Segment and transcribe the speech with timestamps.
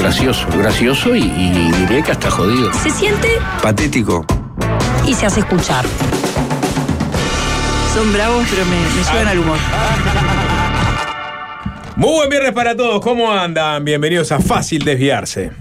[0.00, 2.72] Gracioso, gracioso y, y diré que hasta jodido.
[2.72, 3.28] Se siente
[3.62, 4.24] Patético.
[5.06, 5.84] Y se hace escuchar.
[7.92, 9.58] Son bravos, pero me, me llevan al humor.
[11.96, 13.84] Muy buen viernes para todos, ¿cómo andan?
[13.84, 15.52] Bienvenidos a Fácil Desviarse.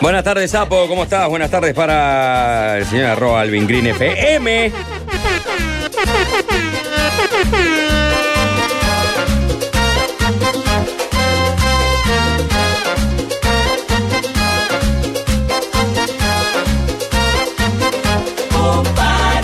[0.00, 1.28] Buenas tardes, Sapo, ¿cómo estás?
[1.28, 4.72] Buenas tardes para el señor arroba Alvin Green FM.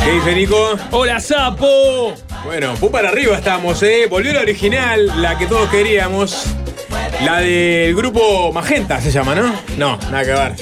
[0.05, 0.77] ¿Qué dice Nico?
[0.93, 2.15] ¡Hola, sapo!
[2.45, 4.07] Bueno, pu para arriba estamos, ¿eh?
[4.09, 6.54] Volvió la original, la que todos queríamos.
[7.25, 9.53] La del grupo Magenta se llama, ¿no?
[9.79, 10.55] No, nada que ver.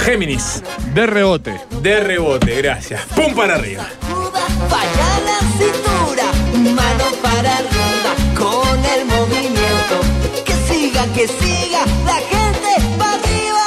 [0.00, 0.62] Géminis.
[0.92, 1.54] De rebote.
[1.80, 3.02] De rebote, gracias.
[3.14, 3.86] ¡Pum para arriba!
[4.70, 6.24] Vaya la cintura,
[6.74, 10.00] mano para arriba, con el movimiento.
[10.44, 13.60] Que siga, que siga, la gente para arriba.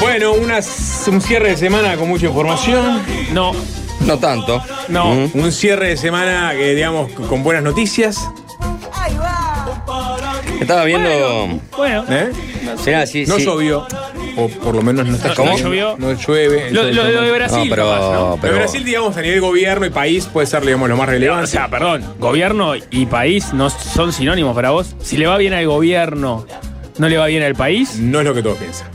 [0.00, 3.02] Bueno, unas- un cierre de semana con mucha información.
[3.32, 3.52] No.
[4.06, 4.62] No tanto.
[4.88, 5.30] No, Mm.
[5.34, 8.18] un cierre de semana que digamos con buenas noticias.
[10.60, 11.08] Estaba viendo.
[11.76, 12.30] Bueno, ¿eh?
[12.86, 13.44] Mirá, sí, no sí.
[13.44, 13.86] llovió.
[14.36, 15.56] O por lo menos no está ¿Cómo?
[15.58, 15.96] lloviendo.
[15.98, 16.14] ¿No llovió?
[16.14, 16.70] No llueve.
[16.70, 18.28] Lo- lo- lo de Brasil, No, pero, capaz, ¿no?
[18.30, 21.08] Lo pero- de Brasil, digamos, a nivel gobierno y país puede ser, digamos, lo más
[21.08, 21.44] relevante.
[21.44, 24.94] O sea, perdón, gobierno y país no son sinónimos para vos.
[25.02, 26.46] Si le va bien al gobierno,
[26.98, 27.96] ¿no le va bien al país?
[27.98, 28.88] No es lo que todos piensan.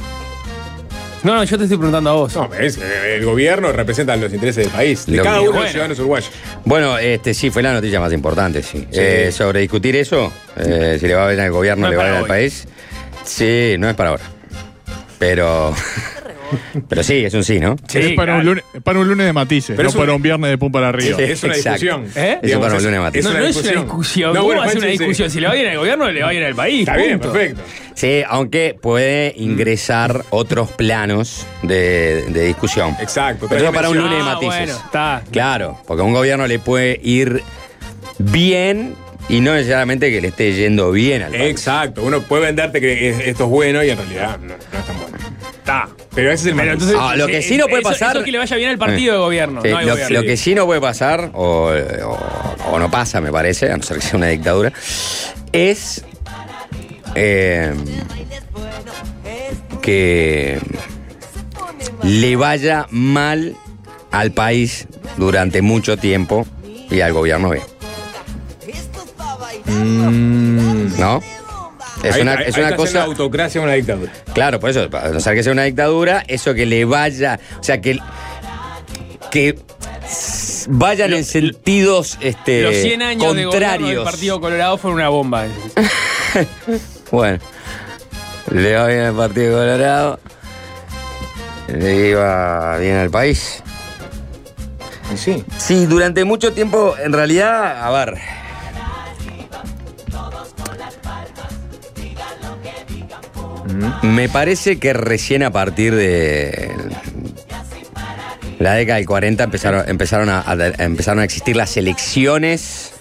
[1.28, 2.34] No, no, yo te estoy preguntando a vos.
[2.36, 5.54] No, es, el gobierno representa los intereses del país, de Lo cada que- uno de
[5.54, 5.72] los bueno.
[5.72, 6.32] ciudadanos uruguayos.
[6.64, 8.88] Bueno, este sí fue la noticia más importante, sí.
[8.94, 12.02] Eh, sobre discutir eso, eh, si le va bien al gobierno, No es le va
[12.04, 12.30] para bien al hoy.
[12.30, 12.66] país.
[13.26, 14.24] Sí, no es para ahora.
[15.20, 15.76] Pero.
[16.90, 17.76] pero sí, es un sí, ¿no?
[17.94, 20.22] es para, un lunes, para un lunes de matices, Pero no es un- para un
[20.22, 21.18] viernes de pum para arriba.
[21.18, 21.80] Sí, Es una exacto.
[21.86, 22.12] discusión.
[22.16, 22.40] ¿Eh?
[22.42, 23.26] Eso para un lunes de matices.
[23.32, 24.34] No, no es una discusión.
[24.34, 24.92] No, ¿Cómo bueno, va a ser una sí.
[24.98, 25.30] discusión?
[25.32, 26.80] Si le va bien al gobierno, le va bien al país.
[26.82, 27.62] Está bien, perfecto.
[27.96, 32.96] Sí, aunque puede ingresar otros planos de, de discusión.
[33.02, 33.48] Exacto.
[33.50, 34.58] Pero eso para un Ah, lunes de matices.
[34.58, 35.24] bueno, está.
[35.32, 37.42] Claro, porque a un gobierno le puede ir
[38.20, 38.94] bien
[39.30, 41.44] y no necesariamente que le esté yendo bien al país.
[41.52, 42.04] Exacto.
[42.04, 44.98] Uno puede venderte que es- esto es bueno y en realidad no, no es tan
[45.02, 45.18] bueno.
[45.68, 45.90] Está.
[46.16, 48.12] Pero ese es el Pero entonces, Ah, lo que eh, sí no puede eso- pasar-
[48.12, 49.62] Eso es que le vaya bien al partido de gobierno.
[49.62, 50.22] Sí, no lo, gobierno.
[50.22, 53.84] lo que sí no puede pasar, o, o- o no pasa, me parece, a no
[53.84, 54.72] ser que sea una dictadura,
[55.52, 56.06] es
[57.16, 57.74] eh,
[59.82, 60.60] que
[62.04, 63.56] le vaya mal
[64.12, 64.88] al país
[65.18, 66.46] durante mucho tiempo
[66.90, 67.62] y al gobierno B.
[70.98, 71.22] ¿No?
[72.04, 72.90] Es Ahí- una, ahí- es una está cosa.
[73.00, 74.12] haciendo autocracia una dictadura.
[74.34, 77.64] Claro, por eso, para no ser que sea una dictadura, eso que le vaya, o
[77.64, 78.00] sea, que,
[79.32, 79.58] que
[80.70, 84.04] vayan en sentidos este, Los 100 años de gobierno del contrarios.
[84.04, 85.46] Partido Colorado fueron una bomba.
[87.12, 87.40] Bueno,
[88.52, 90.20] le va bien al Partido Colorado,
[91.68, 93.64] le iba bien al país.
[95.16, 95.44] Sí.
[95.58, 98.18] Sí, durante mucho tiempo, en realidad, a ver.
[104.02, 106.72] Me parece que recién a partir de
[108.60, 110.44] la década del 40 empezaron, empezaron, a,
[110.80, 112.94] empezaron a existir las elecciones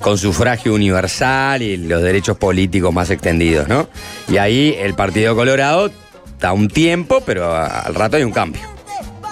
[0.00, 3.88] con sufragio universal y los derechos políticos más extendidos, ¿no?
[4.28, 5.90] Y ahí el Partido Colorado
[6.38, 8.60] da un tiempo, pero al rato hay un cambio,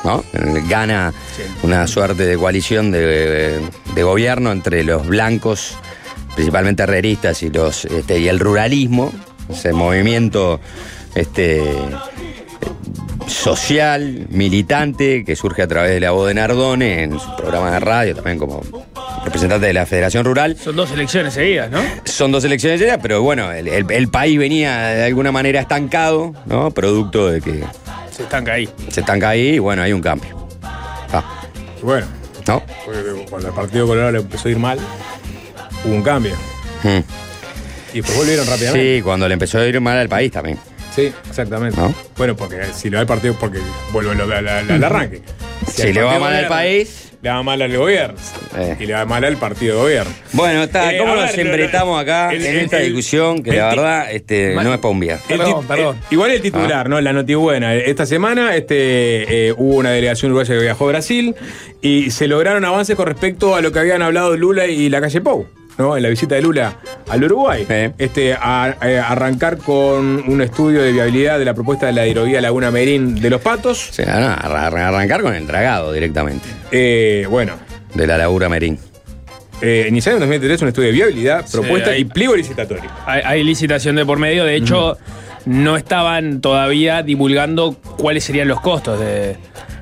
[0.03, 0.25] ¿no?
[0.69, 1.13] Gana
[1.63, 3.61] una suerte de coalición de,
[3.95, 5.77] de gobierno entre los blancos,
[6.35, 9.13] principalmente herreristas, y, los, este, y el ruralismo,
[9.49, 10.61] ese movimiento
[11.15, 11.63] este,
[13.27, 17.81] social, militante, que surge a través de la voz de Nardone en su programa de
[17.81, 18.63] radio, también como
[19.25, 20.57] representante de la Federación Rural.
[20.57, 21.81] Son dos elecciones seguidas, ¿no?
[22.05, 26.35] Son dos elecciones ya, pero bueno, el, el- el país venía de alguna manera estancado,
[26.47, 26.71] ¿no?
[26.71, 27.65] Producto de que
[28.11, 28.69] Se estanca ahí.
[28.91, 30.47] se estanca ahí y bueno, hay un cambio.
[31.13, 31.25] Ah,
[31.81, 32.07] Y bueno,
[32.47, 32.63] ¿no?
[32.85, 34.79] porque cuando el Partido Colorado le empezó a ir mal,
[35.85, 36.35] hubo un cambio.
[36.83, 37.24] Mm.
[37.95, 38.97] Y después volvieron rápidamente.
[38.97, 40.59] Sí, cuando le empezó a ir mal al país también.
[40.95, 41.81] Sí, exactamente.
[41.81, 41.95] ¿No?
[42.17, 43.59] Bueno, porque si le va al partido, porque
[43.93, 45.23] vuelvo al arranque.
[45.73, 47.01] Si le va mal al país.
[47.23, 48.19] Le va mal al gobierno.
[48.59, 48.77] Eh.
[48.81, 50.13] Y le va mal al partido de gobierno.
[50.33, 53.49] Bueno, está, Eh, ¿cómo nos ver, embretamos acá el- en el- esta el- discusión que
[53.51, 55.23] el la verdad este, no es para un viaje?
[55.33, 57.01] El tit- eh, igual el titular, ¿no?
[57.01, 57.75] La notibuena.
[57.77, 61.35] Esta semana este, eh, hubo una delegación uruguaya que viajó a Brasil
[61.81, 65.23] y se lograron avances con respecto a lo que habían hablado Lula y la calle
[65.23, 65.47] Pou.
[65.79, 65.97] ¿No?
[65.97, 66.77] En la visita de Lula
[67.09, 67.67] al Uruguay.
[67.99, 72.41] Este, a, eh, arrancar con un estudio de viabilidad de la propuesta de la hidrovía
[72.41, 73.89] Laguna Merín de los Patos.
[73.91, 76.47] Sí, no, arra- arrancar con el dragado directamente.
[76.73, 77.55] Eh, bueno.
[77.95, 78.79] De la Laguna Merín.
[79.63, 82.91] Eh, iniciaron en 2003 un estudio de viabilidad, propuesta hay- y pliego licitatorio.
[83.07, 84.45] Hay, hay licitación de por medio.
[84.45, 84.99] De hecho,
[85.47, 89.37] no estaban todavía divulgando cuáles serían los costos de.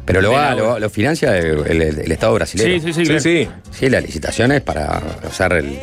[0.05, 2.81] Pero lo, va, lo, lo financia el, el- el Estado brasileño.
[2.81, 3.21] Sí, sí, sí, claro.
[3.21, 3.49] sí.
[3.71, 5.79] Sí, la licitación es para usar el,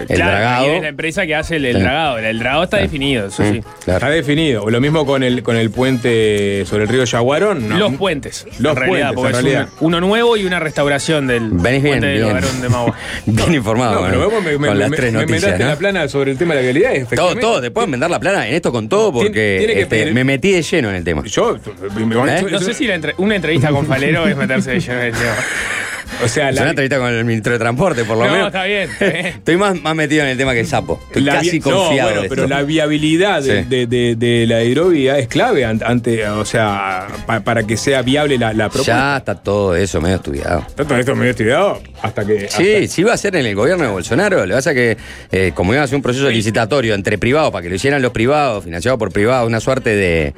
[0.00, 0.66] el Claro, dragado.
[0.66, 1.82] es la empresa que hace el, el Sí.
[1.82, 2.18] dragado.
[2.18, 3.62] El, el dragado está definido, eso sí.
[3.86, 4.68] Está definido.
[4.70, 7.68] Lo mismo con el, con el puente sobre el río Yaguarón.
[7.68, 7.78] ¿no?
[7.78, 8.46] Los puentes.
[8.58, 11.82] Los en realidad, puentes, porque en es un- uno nuevo y una restauración del Venís
[11.82, 12.60] bien, puente de bien.
[12.62, 12.94] De Magua.
[13.26, 15.58] Bien informado No, con, pero vos me, me- con las me- tres me noticias.
[15.58, 15.66] ¿no?
[15.66, 17.08] la plana sobre el tema de la vialidad.
[17.14, 20.24] Todo, todo, te pueden vender la plana en esto con todo porque tiene este, me
[20.24, 21.22] metí de lleno en el tema.
[21.24, 22.46] Yo, ¿Eh?
[22.50, 25.12] No sé si la entre- una entrevista con Falero es meterse de lleno en el
[25.12, 25.34] tema.
[26.24, 28.46] O sea, Es una entrevista con el ministro de Transporte, por lo No, menos.
[28.48, 28.82] está bien.
[28.90, 29.26] está bien.
[29.26, 31.00] Estoy más, más metido en el tema que el sapo.
[31.08, 32.08] Estoy La casi vi- no, confiado.
[32.10, 32.54] bueno, de pero esto.
[32.54, 33.68] la viabilidad de, Sí.
[33.68, 38.38] de- de- de la hidrovía es clave ante, o sea, pa- para que sea viable
[38.38, 38.92] la, la propuesta.
[38.92, 40.66] Ya está todo eso medio estudiado.
[40.74, 42.48] Tanto esto me he estudiado hasta que.
[42.48, 44.40] Sí, sí iba a ser en el gobierno de Bolsonaro.
[44.46, 44.96] Lo que pasa es que,
[45.32, 48.12] eh, como iba a ser un proceso licitatorio entre privados, para que lo hicieran los
[48.12, 50.34] privados, financiado por privados, una suerte de.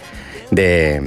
[0.51, 1.03] de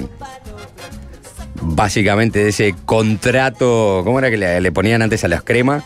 [1.62, 4.02] básicamente de ese contrato.
[4.04, 5.84] ¿Cómo era que le, le ponían antes a las cremas?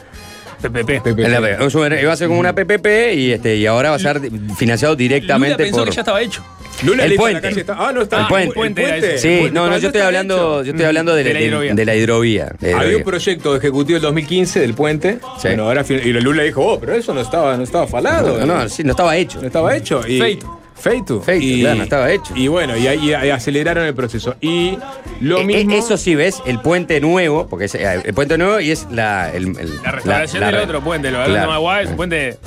[0.62, 1.08] PPP.
[1.20, 4.22] En la- Iba a ser como una PPP y, este, y ahora va a ser
[4.56, 5.90] financiado Lula directamente pensó por.
[5.90, 6.42] que ya estaba hecho.
[6.84, 7.34] Lula el puente.
[7.42, 8.22] la calle está- Ah, no está.
[8.22, 8.54] El puente.
[8.56, 9.18] puente era ese.
[9.18, 10.64] Sí, El puente no, no, yo estoy hablando, hecho.
[10.64, 11.74] yo estoy hablando de, De la de- hidrovía.
[11.74, 12.46] de la hidrovía.
[12.60, 13.04] de la Había un hidrovía.
[13.06, 15.20] proyecto ejecutivo del 2015 del puente.
[15.42, 15.50] Sí.
[15.50, 18.40] Bueno, ahora y Lula dijo, oh, pero eso no estaba, no estaba falado.
[18.40, 19.42] No, no, sí, no estaba hecho.
[19.42, 20.02] No estaba hecho.
[20.08, 20.62] Y, Feito.
[20.76, 21.22] Feito.
[21.22, 22.34] Feito, y, claro, no estaba hecho.
[22.36, 24.36] Y bueno, y ahí ahí aceleraron el proceso.
[24.42, 24.78] Y
[25.22, 25.72] lo Eh, mismo.
[25.72, 28.88] eh, Eso sí, ves, el puente nuevo, porque es eh, el puente nuevo y es
[28.92, 29.32] la.
[29.32, 31.48] el- el- La restauración la- del la- otro puente, el Logarón claro.
[31.48, 32.38] de Magua, es un puente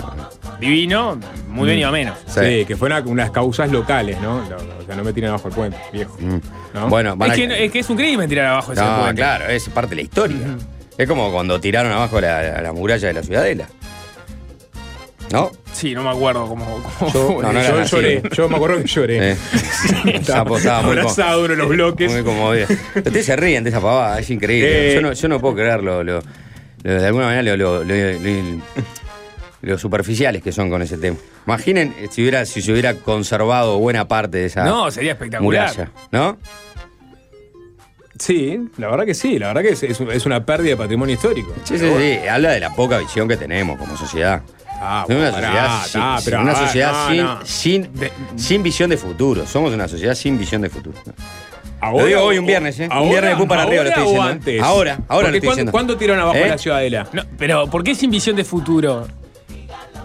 [0.61, 1.18] divino,
[1.49, 2.18] muy bien y a menos.
[2.26, 4.37] Sí, que fue una- unas causas locales, ¿no?
[4.38, 4.47] O
[4.87, 6.16] sea, no me tiren abajo el puente, viejo.
[6.21, 6.87] ¿no?
[6.87, 6.90] Mm.
[6.90, 9.14] Bueno, Es a- que, es que es un crimen tirar abajo ese No, puente.
[9.16, 10.37] claro, es parte de la historia.
[10.99, 13.66] Es como cuando tiraron abajo la, la- la muralla de la ciudadela.
[15.30, 15.50] ¿No?
[15.73, 19.33] Sí, no me acuerdo cómo, cómo Yo, no, no lloré, yo me acuerdo que lloré.
[19.33, 19.37] Eh.
[20.23, 22.12] Sapo estaba muy, abrazado uno de los bloques.
[22.12, 22.66] muy conmovido.
[22.95, 24.92] Ustedes se ríen de esa pavada, es increíble.
[24.92, 24.95] Eh.
[24.95, 26.02] yo, no, yo no puedo creerlo.
[26.04, 26.23] Lo, lo-
[26.83, 27.83] de alguna manera lo,
[29.78, 31.16] superficiales que son con ese tema.
[31.47, 35.68] Imaginen si, hubiera, si se hubiera conservado buena parte de esa No, sería espectacular.
[35.73, 36.38] muralla, ¿no?
[38.18, 41.14] Sí, la verdad que sí, la verdad que es, es- es una pérdida de patrimonio
[41.16, 41.52] histórico.
[41.64, 42.18] Sí, sí, sí.
[42.28, 44.42] Habla de la poca visión que tenemos como sociedad.
[44.78, 47.47] Ah, No, una pará, sociedad, sin, pero, una ah, sociedad no, sin, no.
[47.47, 47.90] Sin,
[48.37, 49.47] sin visión de futuro.
[49.47, 50.99] Somos una sociedad sin visión de futuro.
[51.80, 52.85] Ahora lo digo hoy, un viernes, ¿eh?
[52.90, 54.28] ahora- un viernes de para arriba lo estoy o diciendo.
[54.28, 54.33] ¿eh?
[54.33, 54.62] antes?
[54.62, 55.73] Ahora, ahora Porque lo estoy ¿cuándo- diciendo.
[55.73, 56.49] ¿Cuándo tiraron abajo ¿Eh?
[56.49, 57.09] la ciudadela?
[57.12, 59.06] No, pero ¿por qué sin visión de futuro?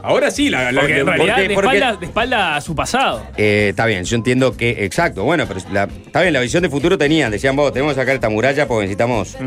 [0.04, 2.76] Ahora sí, la, la Porque en realidad porque- de, porque- espalda, de espalda a su
[2.76, 3.24] pasado.
[3.38, 6.70] Eh, está bien, yo entiendo que, exacto, bueno, pero la- está bien, la visión de
[6.70, 9.38] futuro tenían, decían vos, tenemos que sacar esta muralla porque necesitamos.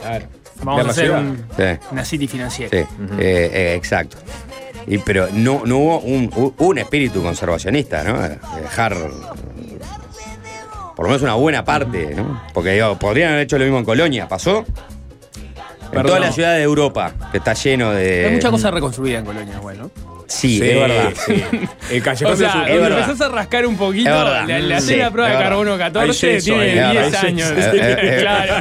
[0.00, 0.26] Claro.
[0.62, 1.20] Vamos a hacer ciudad.
[1.20, 1.86] un- Sí.
[1.92, 2.70] una city financiera.
[2.70, 2.76] Sí,
[3.18, 4.16] eh, eh, exacto.
[4.88, 8.20] Y, pero no, no hubo un, un espíritu conservacionista, ¿no?
[8.22, 8.96] De Dejar
[10.98, 12.42] por lo menos una buena parte, ¿no?
[12.52, 14.64] Porque digo, podrían haber hecho lo mismo en Colonia, ¿pasó?
[15.92, 18.26] En toda la ciudad de Europa, que está lleno de.
[18.26, 20.17] Hay muchas cosas reconstruidas en Colonia, igual, ¿no?
[20.28, 21.12] Sí, Sí, es verdad.
[21.26, 21.44] sí.
[21.90, 24.74] El callejón O sea, de su- es cuando empezás a rascar un poquito, le, le
[24.74, 27.24] haces Sí, la prueba de carbono Hay 14, yeso tiene ahí, es 10 verdad.
[27.24, 27.48] años.
[27.58, 28.54] Eh, eh, eh, claro.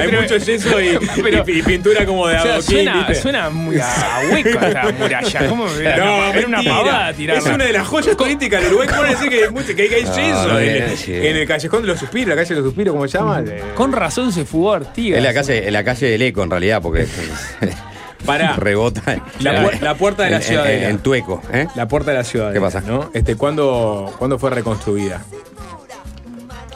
[0.00, 3.14] Hay mucho yeso y, pero- y- y pintura como de o sea, adoquín, suena, ¿viste?
[3.14, 5.48] suena muy a hueco esta muralla.
[5.48, 7.48] ¿Cómo era, No, una, era una pavada tirarla.
[7.48, 8.88] Es una de las joyas turísticas de Uruguay.
[8.88, 12.34] ¿Cómo decir que que hay, No, yeso no, en, el callejón de los suspiros, la
[12.36, 13.42] calle de los suspiros, ¿cómo se llama?
[13.74, 15.18] Con razón se fugó Artigas.
[15.18, 17.06] Es la calle, es la calle del eco, en realidad, porque
[18.26, 18.52] Pará.
[18.56, 19.22] rebota.
[19.40, 20.98] La pu- la puerta de la en- en- ciudadela.
[20.98, 21.66] Tueco, ¿eh?
[21.74, 22.52] La puerta de la ciudad.
[22.52, 22.80] ¿Qué pasa?
[22.80, 23.10] ¿no?
[23.14, 25.22] Este, ¿cuándo, ¿Cuándo fue reconstruida?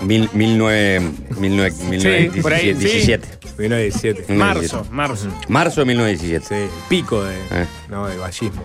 [0.02, 1.00] Mil, mil nueve,
[1.38, 2.84] mil nueve, mil nueve por ahí, sí.
[2.84, 3.28] 17.
[3.58, 4.34] 1917.
[4.34, 5.28] Marzo, marzo.
[5.48, 6.46] Marzo de 1917.
[6.68, 7.66] Sí, pico de, Eh.
[7.88, 8.62] no, de vallismo.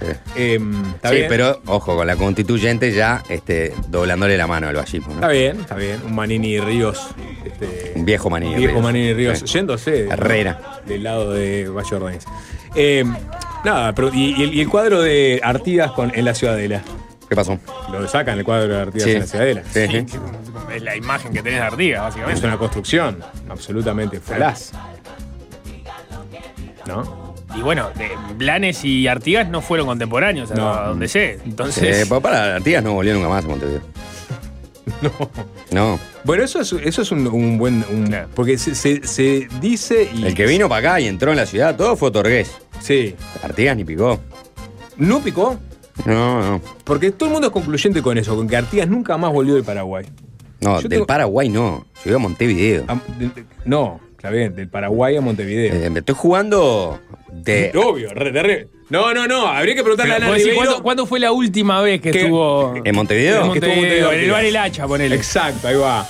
[0.00, 0.06] Sí.
[0.36, 1.26] Em, ¿Está Sí, bien?
[1.28, 5.74] pero ojo, con la constituyente ya este, doblándole la mano al vallismo, Está bien, está
[5.74, 6.00] bien.
[6.06, 7.08] Un Manini Ríos.
[7.44, 8.82] Este, Un viejo Manini viejo Ríos.
[8.84, 9.38] Manini Ríos.
[9.40, 9.46] Sí.
[9.46, 9.90] Yéndose.
[9.90, 10.80] de- Herrera.
[10.86, 12.24] Del lado de Valle Ordóñez.
[12.74, 13.12] Em,
[13.64, 16.82] nada, pero y, y el, y el cuadro de Artigas con, en la Ciudadela?
[17.28, 17.58] ¿Qué pasó?
[17.92, 19.10] Lo sacan el cuadro de Artigas Sí.
[19.14, 19.62] en la Ciudadela.
[19.70, 20.06] Sí, sí.
[20.74, 22.46] Es la imagen que tenés de Artigas, Es básicamente.
[22.46, 23.18] una construcción
[23.50, 24.72] absolutamente falaz.
[26.86, 27.27] ¿No?
[27.56, 30.68] Y bueno, de Blanes y Artigas no fueron contemporáneos, No.
[30.72, 31.24] a donde sé.
[31.32, 33.80] Eh, Entonces, pero para Artigas no volvió nunca más a Montevideo.
[35.02, 35.10] No.
[35.70, 36.00] No.
[36.24, 37.84] Bueno, eso es, eso es un, un buen.
[37.90, 38.28] un- Claro.
[38.34, 40.10] porque se, se- se dice.
[40.14, 42.50] Y, El que vino para acá y entró en la ciudad, todo fue Torgués.
[42.80, 43.14] Sí.
[43.42, 44.18] Artigas ni picó.
[44.96, 45.58] No picó.
[46.06, 46.60] No, no.
[46.84, 49.64] Porque todo el mundo es concluyente con eso, con que Artigas nunca más volvió del
[49.64, 50.06] Paraguay.
[50.60, 51.86] No, Yo del tengo- Paraguay no.
[52.04, 52.84] Llegó a Montevideo.
[53.18, 55.72] De- de- no, está bien, del Paraguay a Montevideo.
[55.74, 57.00] Eh, me estoy jugando
[57.32, 57.72] de.
[57.74, 60.64] Obvio, re- de re- No, no, no, habría que preguntarle a pero, decís, Ribeiro.
[60.66, 62.20] ¿cuándo, cuándo fue la última vez que ¿Qué?
[62.22, 63.44] estuvo ¿En Montevideo?
[63.46, 64.04] en Que estuvo Montevideo?
[64.06, 64.44] Montevideo, En el bar.
[64.44, 65.14] El Hacha, ponele.
[65.16, 66.06] Exacto, ahí va.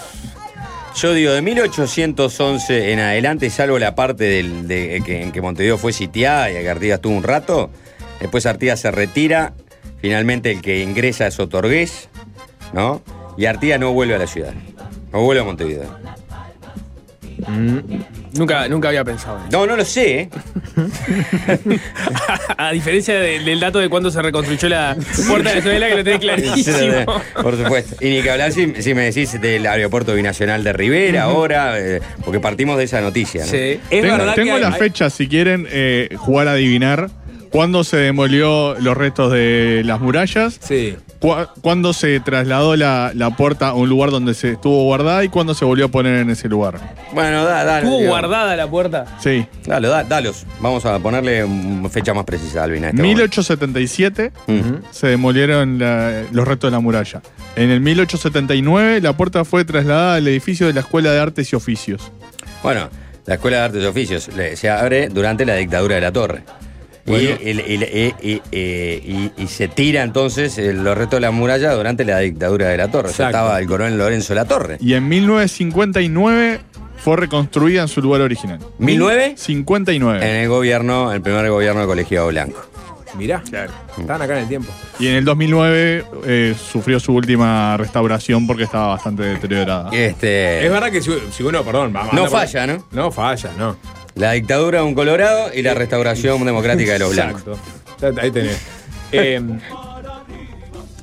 [0.96, 5.78] Yo digo, de 1811 en adelante, salvo la parte del, de, que, en que Montevideo
[5.78, 7.70] fue sitiada y que Artigas estuvo un rato,
[8.20, 9.52] después Artigas se retira,
[10.00, 12.08] finalmente el que ingresa es Otorgués,
[12.72, 13.02] ¿no?
[13.36, 14.52] Y Artigas no vuelve a la ciudad,
[15.12, 15.96] no vuelve a Montevideo.
[18.34, 19.58] Nunca, nunca había pensado en eso.
[19.58, 20.28] No, no lo sé, ¿eh?
[22.56, 24.96] A diferencia de- del dato de cuándo se reconstruyó la
[25.28, 27.22] puerta de la ciudadela, que lo tenés clarísimo.
[27.42, 27.96] Por supuesto.
[28.04, 32.00] Y ni que hablar si, si me decís del aeropuerto binacional de Rivera ahora, eh,
[32.24, 33.50] porque partimos de esa noticia, ¿no?
[33.50, 33.56] Sí.
[33.56, 37.10] Es tengo verdad tengo que la hay- fecha, si quieren eh, jugar a adivinar.
[37.50, 40.58] ¿Cuándo se demolió los restos de las murallas?
[40.60, 40.96] Sí.
[41.20, 45.28] Cu- ¿Cuándo se trasladó la, la puerta a un lugar donde se estuvo guardada y
[45.28, 46.78] cuándo se volvió a poner en ese lugar?
[47.12, 47.78] Bueno, da, da.
[47.80, 49.04] ¿Estuvo guardada la puerta?
[49.18, 49.44] Sí.
[49.66, 50.46] Dalo, da- dalos.
[50.60, 52.84] Vamos a ponerle una fecha más precisa, Alvin.
[52.84, 53.18] a este momento.
[53.18, 54.80] 1877 Ujú.
[54.92, 57.20] se demolieron la- los restos de la muralla.
[57.56, 61.56] En el 1879 la puerta fue trasladada al edificio de la Escuela de Artes y
[61.56, 62.12] Oficios.
[62.62, 62.88] Bueno,
[63.26, 66.44] la Escuela de Artes y Oficios le- se abre durante la dictadura de la Torre.
[67.08, 67.30] Y, Bueno.
[67.42, 71.72] y- y- y- y- y- y se tira entonces eh, los restos de la muralla
[71.74, 73.08] durante la dictadura de la Torre.
[73.08, 74.76] O sea, estaba el coronel Lorenzo La Torre.
[74.80, 76.60] Y en 1959
[76.98, 78.58] fue reconstruida en su lugar original.
[78.78, 79.36] ¿1009?
[79.36, 80.18] 59.
[80.28, 82.60] En el gobierno, el primer gobierno de Colegiado Blanco.
[83.16, 83.42] Mirá,
[83.98, 84.70] están acá en el tiempo.
[85.00, 89.88] Y en el 2009 eh, sufrió su última restauración porque estaba bastante deteriorada.
[89.92, 92.84] Este, Es verdad que si, si uno, perdón, vamos No por- falla, ¿no?
[92.92, 93.76] No falla, no.
[94.18, 97.58] La dictadura de un colorado y la restauración democrática de los blancos.
[97.94, 98.20] Exacto.
[98.20, 98.60] Ahí tenés.
[99.12, 99.40] Eh,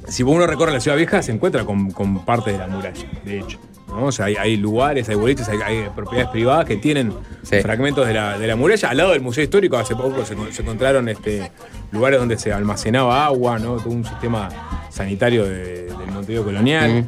[0.07, 3.39] si uno recorre la ciudad vieja, se encuentra con, con parte de la muralla, de
[3.39, 3.57] hecho.
[3.87, 4.05] ¿no?
[4.07, 7.59] O sea, hay, hay lugares, hay boliches, hay, hay propiedades privadas que tienen Sí.
[7.61, 8.89] fragmentos de la, de la muralla.
[8.89, 11.51] Al lado del Museo Histórico, hace poco se, se encontraron este,
[11.91, 13.77] lugares donde se almacenaba agua, ¿no?
[13.77, 14.49] Todo un sistema
[14.89, 17.05] sanitario de- del Montevideo colonial.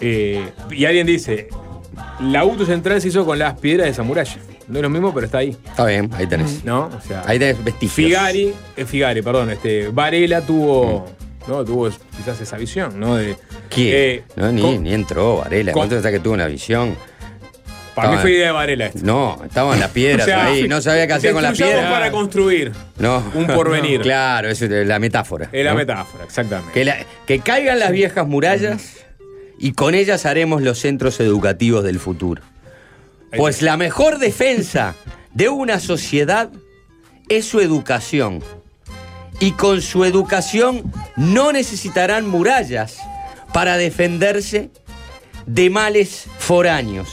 [0.00, 1.48] Eh, y alguien dice,
[2.20, 4.36] la auto central se hizo con las piedras de esa muralla.
[4.68, 5.56] No es lo mismo, pero está ahí.
[5.64, 6.64] Está bien, ahí tenés.
[6.64, 6.86] ¿No?
[6.86, 7.94] O sea, Ahí tenés vestigios.
[7.94, 11.06] Figari, eh, Figari, perdón, este, Varela tuvo,
[11.46, 11.64] ¿no?
[11.64, 13.16] Tuvo quizás esa visión, ¿no?
[13.16, 13.36] De,
[13.68, 13.90] ¿Quién?
[13.94, 15.72] eh, no, ni, con- ni entró Varela.
[15.72, 16.96] ¿Cuánto está que tuvo una visión?
[17.94, 18.98] Para mí fue idea de Varela esto.
[19.04, 20.66] No, estaban las piedras O sea, ahí.
[20.66, 21.90] No sabía qué hacer con las piedras.
[21.92, 23.22] para construir No.
[23.34, 24.00] un porvenir.
[24.02, 25.48] Claro, eso es la metáfora.
[25.52, 26.72] Es la metáfora, exactamente.
[26.72, 28.96] Que, la- que caigan las viejas murallas
[29.60, 32.42] y con ellas haremos los centros educativos del futuro.
[33.36, 34.94] Pues la mejor defensa
[35.32, 36.50] de una sociedad
[37.28, 38.42] es su educación.
[39.40, 42.98] Y con su educación no necesitarán murallas
[43.52, 44.70] para defenderse
[45.46, 47.08] de males foráneos.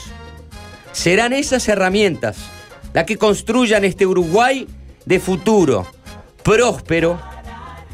[0.92, 2.36] Serán esas herramientas
[2.94, 4.68] las que construyan este Uruguay
[5.04, 5.86] de futuro,
[6.42, 7.20] próspero,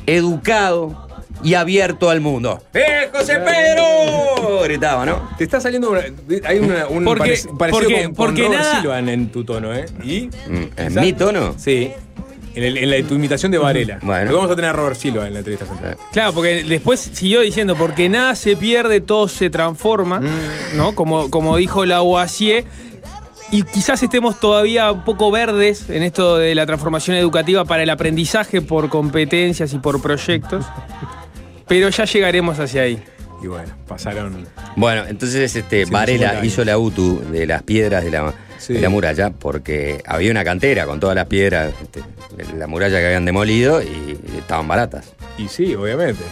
[0.07, 1.08] educado
[1.43, 2.63] y abierto al mundo.
[2.75, 4.63] ¡Eh, José Pedro!
[4.65, 5.29] Gritaba, ¿no?
[5.39, 6.03] Te está saliendo una-
[6.45, 9.29] hay una, un Porque- parec- parecido porque- con, con porque Robert nada- Silva en, en
[9.31, 9.87] tu tono, ¿eh?
[10.03, 10.29] ¿Y?
[10.47, 11.01] ¿En Exacto.
[11.01, 11.55] mi tono?
[11.57, 11.93] Sí.
[12.55, 13.99] En, el- en la, tu imitación de Varela.
[14.03, 14.31] Bueno.
[14.33, 15.97] Lo vamos a tener a Robert Silva en la entrevista central.
[16.13, 20.77] Claro, porque después siguió diciendo, porque nada se pierde, todo se transforma, Mm.
[20.77, 20.95] ¿no?
[20.97, 22.65] Como, como dijo la UACIE.
[23.51, 27.89] Y quizás estemos todavía un poco verdes en esto de la transformación educativa para el
[27.91, 30.67] aprendizaje por competencias y por proyectos.
[31.69, 33.03] Pero ya llegaremos hacia ahí.
[33.43, 34.47] Y bueno, pasaron.
[34.75, 38.73] Bueno, entonces este, 150 Varela hizo la UTU de las piedras de la, Sí.
[38.73, 42.03] de la muralla porque había una cantera con todas las piedras este,
[42.37, 45.13] de la muralla que habían demolido y estaban baratas.
[45.39, 46.25] Y sí, obviamente.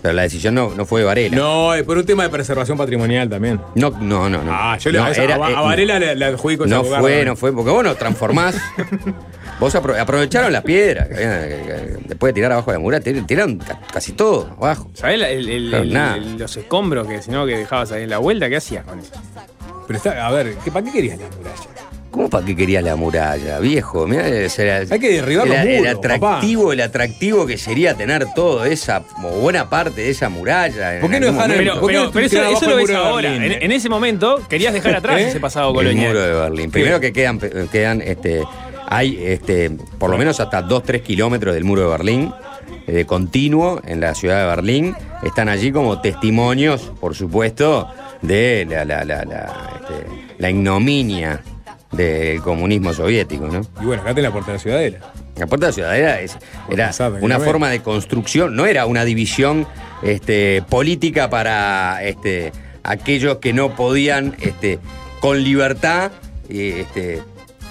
[0.00, 1.36] Pero la decisión no, no fue de Varela.
[1.36, 3.60] No, es por un tema de preservación patrimonial también.
[3.74, 4.42] No, no, no.
[4.42, 4.50] no.
[4.52, 7.24] Ah, yo le, No, a, era- a, eh, a Varela le, le adjudico No fue,
[7.24, 8.56] no fue, porque vos no transformás.
[9.58, 12.80] vos apro- aprovecharon las piedras, que habían- que- que- después de tirar abajo de la
[12.82, 14.90] muralla, tir- tiraron ca- casi todo abajo.
[14.94, 18.10] ¿Sabés la- el- el- el- el- los escombros que si no que dejabas ahí en
[18.10, 18.48] la vuelta?
[18.48, 19.12] ¿Qué hacías con eso?
[19.86, 21.62] Pero está, a ver, ¿qué, ¿para qué querías la muralla?
[22.10, 24.06] ¿Cómo para qué querías la muralla, viejo?
[24.06, 28.66] Mirá, era el- Hay que derribar el, el atractivo, el atractivo que sería tener toda
[28.68, 30.94] esa, como buena parte de esa muralla.
[30.94, 31.56] en ¿Por qué no dejaron-.
[31.58, 33.34] Pero, ¿Por qué pero- pero eso, lo el ves ahora.
[33.36, 33.58] En, eh?
[33.60, 35.28] en ese momento querías dejar atrás ¿Eh?
[35.28, 36.08] ese pasado el colonial.
[36.08, 36.70] muro de Berlín.
[36.70, 37.38] Primero que quedan,
[37.70, 38.42] quedan este,
[38.88, 42.32] hay este, por lo menos hasta 2-3 kilómetros del muro de Berlín,
[42.86, 44.94] eh, de continuo en la ciudad de Berlín.
[45.22, 47.88] Están allí como testimonios, por supuesto,
[48.22, 50.06] de la, la, la, la, este,
[50.38, 51.40] la ignominia
[51.92, 53.60] del comunismo soviético, ¿no?
[53.80, 54.98] Y bueno, acá tenés la puerta de la ciudadela.
[55.36, 56.36] La puerta de la ciudadela es-
[56.70, 56.92] era
[57.24, 59.66] una forma de construcción, no era una división
[60.02, 64.78] este, política para este, aquellos que no podían este,
[65.20, 66.10] con libertad
[66.48, 67.22] eh, este,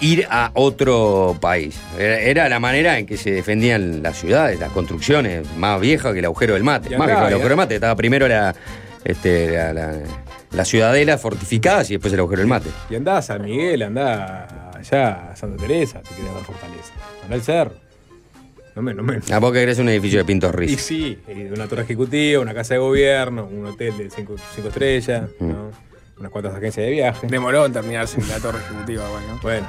[0.05, 1.79] ir a otro país.
[1.97, 6.25] Era, la manera en que se defendían las ciudades, las construcciones, más viejas que el
[6.25, 6.89] agujero del mate.
[6.93, 7.75] Y Más acá, viejo que el agujero del mate.
[7.75, 8.55] Estaba primero la,
[9.03, 9.97] este, la, la-
[10.51, 12.69] la ciudadela fortificadas y después el agujero del mate.
[12.89, 16.93] Y andá a San Miguel, andá allá a Santa Teresa, si querés dar fortaleza.
[17.23, 17.73] Andá al cerro.
[18.75, 19.19] No me, no me.
[19.33, 20.81] ¿A vos que querés un edificio de Pintos Y Riz?
[20.81, 25.23] sí, y una torre ejecutiva, una casa de gobierno, un hotel de cinco, cinco estrellas,
[25.39, 25.47] Mm.
[25.49, 25.71] ¿no?
[26.19, 27.27] unas cuantas agencias de viaje.
[27.27, 29.39] Demoró en terminarse la torre ejecutiva, bueno.
[29.41, 29.67] Bueno,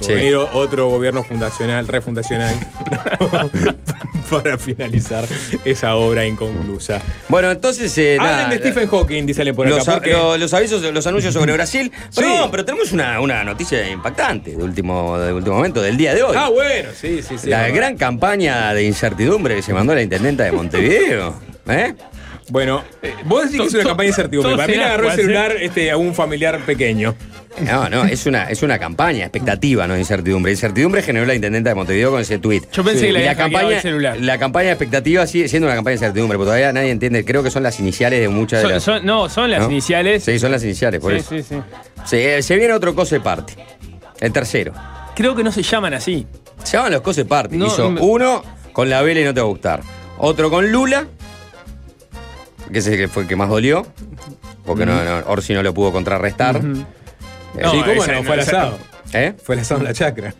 [0.00, 0.12] Sí.
[0.14, 2.54] venir otro gobierno fundacional, refundacional,
[4.30, 5.24] para finalizar
[5.64, 7.00] esa obra inconclusa.
[7.28, 7.96] Bueno, entonces.
[7.98, 9.76] eh, Hablen de Stephen Hawking, dísale por acá.
[9.76, 11.90] Los, a- porque- lo- los avisos, los anuncios sobre Brasil.
[12.14, 12.34] Pero, Sí.
[12.38, 16.22] no, pero tenemos una, una noticia impactante de último, de último momento, del día de
[16.22, 16.36] hoy.
[16.38, 17.48] Ah, bueno, sí, sí, sí.
[17.48, 21.34] la gran campaña de incertidumbre que se mandó la intendenta de Montevideo.
[21.68, 21.94] ¿Eh?
[22.50, 24.56] Bueno, eh, vos decís que es una campaña de incertidumbre.
[24.56, 27.14] Para mí le agarró el celular este, a un familiar pequeño.
[27.60, 30.52] No, no, es una, es una campaña, expectativa, no incertidumbre.
[30.52, 32.64] Incertidumbre generó la intendenta de Montevideo con ese tuit.
[32.72, 34.16] Yo pensé que Y la hackeado campaña, el celular.
[34.20, 37.24] la campaña de expectativa sigue siendo una campaña de incertidumbre, porque todavía nadie entiende.
[37.24, 38.82] Creo que son las iniciales de muchas de las.
[38.84, 39.70] son- no, son las ¿no?
[39.70, 40.22] iniciales.
[40.24, 41.30] Sí, son las iniciales, por Sí, eso.
[41.30, 41.56] sí, sí.
[42.04, 43.54] Se, se viene otro cose parte.
[44.20, 44.72] El tercero.
[45.16, 46.26] Creo que no se llaman así.
[46.62, 47.56] Se llaman los cose party.
[47.56, 49.80] No, Hizo me- uno con la Vela y no te va a gustar.
[50.18, 51.06] Otro con Lula,
[52.72, 53.86] que ese que fue el que más dolió.
[54.64, 56.56] Porque no, no, Orsi no lo pudo contrarrestar.
[56.56, 56.60] Eh,
[57.62, 58.22] No, sí, ¿cómo esa no?
[58.24, 58.78] Fue al esa- asado.
[59.14, 59.32] ¿Eh?
[59.42, 60.34] Fue al asado en la chacra.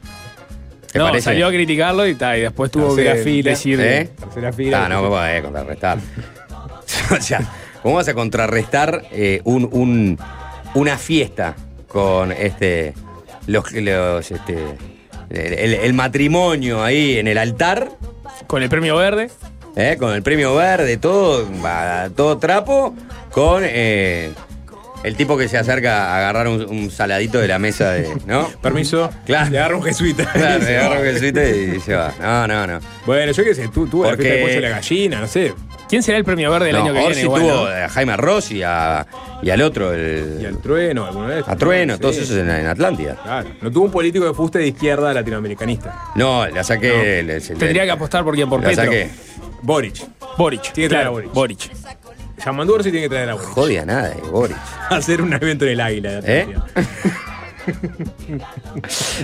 [0.92, 1.24] ¿Te No, parece?
[1.24, 3.50] salió a criticarlo y, ta, y después tuvo Tercera que fila.
[3.50, 3.80] decir.
[3.80, 4.10] ¿Eh?
[4.18, 4.84] Tercera fila.
[4.84, 5.98] Ah, no, me podés contrarrestar.
[7.18, 7.40] o sea,
[7.82, 10.18] ¿cómo vas a contrarrestar eh, un, un-
[10.74, 11.54] una fiesta
[11.88, 12.94] con este
[13.46, 14.58] los, los este
[15.30, 17.90] el, el matrimonio ahí en el altar?
[18.46, 19.30] Con el premio verde.
[19.78, 19.96] ¿Eh?
[19.98, 21.46] con el premio verde, todo,
[22.14, 22.94] todo trapo,
[23.30, 24.30] con eh,
[25.04, 28.08] el tipo que se acerca a agarrar un, un saladito de la mesa de.
[28.26, 28.48] ¿No?
[28.62, 29.08] Permiso.
[29.24, 29.50] Claro.
[29.50, 30.30] Le agarra un jesuita.
[30.32, 32.12] Claro, le agarra un jesuita y se va.
[32.20, 32.80] No, no, no.
[33.06, 35.26] Bueno, yo qué sé, tú, tú la Porque- fiesta de pollo de la gallina, no
[35.28, 35.54] sé.
[35.88, 37.22] ¿Quién será el premio verde del No, año que Orsi viene?
[37.22, 37.66] igual, tuvo no?
[37.84, 39.06] a Jaime Ross y, a,
[39.40, 41.44] y al otro, el, Y al trueno, alguna vez.
[41.48, 42.00] a Trueno, Sí.
[42.02, 43.16] todos esos en, en Atlántida.
[43.22, 43.48] Claro.
[43.62, 45.98] No tuvo un político de fuste de izquierda latinoamericanista.
[46.14, 47.40] No, la saqué.
[47.40, 48.84] se- Tendría que apostar por quién, por la Petro.
[48.84, 49.08] saqué.
[49.62, 50.07] Boric.
[50.37, 50.73] Boric.
[50.73, 51.33] Tiene que traer claro, a Boric.
[51.33, 51.71] Boric.
[52.44, 53.49] Yamandú Orsi tiene que traer a Boric.
[53.51, 54.57] Jodia nada de Boris.
[54.90, 56.47] Hacer un evento en el águila de ¿Eh?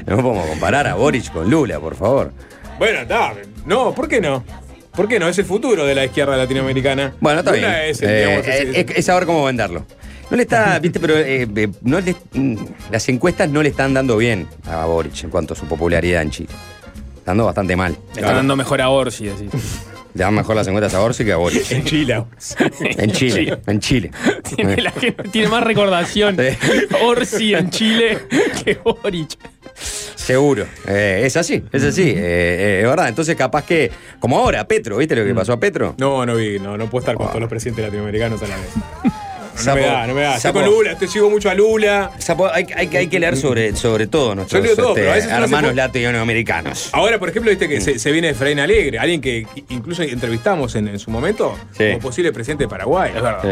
[0.06, 2.32] No podemos comparar a Boric con Lula, por favor.
[2.78, 3.32] Bueno, está.
[3.66, 4.44] No, ¿por qué no?
[4.92, 5.28] ¿Por qué no?
[5.28, 7.14] Es el futuro de la izquierda latinoamericana.
[7.20, 7.90] Bueno, está Lula bien.
[7.90, 9.86] Es, el, Eh, digamos, eh, así- es, es saber cómo venderlo.
[10.30, 12.56] No le está, viste, pero eh, eh, no le- mm,
[12.90, 16.30] las encuestas no le están dando bien a Boric en cuanto a su popularidad en
[16.30, 16.50] Chile.
[17.18, 17.96] Está dando bastante mal.
[18.14, 19.48] Le está dando mejor a Orsi, así.
[20.14, 21.70] Le dan mejor las encuestas a Boric que a Boric.
[21.72, 22.24] en Chile.
[22.80, 24.10] En Chile, en Chile.
[24.54, 26.36] Tiene, la que- tiene más recordación
[27.02, 28.18] Orsi en Chile
[28.64, 29.36] que Boric.
[30.14, 30.66] Seguro.
[30.86, 32.02] Eh, es así, es así.
[32.10, 33.08] eh, eh, es verdad.
[33.08, 33.90] Entonces, capaz que.
[34.20, 35.94] Como ahora, Petro, ¿viste lo que pasó a Petro?
[35.98, 38.70] No, no vi, no, no puedo estar con todos los presidentes latinoamericanos a la vez.
[39.66, 40.36] No me da, no me da.
[40.36, 42.10] Estoy con Lula, te sigo mucho a Lula.
[42.52, 46.90] Hay, hay que- hay que leer sobre, sobre todo nuestros todo, este, se hermanos latinoamericanos.
[46.92, 50.88] Ahora, por ejemplo, viste que se, se viene Efraín Alegre, alguien que incluso entrevistamos en,
[50.88, 51.84] en su momento Sí.
[51.88, 53.12] como posible presidente de Paraguay.
[53.42, 53.48] Sí,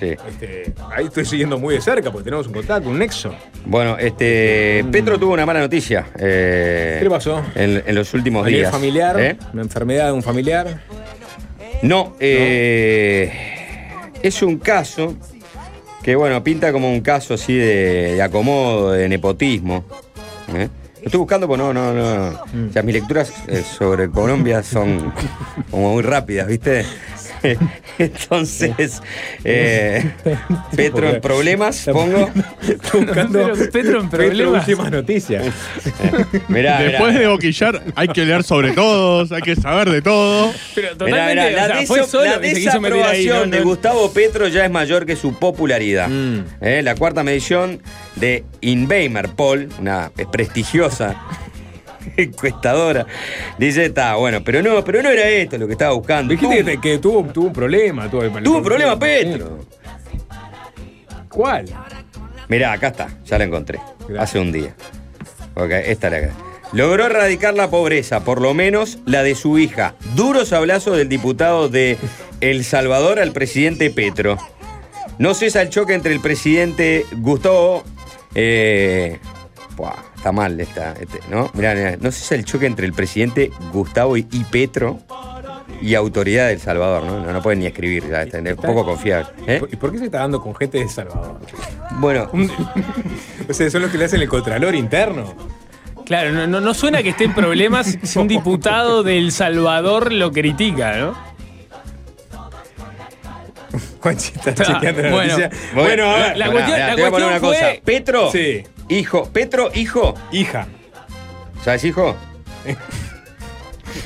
[0.00, 0.06] sí.
[0.28, 3.34] Este, ahí estoy siguiendo muy de cerca porque tenemos un contacto, un nexo.
[3.64, 4.84] Bueno, este.
[4.90, 6.06] Petro tuvo una mala noticia.
[6.18, 7.42] eh, ¿Qué le pasó?
[7.54, 8.70] En, en los últimos días.
[8.70, 9.36] familiar, ¿Eh?
[9.52, 10.80] una enfermedad de un familiar.
[11.82, 13.32] No, eh,
[14.22, 15.14] es un caso
[16.04, 19.86] que, bueno, pinta como un caso así de, de acomodo, de nepotismo.
[20.54, 20.68] ¿eh?
[20.96, 22.28] Lo estoy buscando, pues no, no, no.
[22.68, 25.14] O sea, mis lecturas eh, sobre Colombia son
[25.70, 26.84] como muy rápidas, ¿viste?
[27.98, 29.00] Entonces,
[29.44, 30.10] eh,
[30.76, 32.30] Petro en problemas, pongo.
[32.92, 34.60] buscando Petro en problemas.
[34.62, 35.44] últimas noticias.
[36.48, 37.20] Mirá, Después mirá.
[37.20, 40.52] de boquillar, hay que leer sobre todos, hay que saber de todo.
[40.74, 42.54] Pero Mirá, totalmente, mirá, o sea, la, fue solo que ahí.
[42.54, 43.56] desaprobación ¿no?
[43.56, 46.08] de Gustavo Petro ya es mayor que su popularidad.
[46.08, 46.44] Mm.
[46.60, 47.80] Eh, La cuarta medición
[48.16, 51.16] de Inbeimer Poll, una prestigiosa
[52.16, 53.06] encuestadora,
[53.58, 56.32] dice, está bueno, pero no, pero no era esto lo que estaba buscando.
[56.32, 58.10] Dijiste que, que tuvo, tuvo un problema.
[58.10, 59.60] Tuvo, Tuvo un problema Petro.
[61.28, 61.66] ¿Cuál?
[62.48, 63.80] Mirá, acá está, ya la encontré.
[64.18, 64.74] Hace un día.
[65.54, 66.30] Ok, esta la
[66.72, 69.94] Logró erradicar la pobreza, por lo menos la de su hija.
[70.16, 71.96] Duros sablazos del diputado de
[72.40, 74.38] El Salvador al presidente Petro.
[75.18, 77.84] No cesa el choque entre el presidente Gustavo.
[78.34, 79.20] eh,
[79.76, 81.50] buah, está mal esta, este, ¿no?
[81.52, 85.00] Mirá, mirá, no cesa el choque entre el presidente Gustavo y, y Petro
[85.82, 87.20] y autoridad del Salvador, ¿no?
[87.20, 89.26] No, no pueden ni escribir, ya, es poco confiable.
[89.46, 89.60] ¿eh?
[89.70, 91.38] ¿Y por qué se está dando con gente de El Salvador?
[91.98, 92.30] Bueno,
[93.50, 95.34] O sea, son los que le hacen el contralor interno.
[96.06, 100.10] Claro, no, no, no suena que esté en problemas si un diputado de El Salvador
[100.10, 101.14] lo critica, ¿no?
[104.00, 105.38] Juanchita, Ah, chequeando la bueno.
[105.38, 105.50] noticia.
[105.74, 106.36] Bueno, a ver.
[106.38, 107.58] La Pará, cuestión- la te voy a poner cuestión una cosa.
[107.60, 110.14] fue- Petro, Sí, hijo, Petro, hijo.
[110.32, 110.66] hija.
[111.64, 112.14] ¿Sabes, hijo?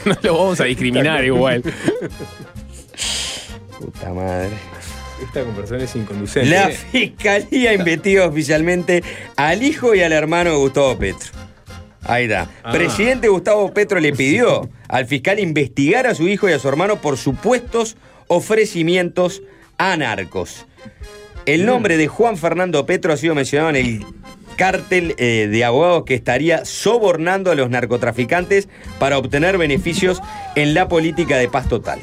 [0.05, 1.63] No lo vamos a discriminar igual.
[3.79, 4.51] Puta madre.
[5.23, 6.51] Esta conversación es inconducente.
[6.51, 9.03] La fiscalía investiga oficialmente
[9.37, 11.31] al hijo y al hermano de Gustavo Petro.
[12.05, 12.49] Ahí está.
[12.63, 12.73] Ah.
[12.73, 17.01] Presidente Gustavo Petro le pidió al fiscal investigar a su hijo y a su hermano
[17.01, 17.97] por supuestos
[18.29, 19.43] ofrecimientos
[19.77, 20.67] a narcos.
[21.47, 24.07] El nombre de Juan Fernando Petro ha sido mencionado en el
[24.59, 28.69] cártel eh, de abogados que estaría sobornando a los narcotraficantes
[28.99, 30.21] para obtener beneficios
[30.57, 32.01] en la política de paz total.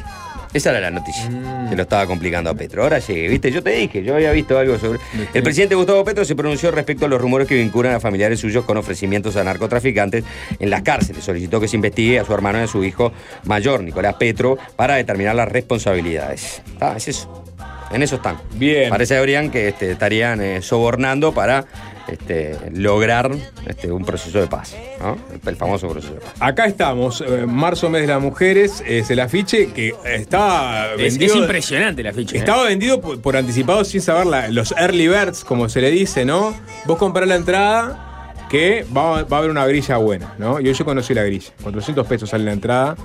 [0.54, 1.30] Esa era la noticia.
[1.70, 2.84] Que lo estaba complicando a Petro.
[2.84, 3.52] Ahora llegué, ¿viste?
[3.52, 5.00] Yo te dije, yo había visto algo sobre.
[5.34, 8.64] El presidente Gustavo Petro se pronunció respecto a los rumores que vinculan a familiares suyos
[8.64, 10.24] con ofrecimientos a narcotraficantes
[10.58, 11.26] en las cárceles.
[11.26, 13.12] Solicitó que se investigue a su hermano y a su hijo
[13.44, 16.62] mayor, Nicolás Petro, para determinar las responsabilidades.
[16.80, 17.44] Ah, es eso.
[17.92, 18.38] En eso están.
[18.54, 18.90] Bien.
[18.90, 21.66] Parece habrían que este, estarían eh, sobornando para
[22.08, 23.32] este, lograr
[23.66, 24.76] este, un proceso de paz.
[25.00, 25.18] ¿no?
[25.50, 26.34] El famoso proceso de paz.
[26.40, 31.34] Acá estamos, eh, marzo, mes de las mujeres, es el afiche que estaba Es, vendido.
[31.34, 32.36] es impresionante la ficha.
[32.36, 32.40] ¿eh?
[32.40, 36.26] Estaba vendido por, por anticipado sin saber la- los early birds, como se le dice,
[36.26, 36.56] ¿no?
[36.86, 40.60] Vos comprás la entrada que va, va a haber una grilla buena, ¿no?
[40.60, 41.52] Y hoy yo conocí la grilla.
[41.64, 42.96] 400 pesos sale la entrada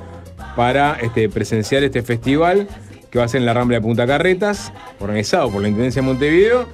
[0.56, 2.68] para este, presenciar este festival
[3.10, 6.06] que va a ser en la Rambla de Punta Carretas, organizado por la Intendencia de
[6.08, 6.68] Montevideo,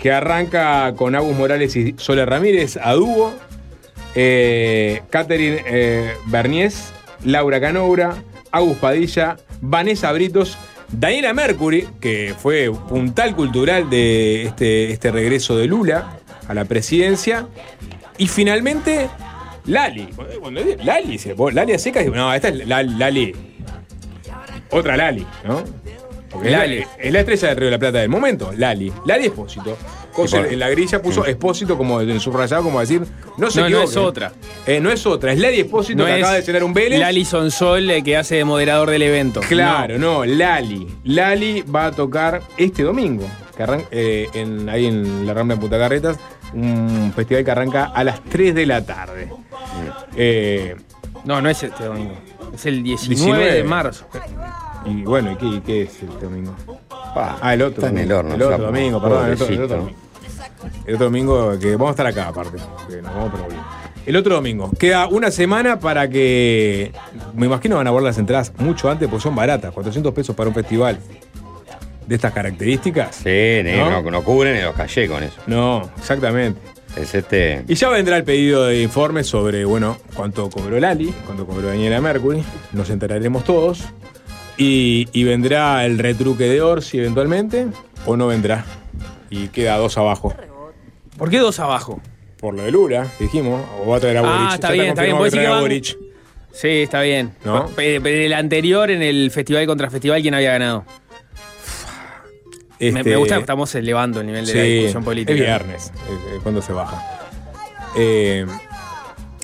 [0.00, 3.34] que arranca con Agus Morales y Sole Ramírez a dúo,
[4.14, 6.92] eh, Catherine eh, Berniés,
[7.24, 10.56] Laura Canoura, Agus Padilla, Vanessa Britos,
[10.90, 17.46] Daniela Mercury, que fue puntal cultural de este, este regreso de Lula a la presidencia,
[18.18, 19.08] y finalmente
[19.66, 20.08] Lali.
[20.40, 21.18] Cuando Lali,
[21.54, 23.36] Lali a secas, no, esta es la- Lali.
[24.70, 25.62] Otra Lali, ¿no?
[26.30, 26.84] Porque es la- Lali.
[26.98, 28.92] Es, la estrella de Río de la Plata del momento, Lali.
[29.04, 29.76] Lali Espósito.
[30.12, 33.02] Cosa en la grilla puso Espósito como en subrayado, como decir,
[33.38, 34.32] no se No, no es otra.
[34.66, 36.98] Eh, no es otra, es Lali Espósito que acaba de cenar un Vélez.
[36.98, 39.40] Lali Sonsol, eh, que hace de moderador del evento.
[39.48, 40.24] Claro, no.
[40.24, 40.86] Lali.
[41.04, 43.24] Lali va a tocar este domingo,
[43.56, 46.16] que eh, en- ahí en la Rambla de Punta Carretas,
[46.52, 49.28] Un festival que arranca a las 3 de la tarde.
[50.16, 50.74] Eh,
[51.24, 52.14] No, no es este domingo.
[52.52, 53.54] Es el 19, 19.
[53.54, 54.06] de marzo.
[54.84, 56.54] Y bueno, ¿y qué, y qué es este domingo?
[56.90, 57.86] Ah, el otro.
[57.86, 58.64] está en el horno, El otro sapo.
[58.66, 59.26] domingo, perdón.
[59.26, 59.98] El otro, el otro domingo.
[60.86, 62.58] El otro domingo, que vamos a estar acá aparte.
[62.88, 63.32] que nos vamos.
[64.06, 64.70] El otro domingo.
[64.78, 66.92] Queda una semana para que.
[67.34, 69.72] Me imagino van a ver las entradas mucho antes porque son baratas.
[69.72, 70.98] 400 pesos para un festival
[72.06, 73.16] de estas características.
[73.16, 74.02] Sí, ¿No?
[74.02, 75.36] no, no, cubren ni los callé con eso.
[75.46, 76.60] No, exactamente.
[76.96, 77.64] Es este.
[77.68, 82.00] Y ya vendrá el pedido de informe sobre, bueno, cuánto cobró Lali, cuánto cobró Daniela
[82.00, 82.42] Mercury.
[82.72, 83.84] Nos enteraremos todos.
[84.62, 87.68] Y, y vendrá el retruque de Orsi eventualmente,
[88.04, 88.66] o no vendrá.
[89.30, 90.34] Y queda dos abajo.
[91.16, 92.00] ¿Por qué dos abajo?
[92.38, 93.64] Por lo de Lula, dijimos.
[93.82, 94.54] O va a traer a Ah, Boric.
[94.54, 95.98] está Ya bien, está bien, que decir trae que a van- Boric.
[96.52, 97.32] Sí, está bien.
[97.44, 97.68] ¿No?
[97.68, 100.84] Pe- Pero el anterior en el festival contra festival, ¿quién había ganado?
[102.80, 105.32] Me, Este- me gusta que estamos elevando el nivel de la discusión política.
[105.32, 105.92] Es viernes,
[106.42, 107.02] cuando se baja.
[107.96, 108.46] Eh,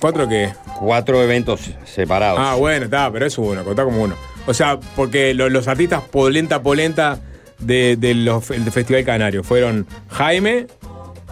[0.01, 0.53] ¿Cuatro qué?
[0.79, 2.39] Cuatro eventos separados.
[2.41, 4.15] Ah, bueno, está, pero es uno, contá como uno.
[4.47, 7.19] O sea, porque lo- los artistas polenta, polenta
[7.59, 10.67] de, de del Festival Canario fueron Jaime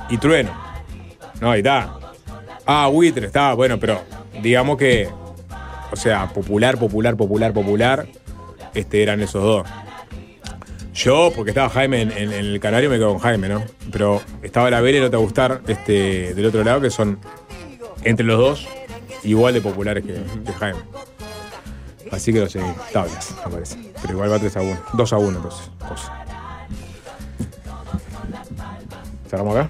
[0.10, 0.52] y Trueno.
[1.42, 1.94] No, ahí está.
[2.66, 4.02] Ah, Buitre, está, bueno, pero
[4.42, 5.08] digamos que,
[5.92, 8.08] o sea, popular, popular, popular, popular,
[8.74, 9.68] este, eran esos dos.
[10.94, 13.64] Yo, porque estaba Jaime en, el Canario, me quedo con Jaime, ¿no?
[13.92, 17.20] Pero estaba la Vélez, no te va gustar, este, del otro lado, que son
[18.04, 18.68] entre los dos
[19.24, 20.16] igual de populares que
[20.54, 20.80] Jaime.
[22.12, 22.66] Así que lo seguí.
[22.94, 23.78] Tablas, me parece.
[24.02, 24.80] Pero igual va 3 a 1.
[24.94, 25.70] 2 a 1 entonces.
[25.88, 26.22] Cosa.
[29.30, 29.70] ¿Cerramos acá?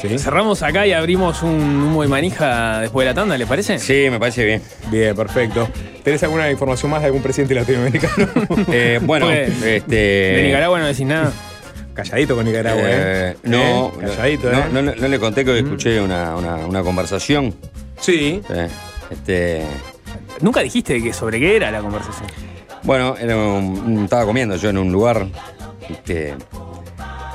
[0.00, 0.18] Sí.
[0.18, 1.50] Cerramos acá y abrimos un
[1.82, 3.78] humo de manija después de la tanda, ¿le parece?
[3.78, 4.62] Sí, me parece bien.
[4.90, 5.68] Bien, perfecto.
[6.02, 8.28] ¿Tenés alguna información más de algún presidente latinoamericano?
[8.72, 9.94] Eh, bueno, Pues, este.
[9.94, 11.32] De Nicaragua no decís nada.
[11.92, 12.88] Calladito con Nicaragua, ¿eh?
[13.32, 13.92] Eh, no, ¿Eh?
[14.00, 14.64] Calladito, no, ¿eh?
[14.72, 17.54] no, no le conté que escuché una, una, una conversación.
[18.00, 18.40] Sí.
[18.50, 18.68] Eh,
[19.10, 19.62] este,
[20.40, 22.28] Nunca dijiste que sobre qué era la conversación.
[22.82, 25.26] bueno, estaba comiendo yo en un lugar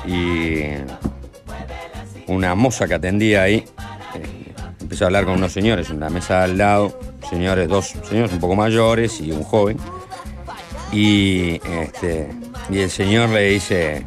[0.05, 0.63] y
[2.27, 3.65] una moza que atendía ahí
[4.15, 8.31] eh, empezó a hablar con unos señores en la mesa al lado, señores, dos señores
[8.31, 9.77] un poco mayores y un joven.
[10.91, 12.29] Y, este,
[12.69, 14.05] y el señor le dice,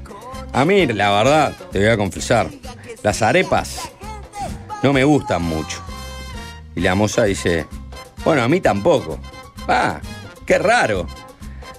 [0.53, 2.49] a mí la verdad, te voy a confesar,
[3.03, 3.91] las arepas
[4.83, 5.81] no me gustan mucho.
[6.75, 7.67] Y la moza dice,
[8.25, 9.19] bueno, a mí tampoco.
[9.69, 10.01] Ah,
[10.47, 11.07] qué raro.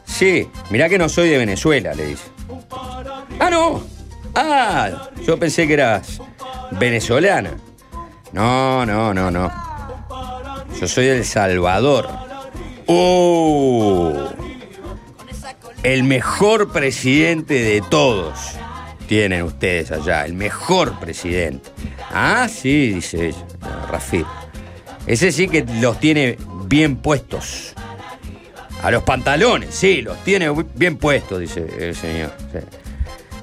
[0.06, 2.26] Sí, mirá que no soy de Venezuela, le dice.
[3.40, 3.84] Ah, no.
[4.36, 6.22] Ah, yo pensé que eras
[6.72, 7.52] venezolana.
[8.32, 9.52] No, no, no, no.
[10.80, 12.10] Yo soy de El Salvador.
[12.88, 14.14] ¡Uh!
[15.84, 18.40] El mejor presidente de todos
[19.08, 20.26] tienen ustedes allá.
[20.26, 21.70] El mejor presidente.
[22.12, 23.46] Ah, sí, dice ella,
[23.90, 24.26] Rafir.
[25.08, 27.74] Ese sí que los tiene bien puestos.
[28.82, 32.32] A los pantalones, sí, los tiene bien puestos, dice el señor.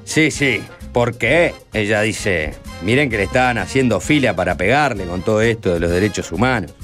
[0.05, 0.63] Sí, sí, sí.
[0.93, 1.55] ¿Por qué?
[1.73, 5.91] Ella dice, miren que le estaban haciendo fila para pegarle con todo esto de los
[5.91, 6.75] derechos humanos.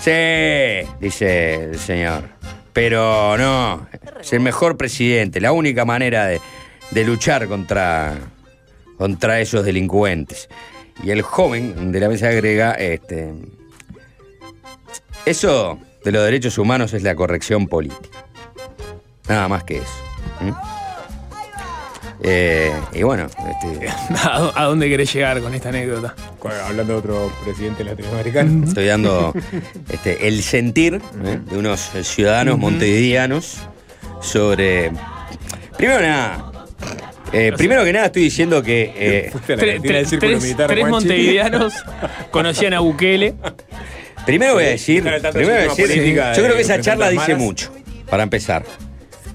[0.00, 2.24] Sí, dice el señor.
[2.72, 3.86] Pero no,
[4.20, 6.40] es el mejor presidente, la única manera de,
[6.90, 8.14] de luchar contra,
[8.98, 10.48] contra esos delincuentes.
[11.02, 13.32] Y el joven de la mesa agrega, este,
[15.26, 18.18] eso de los derechos humanos es la corrección política.
[19.28, 19.86] Nada más que eso.
[22.22, 23.88] Eh, y bueno, este,
[24.54, 26.14] ¿A dónde querés llegar con esta anécdota?
[26.66, 28.66] Hablando de otro presidente latinoamericano.
[28.66, 29.34] estoy dando
[29.90, 31.38] este, el sentir ¿eh?
[31.50, 33.58] de unos ciudadanos montevideanos
[34.22, 34.92] sobre.
[35.76, 36.52] Primero nada.
[37.32, 38.92] eh, primero que nada estoy diciendo que.
[38.96, 41.74] eh, Tre- tre- tres Militar, tres montevideanos
[42.30, 43.34] conocían a Bukele.
[44.26, 47.32] Primero voy a decir, primero voy a decir, política yo creo que esa charla dice
[47.32, 47.38] malas.
[47.38, 47.72] mucho,
[48.10, 48.64] para empezar.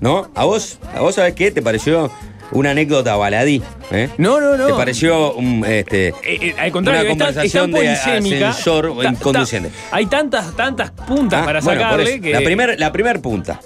[0.02, 0.30] ¿No?
[0.36, 1.52] ¿A vos, a vos sabés qué?
[1.52, 2.12] ¿Te pareció
[2.52, 3.62] una anécdota baladí?
[3.92, 4.10] ¿eh?
[4.18, 4.68] No, no, no.
[4.68, 8.44] ¿Te pareció un, este, Eh, eh, al contrario, una es tan- es tan conversación de
[8.44, 9.70] ascensor ta- ta-?
[9.92, 12.22] Hay tantas, tantas puntas Ah, para bueno, sacarle eso.
[12.24, 12.32] que.
[12.32, 13.60] La primera la primer punta.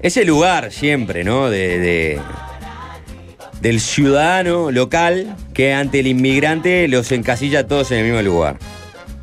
[0.00, 1.48] Ese lugar siempre, ¿no?
[1.48, 2.20] De, de-
[3.62, 8.58] del ciudadano local que ante el inmigrante los encasilla todos en el mismo lugar.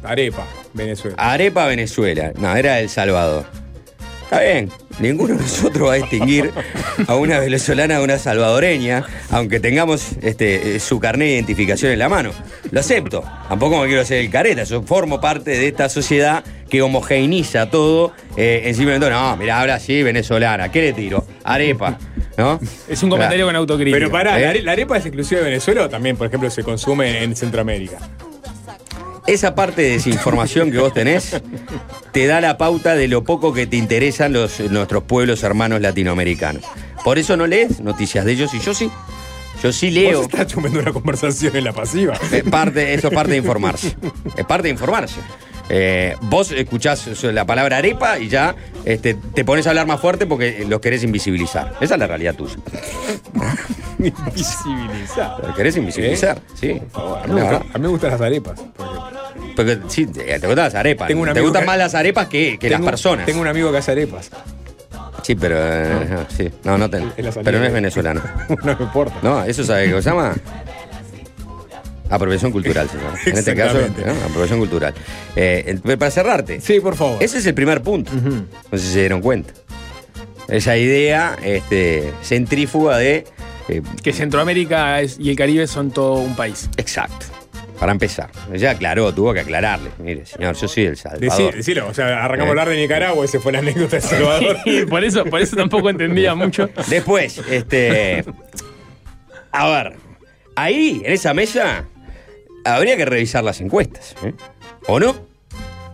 [0.03, 1.15] Arepa, Venezuela.
[1.17, 2.31] Arepa, Venezuela.
[2.37, 3.45] No, era El Salvador.
[4.23, 6.51] Está bien, ninguno de nosotros va a distinguir
[7.05, 11.99] a una venezolana de una salvadoreña, aunque tengamos este, eh, su carnet de identificación en
[11.99, 12.31] la mano.
[12.71, 13.25] Lo acepto.
[13.49, 14.63] Tampoco me quiero hacer el careta.
[14.63, 18.13] Yo formo parte de esta sociedad que homogeneiza todo.
[18.37, 20.71] Eh, en simplemente, no, mira, habla así, venezolana.
[20.71, 21.27] ¿Qué le tiro?
[21.43, 21.97] Arepa.
[22.37, 22.57] ¿No?
[22.87, 23.97] Es un comentario con autocrítica.
[23.97, 24.43] Pero pará, ¿Eh?
[24.43, 27.35] ¿la, are- la arepa es exclusiva de Venezuela o también, por ejemplo, se consume en
[27.35, 27.97] Centroamérica?
[29.27, 31.41] Esa parte de desinformación que vos tenés
[32.11, 36.63] te da la pauta de lo poco que te interesan los, nuestros pueblos hermanos latinoamericanos.
[37.03, 38.89] Por eso no lees noticias de ellos y yo sí.
[39.61, 40.17] Yo sí leo.
[40.23, 42.13] Vos estás chumando una conversación en la pasiva.
[42.31, 43.95] Es parte, eso es parte de informarse.
[44.35, 45.19] Es parte de informarse.
[45.69, 50.25] Eh, vos escuchás la palabra arepa y ya este, te pones a hablar más fuerte
[50.25, 51.75] porque los querés invisibilizar.
[51.79, 52.55] Esa es la realidad tuya.
[53.99, 55.35] Invisibilizar.
[55.45, 56.81] Los querés invisibilizar, sí.
[56.93, 58.59] A mí, gusta- a mí me gustan las arepas.
[59.55, 61.07] Porque sí, te te gustan las arepas.
[61.07, 63.25] Tengo un te gustan que- más las arepas que, que las personas.
[63.25, 64.31] Tengo un amigo que hace arepas.
[65.21, 65.55] Sí, pero.
[65.59, 66.49] eh, no, sí.
[66.63, 66.99] No, no la
[67.31, 67.41] salida.
[67.43, 68.21] Pero no es venezolano.
[68.63, 69.15] no me importa.
[69.21, 70.35] No, eso sabe cómo se llama.
[72.09, 73.13] Apropiación cultural, se llama.
[73.25, 74.19] En este caso, Exactamente.
[74.19, 74.25] ¿no?
[74.27, 74.93] apropiación cultural.
[75.35, 76.59] Eh, para cerrarte.
[76.59, 77.23] Sí, por favor.
[77.23, 78.11] Ese es el primer punto.
[78.13, 79.53] No sé si se dieron cuenta.
[80.49, 83.23] Esa idea este, centrífuga de.
[83.69, 86.69] eh, Que Centroamérica es- y el Caribe son todo un país.
[86.75, 87.27] Exacto.
[87.81, 88.29] Para empezar.
[88.53, 89.89] Ya aclaró, tuvo que aclararle.
[89.97, 91.23] Mire, señor, yo soy el Salvador.
[91.31, 92.47] Decí- decilo, o sea, arrancamos Eh.
[92.47, 94.57] a hablar de Nicaragua, esa fue la anécdota de Salvador.
[94.89, 96.69] por eso, por eso tampoco entendía mucho.
[96.87, 98.23] Después, este.
[99.51, 99.93] A ver,
[100.55, 101.85] ahí, en esa mesa,
[102.65, 104.15] habría que revisar las encuestas.
[104.23, 104.33] ¿eh?
[104.87, 105.15] ¿O no?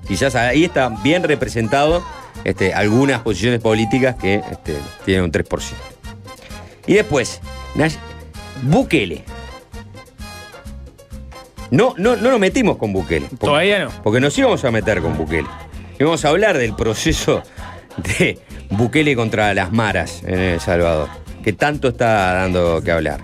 [0.10, 2.06] Quizás ahí está bien representado
[2.44, 5.74] este, algunas posiciones políticas que este, tienen un 3%.
[6.86, 7.40] Y después,
[7.76, 7.96] Nay-
[8.64, 9.24] Bukele.
[11.72, 13.28] No, no, no nos metimos con Bukele.
[13.28, 13.92] Porque- Todavía no.
[14.04, 15.48] Porque nos íbamos a meter con Bukele.
[16.00, 17.42] Íbamos a hablar del proceso
[18.18, 21.10] de Bukele contra las maras en El Salvador,
[21.44, 23.22] que tanto está dando que hablar.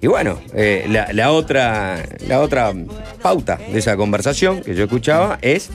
[0.00, 2.72] Y bueno, eh, la, la otra, la otra
[3.20, 5.70] pauta de esa conversación que yo escuchaba es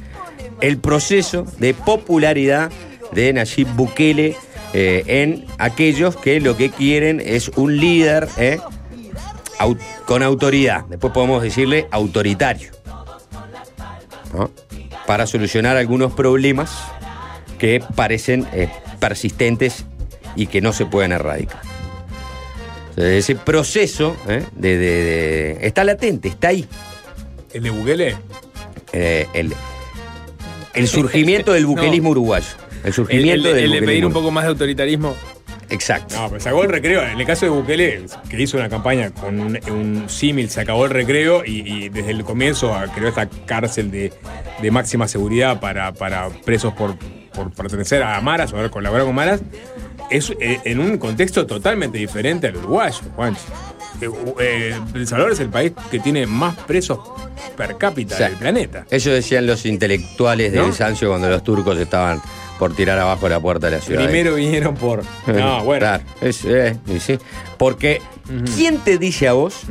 [0.61, 2.71] el proceso de popularidad
[3.11, 4.35] de Nayib Bukele
[4.73, 8.59] eh, en aquellos que lo que quieren es un líder eh,
[9.59, 10.85] au- con autoridad.
[10.87, 12.71] Después podemos decirle autoritario.
[14.33, 14.49] ¿no?
[15.05, 16.71] Para solucionar algunos problemas
[17.59, 19.85] que parecen eh, persistentes
[20.35, 21.61] y que no se pueden erradicar.
[22.89, 25.03] Entonces, ese proceso eh, de, de-
[25.57, 26.67] de- está latente, está ahí.
[27.53, 28.15] ¿El de Bukele?
[28.91, 29.53] Eh, el,
[30.73, 32.47] el surgimiento del buquelismo uruguayo.
[32.81, 35.15] El El, surgimiento el- del el de pedir un poco más de autoritarismo.
[35.73, 36.15] Exacto.
[36.15, 37.01] No, pero se acabó el recreo.
[37.03, 40.85] En el caso de Bukele, que hizo una campaña con un, un símil, se acabó
[40.85, 44.13] el recreo y, y desde el comienzo ah, creó esta cárcel de,
[44.61, 46.95] de máxima seguridad para, para presos por,
[47.33, 49.41] por pertenecer a Maras o haber colaborado con Maras.
[50.11, 53.41] Es eh, en un contexto totalmente diferente al uruguayo, Juanchi.
[54.01, 54.09] Eh,
[54.39, 56.99] eh, El Salvador es el país que tiene más presos
[57.55, 58.85] per cápita O sea, del planeta.
[58.89, 60.67] Eso decían los intelectuales de ¿No?
[60.67, 62.21] Bizancio cuando los turcos estaban
[62.59, 64.03] por tirar abajo la puerta de la ciudad.
[64.03, 65.03] Primero vinieron por.
[65.27, 65.79] No, bueno.
[65.79, 67.17] Claro, es- eh, sí.
[67.57, 68.01] Porque,
[68.55, 69.61] ¿quién te dice a vos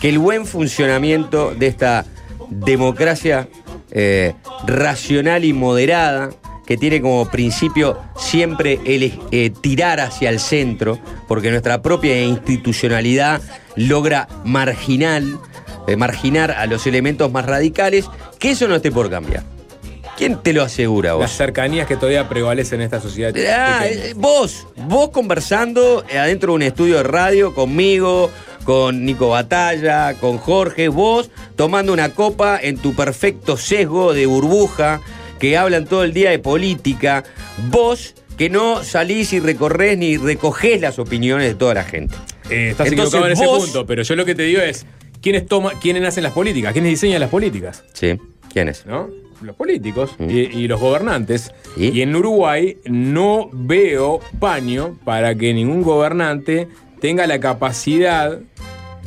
[0.00, 2.04] que el buen funcionamiento de esta
[2.50, 3.48] democracia
[3.90, 4.34] eh,
[4.66, 6.30] racional y moderada,
[6.66, 13.40] que tiene como principio siempre el eh, tirar hacia el centro, porque nuestra propia institucionalidad
[13.76, 15.38] logra marginal,
[15.86, 18.06] eh, marginar a los elementos más radicales,
[18.38, 19.44] que eso no esté por cambiar.
[20.16, 21.22] ¿Quién te lo asegura vos?
[21.22, 23.34] Las cercanías que todavía prevalecen en esta sociedad.
[23.54, 28.30] Ah, vos, vos conversando eh, adentro de un estudio de radio conmigo,
[28.64, 35.00] con Nico Batalla, con Jorge, vos tomando una copa en tu perfecto sesgo de burbuja,
[35.38, 37.22] que hablan todo el día de política,
[37.70, 42.14] vos que no salís y recorres ni recogés las opiniones de toda la gente.
[42.50, 44.86] Eh, estás Entonces, equivocado en ese vos- punto, pero yo lo que te digo es,
[45.20, 46.72] ¿quiénes, toma, quiénes hacen las políticas?
[46.72, 47.84] ¿Quiénes diseñan las políticas?
[47.92, 48.18] Sí,
[48.52, 48.84] ¿quién es?
[48.86, 49.08] ¿No?
[49.46, 50.30] Los políticos Mm.
[50.30, 51.52] y, y los gobernantes.
[51.76, 52.00] ¿Y?
[52.02, 56.68] en Uruguay no veo paño para que ningún gobernante
[57.00, 58.38] tenga la capacidad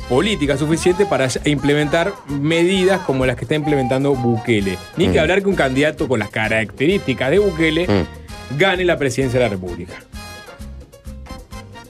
[0.08, 4.76] política suficiente para implementar medidas como las que está implementando Bukele.
[4.96, 5.20] Ni que Mm.
[5.20, 8.56] hablar que un candidato con las características de Bukele Mm.
[8.58, 9.94] gane la presidencia de la República.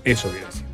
[0.04, 0.64] Eso quiero decir.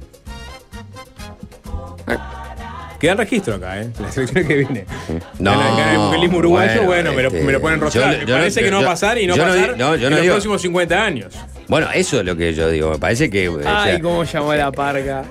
[2.99, 3.91] Queda en registro acá, ¿eh?
[4.01, 4.85] Las elecciones que viene.
[5.39, 8.13] No, gana el buquelismo uruguayo, bueno, me, lo, este, me lo ponen rostrar.
[8.15, 9.55] yo- Me no- parece que no yo- va a pasar y no va a no
[9.55, 11.35] pasar no, yo en no los digo- próximos 50 años.
[11.69, 12.91] Bueno, eso es lo que yo digo.
[12.93, 13.49] Me parece que.
[13.49, 15.25] o sea, Ay, cómo llamó la parca.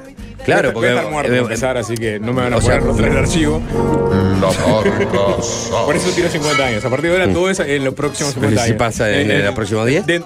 [0.44, 0.90] claro, Voy a porque.
[0.96, 3.62] estar muerto eh, empezar, así que no me van a sea, poner rostrar el archivo.
[5.86, 6.86] Por eso tiro 50 años.
[6.86, 8.78] A partir de ahora todo es en los próximos Pero 50 si años.
[8.80, 10.06] pasa en Eh, los próximos 10.
[10.06, 10.24] de-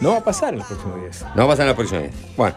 [0.00, 1.24] no va a pasar en los próximos 10.
[1.34, 2.14] No pasa en los próximos días.
[2.36, 2.54] Bueno.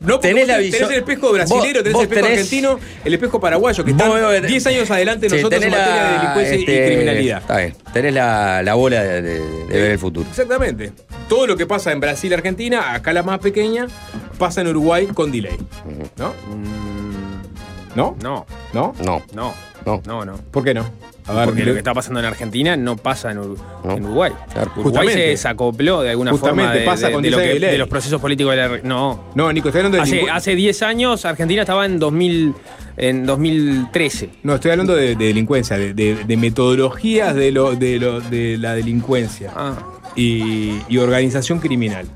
[0.00, 0.92] No, porque tenés vos la tenés visión.
[0.92, 4.08] el espejo brasilero, Vos- tenés vos el espejo tenés- argentino, el espejo paraguayo, que están
[4.08, 6.72] Vos veo que- 10 años adelante de Sí, nosotros en tenés materia de delincuencia este,
[6.84, 7.38] y criminalidad.
[7.40, 7.74] Está bien.
[7.92, 10.26] Tenés la, la bola de, de- de ver el futuro.
[10.28, 10.92] Exactamente.
[11.28, 13.86] todo lo que pasa en Brasil y Argentina, acá la más pequeña,
[14.38, 15.56] pasa en Uruguay con delay.
[16.16, 16.32] ¿No?
[17.94, 18.16] ¿No?
[18.22, 18.46] No.
[18.72, 18.94] ¿No?
[19.04, 19.22] No.
[19.34, 19.54] No.
[19.84, 20.02] No.
[20.06, 20.36] No, no.
[20.50, 20.84] ¿Por qué no?
[21.34, 24.32] Ver, Porque lo que está pasando en Argentina no pasa en, Ur- en Uruguay.
[24.76, 27.70] Uruguay se desacopló de alguna forma de, pasa de- con de lo dice que- delay.
[27.72, 29.24] de los procesos políticos de la No.
[29.34, 30.02] No, Nico, estoy hablando de.
[30.02, 32.54] Hace, hace 10 años Argentina estaba en 2000
[32.96, 34.30] en 2013.
[34.42, 38.56] No, estoy hablando de, de delincuencia, de, de- de metodologías de, lo, de, lo, de
[38.58, 39.52] la delincuencia
[40.16, 42.06] y, y organización criminal.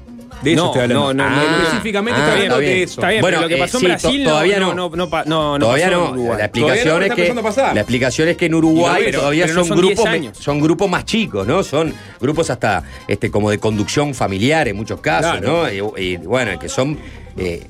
[0.43, 1.15] De eso no, estoy hablando.
[1.15, 1.63] no, no, Ah, no.
[1.65, 2.93] específicamente Ah, estoy hablando está bien, de eso.
[3.01, 4.75] Está bien, Bueno, pero lo que eh, pasó en Brasil to- todavía no, no.
[4.75, 6.33] no, todavía pasó no.
[6.33, 6.39] en.
[6.39, 9.69] La explicación es está que la explicación es que en Uruguay Pero- todavía pero son,
[9.69, 10.39] son 10 grupos años.
[10.39, 11.63] son grupos más chicos, ¿no?
[11.63, 15.65] Son grupos hasta este como de conducción familiar en muchos casos, Claro.
[15.73, 15.97] ¿no?
[15.99, 16.99] Y, y, bueno, que son
[17.37, 17.63] eh,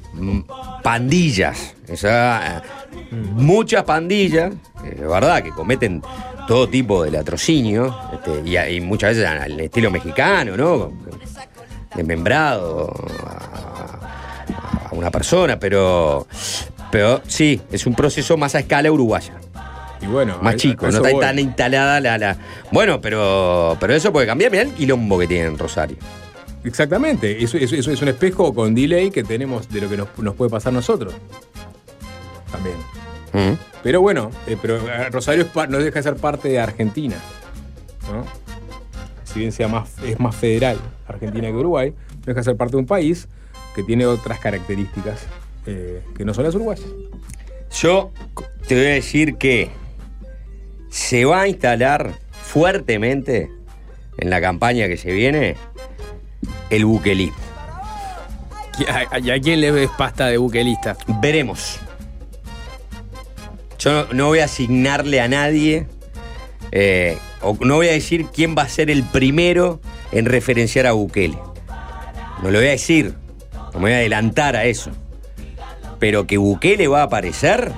[0.82, 2.62] pandillas, o sea,
[2.92, 4.52] eh, muchas pandillas,
[4.82, 6.02] de verdad, que cometen
[6.48, 10.92] todo tipo de latrocinio este, y, y muchas veces al estilo mexicano, ¿no?
[11.94, 12.92] Desmembrado
[13.26, 16.26] a, a una persona, pero,
[16.90, 19.34] pero sí, es un proceso más a escala uruguaya.
[20.00, 21.20] Y bueno, Más chico, no está voy.
[21.20, 22.36] tan instalada la, la.
[22.72, 24.50] Bueno, pero, pero eso puede cambiar.
[24.50, 25.96] Mirá el quilombo que tiene en Rosario.
[26.64, 27.42] Exactamente.
[27.42, 30.34] Eso, eso- eso es un espejo con delay que tenemos de lo que nos, nos
[30.34, 31.14] puede pasar a nosotros.
[32.50, 32.76] También.
[33.32, 33.56] Mm.
[33.82, 37.16] Pero bueno, eh, pero eh, Rosario es no deja de ser parte de Argentina.
[38.12, 38.24] ¿no?
[39.32, 40.78] Si bien sea más, es más federal
[41.08, 43.28] Argentina que Uruguay, no deja de ser parte de un país
[43.74, 45.26] que tiene otras características
[45.66, 46.86] eh, que no son las uruguayas.
[47.80, 48.12] Yo
[48.68, 49.70] te voy a decir que
[50.90, 53.50] se va a instalar fuertemente
[54.18, 55.56] en la campaña que se viene
[56.68, 57.36] el buquelismo.
[58.78, 60.96] ¿Y a, a quién le ves pasta de buquelista?
[61.20, 61.78] Veremos.
[63.78, 65.86] Yo no, no voy a asignarle a nadie,
[66.72, 67.18] eh,
[67.60, 71.38] no voy a decir quién va a ser el primero en referenciar a Bukele.
[72.42, 73.14] No lo voy a decir,
[73.72, 74.90] no me voy a adelantar a eso.
[75.98, 77.70] Pero que Bukele va a aparecer,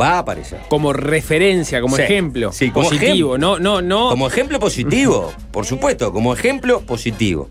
[0.00, 0.60] va a aparecer.
[0.68, 2.52] Como referencia, como Sí, ejemplo.
[2.52, 3.58] sí, como positivo, ejemplo.
[3.58, 4.10] no, no, no.
[4.10, 7.50] Como ejemplo positivo, por supuesto, como ejemplo positivo.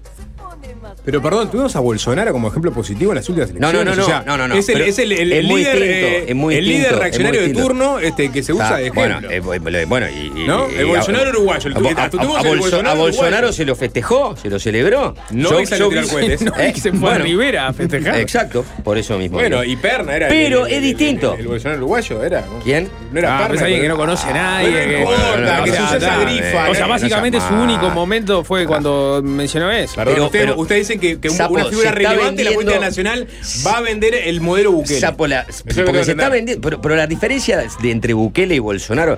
[1.05, 3.85] Pero perdón, tuvimos a Bolsonaro como ejemplo positivo en las últimas No, elecciones.
[3.85, 5.73] no, no, o sea, no, no, no, Es el, es el- el es muy líder,
[5.79, 8.53] distinto, eh, es muy el distinto, líder es muy reaccionario de turno este, que se
[8.53, 9.01] usa Está, de ejemplo.
[9.29, 10.67] Bueno, eh, bueno, bueno, y, y- ¿No?
[10.71, 13.03] y- El Bolsonaro uruguayo, el a, a- a Bolsonaro a Bolsonaro
[13.47, 13.53] uruguayo.
[13.53, 15.15] se lo festejó, se lo celebró.
[15.31, 16.41] No salió a tirar cohetes.
[16.41, 18.19] No, y se fue a Rivera a festejar.
[18.19, 19.37] Exacto, por eso mismo.
[19.37, 20.27] Bueno, y Perna era.
[20.27, 21.33] el- Pero el- es distinto.
[21.35, 22.41] El, el Bolsonaro uruguayo era.
[22.41, 22.59] ¿no?
[22.63, 22.89] ¿Quién?
[23.11, 23.47] No era Ah, Perna.
[23.49, 25.05] pues alguien que no conoce a nadie.
[25.05, 26.69] no que- se usa esa grifa.
[26.69, 29.95] O sea, no- básicamente no su único momento fue cuando mencionó eso.
[29.95, 32.81] Perdón, pero- ustedes dicen que, que un- Sapo, una figura relevante en la política vendiendo-
[32.81, 33.27] nacional
[33.65, 34.99] va a vender el modelo Bukele.
[34.99, 35.45] Sapo, la-
[35.85, 36.61] porque se está vendiendo.
[36.61, 39.17] Pero, pero la diferencia de entre Bukele y Bolsonaro,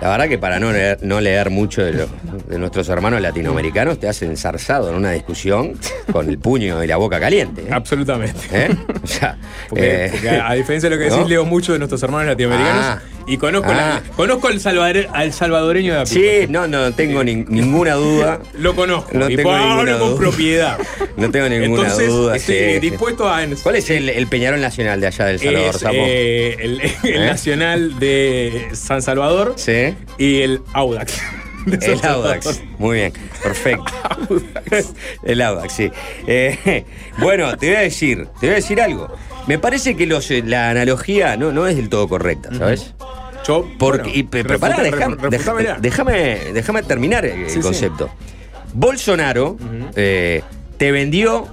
[0.00, 2.08] la verdad que para no leer, no leer mucho de, lo-
[2.48, 5.74] de nuestros hermanos latinoamericanos, te has ensarzado en una discusión
[6.12, 7.62] con el puño y la boca caliente.
[7.62, 7.68] ¿eh?
[7.72, 8.40] Absolutamente.
[8.52, 8.68] ¿Eh?
[9.02, 9.36] O sea,
[9.68, 11.28] Porque, eh, porque a, a diferencia de lo que decís, ¿no?
[11.28, 13.02] leo mucho de nuestros hermanos latinoamericanos Ah.
[13.28, 14.02] Y conozco, la- Ah.
[14.16, 18.40] conozco al, salvadore- al salvadoreño de a Sí, no, no tengo ni- ninguna duda.
[18.58, 19.10] Lo conozco.
[19.12, 20.78] No y tengo hablar con propiedad.
[21.16, 22.36] No tengo ninguna Entonces, duda.
[22.36, 23.40] estoy sí, dispuesto a.
[23.64, 27.26] ¿Cuál es el, el Peñarol Nacional de allá del Salvador, es, eh, el, el ¿Eh?
[27.26, 29.94] Nacional de San Salvador Sí.
[30.16, 31.20] y el Audax.
[31.66, 31.74] El
[32.04, 32.44] Audax.
[32.44, 32.54] Salvador.
[32.78, 33.12] Muy bien,
[33.42, 33.84] perfecto.
[35.22, 35.90] El Audax, sí.
[36.26, 36.84] Eh,
[37.18, 39.08] bueno, te voy a decir, te voy a decir algo.
[39.46, 42.94] Me parece que los, la analogía no, no es del todo correcta, ¿sabes?
[43.48, 46.14] Yo, Porque, bueno, y, pará, dej- déjame,
[46.52, 48.10] déjame terminar el, Sí, concepto.
[48.74, 49.56] Bolsonaro
[49.96, 50.42] eh,
[50.76, 51.48] te vendió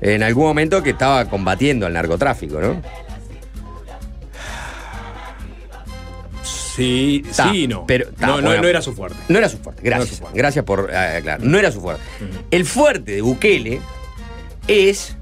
[0.00, 2.80] en algún momento que estaba combatiendo al narcotráfico, ¿no?
[6.42, 7.86] Sí, Ta, sí y no.
[7.86, 8.62] pero ta, no, no, bueno.
[8.62, 9.16] no era su fuerte.
[9.28, 10.20] No era su fuerte, gracias.
[10.34, 11.42] Gracias por eh, aclarar.
[11.42, 12.02] No era su fuerte.
[12.50, 13.80] El fuerte de Bukele
[14.66, 15.16] es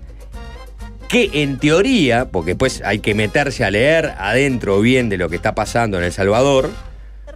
[1.13, 5.37] que en teoría, porque pues hay que meterse a leer adentro bien de lo que
[5.37, 6.71] está pasando en El Salvador,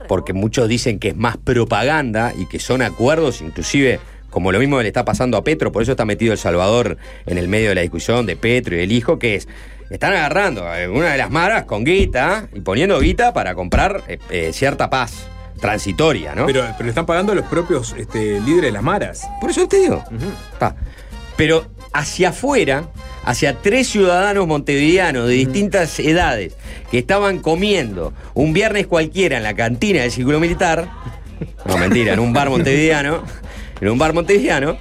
[0.09, 4.01] porque muchos dicen que es más propaganda y que son acuerdos, inclusive
[4.31, 6.97] como lo mismo que le está pasando a Petro, por eso está metido El Salvador
[7.27, 9.49] en el medio de la discusión de Petro y del hijo, que es,
[9.91, 14.19] están agarrando a una de las maras con guita y poniendo guita para comprar eh,
[14.31, 15.27] eh, cierta paz
[15.61, 16.47] transitoria, ¿no?
[16.47, 19.29] Pero, pero le están pagando los propios este, líderes de las maras.
[19.39, 20.03] Por eso te digo.
[21.37, 22.89] Pero hacia afuera,
[23.27, 26.55] hacia tres ciudadanos montevideanos de distintas edades
[26.91, 30.89] que estaban comiendo un viernes cualquiera en la cantina del círculo militar,
[31.67, 33.25] no mentira, en un bar montevideano,
[33.81, 34.79] en un bar montevideano,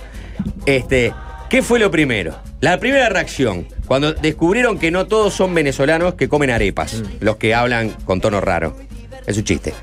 [0.68, 1.12] este,
[1.50, 2.36] ¿qué fue lo primero?
[2.62, 7.56] La primera reacción, cuando descubrieron que no todos son venezolanos que comen arepas, los que
[7.56, 8.78] hablan con tono raro.
[9.26, 9.74] Es un chiste.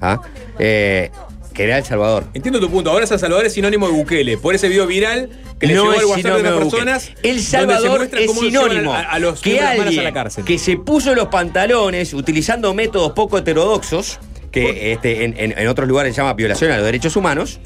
[0.00, 0.20] ¿Ah?
[0.60, 1.10] Eh,
[1.56, 2.24] que era El Salvador.
[2.34, 2.90] Entiendo tu punto.
[2.90, 4.36] Ahora El Salvador es sinónimo de Bukele.
[4.36, 7.10] Por ese video viral que le No llegó al WhatsApp de unas de personas.
[7.22, 10.44] El Salvador es sinónimo a, a los que alguien a la cárcel.
[10.44, 14.18] que se puso los pantalones utilizando métodos poco heterodoxos,
[14.52, 17.58] que este, en, en- en otros lugares se llama violación a los derechos humanos,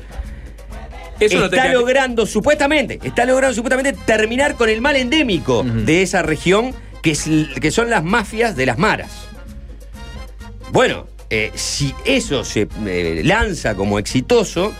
[1.21, 6.03] Eso no te está logrando supuestamente, está logrando supuestamente terminar con el mal endémico de
[6.03, 7.29] esa región, que, es-
[7.61, 9.11] que son las mafias de las maras.
[10.73, 14.73] Bueno, eh, si eso se eh, lanza como exitoso,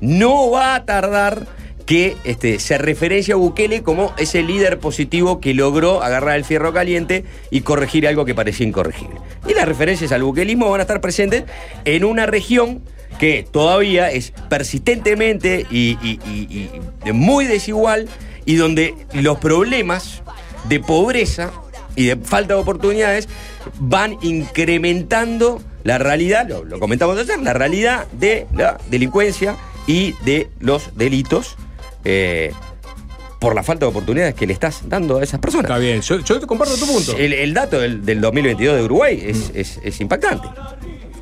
[0.00, 1.46] no va a tardar
[1.86, 6.72] que este, se referencie a Bukele como ese líder positivo que logró agarrar el fierro
[6.72, 9.16] caliente y corregir algo que parecía incorregible.
[9.48, 11.44] Y las referencias al buquelismo van a estar presentes
[11.84, 12.82] en una región
[13.18, 16.70] que todavía es persistentemente y- y-
[17.04, 18.08] y muy desigual
[18.44, 20.22] y donde los problemas
[20.68, 21.52] de pobreza
[21.94, 23.28] y de falta de oportunidades
[23.78, 29.56] van incrementando la realidad, lo, lo comentamos ayer, la realidad de la delincuencia
[29.86, 31.56] y de los delitos
[32.04, 32.52] eh,
[33.40, 35.64] por la falta de oportunidades que le estás dando a esas personas.
[35.68, 37.16] Está bien, yo, yo te comparto tu punto.
[37.16, 40.46] El, el dato del, del 2022 de Uruguay es, es- es impactante.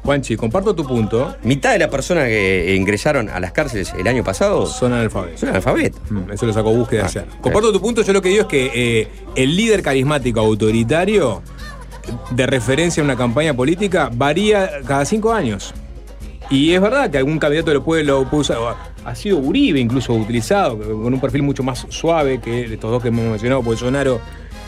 [0.03, 1.37] Juanchi, comparto tu punto.
[1.43, 5.41] Mitad de las personas que ingresaron a las cárceles el año pasado son analfabetos.
[5.41, 6.01] Son analfabetos.
[6.11, 7.27] Mm, Eso lo sacó búsqueda Ah, ayer.
[7.41, 11.43] Comparto tu punto, yo lo que digo es que eh, el líder carismático autoritario
[12.31, 15.73] de referencia a una campaña política varía cada cinco años.
[16.51, 18.59] Y es verdad que algún candidato lo puede, lo puede usar.
[19.05, 23.09] Ha sido Uribe incluso utilizado, con un perfil mucho más suave que estos dos que
[23.09, 24.21] hemos mencionado, Bolsonaro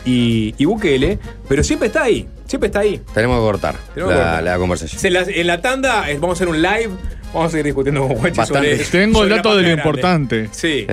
[0.05, 3.01] y, y Bukele, pero siempre está ahí, siempre está ahí.
[3.13, 4.43] Tenemos que cortar Tenemos que la, cortar.
[4.43, 4.99] la conversación.
[5.01, 6.89] Se la- en la tanda eh, vamos a hacer un live,
[7.33, 9.81] vamos a seguir discutiendo con Juanchi sobre Tengo el sobre dato de lo grande.
[9.81, 10.49] importante.
[10.51, 10.87] Sí.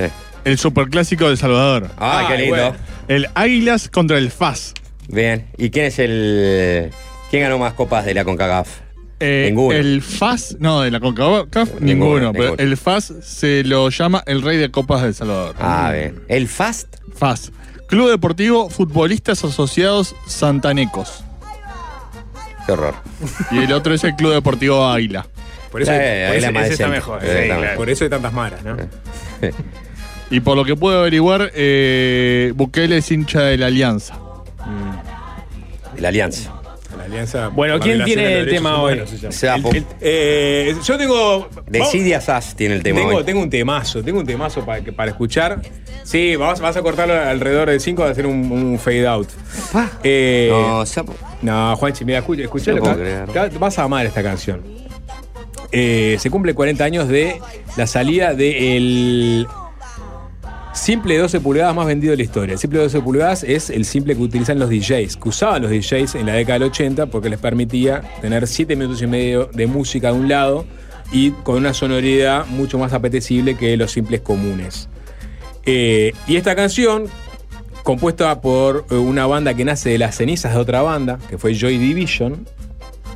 [0.45, 1.89] El superclásico de El Salvador.
[1.99, 2.57] Ah, qué lindo.
[2.57, 2.77] bueno.
[3.09, 4.75] El Águilas contra el FAS.
[5.11, 5.47] Bien.
[5.59, 6.91] ¿Y quién es el.
[7.31, 8.69] ¿Quién ganó más copas de la CONCACAF?
[9.23, 9.77] Eh, Ninguno.
[9.77, 12.63] El FAS, no, de la CONCACAF, ninguno, Ninguno, pero ninguno.
[12.63, 15.55] el FAS se lo llama el rey de copas de El Salvador.
[15.61, 16.23] Ah, bien.
[16.29, 16.97] ¿El FAST?
[17.15, 17.53] FAS.
[17.87, 21.23] Club Deportivo Futbolistas Asociados Santanecos.
[22.67, 22.95] Qué horror.
[23.51, 25.27] Y el otro es el Club Deportivo Águila.
[25.71, 26.67] Por eso, Eh, por ese está.
[26.67, 26.93] Eh, sí, claro.
[26.93, 27.77] mejor.
[27.77, 28.77] Por eso hay tantas maras, ¿no?
[30.31, 34.17] Y por lo que puedo averiguar, eh, Bukele es hincha de la Alianza.
[36.01, 36.53] La Alianza.
[36.99, 37.49] La alianza.
[37.49, 39.33] Bueno, ¿quién tiene de el tema Humanos hoy?
[39.33, 39.47] se.
[39.49, 41.49] El- el- eh, yo tengo.
[41.69, 43.25] Decidia SAS tiene el tema Tengo, hoy.
[43.25, 45.61] tengo un temazo, tengo un temazo para, para escuchar.
[46.03, 49.29] Sí, vas, vas a cortarlo alrededor de 5 a hacer un, un fade out.
[50.03, 51.15] Eh, No, sapo.
[51.43, 54.61] No, Juanchi, mira, escucha, escucha No Vas a amar esta canción.
[55.71, 57.41] Eh, se cumple 40 años de
[57.77, 59.47] la salida del
[60.73, 62.53] simple de 12 pulgadas más vendido de la historia.
[62.55, 65.71] El simple de 12 pulgadas es el simple que utilizan los DJs, que usaban los
[65.71, 69.67] DJs en la década del 80 porque les permitía tener 7 minutos y medio de
[69.67, 70.65] música de un lado
[71.13, 74.89] y con una sonoridad mucho más apetecible que los simples comunes.
[75.67, 77.07] Eh, y esta canción,
[77.83, 81.55] compuesta por eh, una banda que nace de las cenizas de otra banda, que fue
[81.55, 82.47] Joy Division.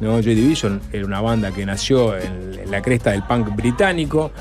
[0.01, 0.21] ¿no?
[0.21, 4.33] Joy Division era una banda que nació en la cresta del punk británico,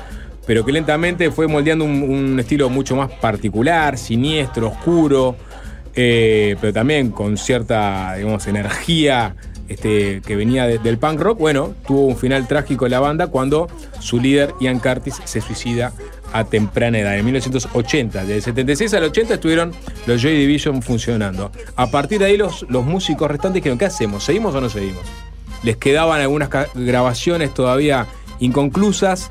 [0.46, 5.36] pero que lentamente fue moldeando un, estilo mucho más particular, siniestro, oscuro,
[5.94, 9.36] eh, pero también con cierta, digamos, energía
[9.68, 11.38] este, que venía de- del punk rock.
[11.38, 13.68] Bueno, tuvo un final trágico la banda cuando
[14.00, 15.92] su líder, Ian Curtis, se suicida
[16.32, 18.24] a temprana edad, en 1980.
[18.24, 19.72] Del 76 al 80 estuvieron
[20.06, 21.52] los Joy Division funcionando.
[21.76, 24.24] A partir de ahí los, los músicos restantes dijeron, ¿qué hacemos?
[24.24, 25.02] ¿Seguimos o no seguimos?
[25.62, 28.06] Les quedaban algunas grabaciones todavía
[28.40, 29.30] inconclusas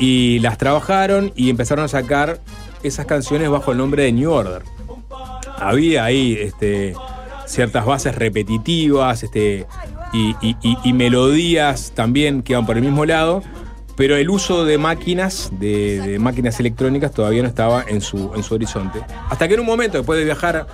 [0.00, 2.40] y las trabajaron y empezaron a sacar
[2.82, 4.62] esas canciones bajo el nombre de New Order.
[5.58, 6.94] Había ahí este,
[7.44, 9.66] ciertas bases repetitivas este,
[10.12, 13.42] y, melodías también que iban por el mismo lado,
[13.94, 18.54] pero el uso de máquinas, de, máquinas electrónicas, todavía no estaba en su, en su
[18.54, 19.00] horizonte.
[19.28, 20.66] Hasta que en un momento, después de viajar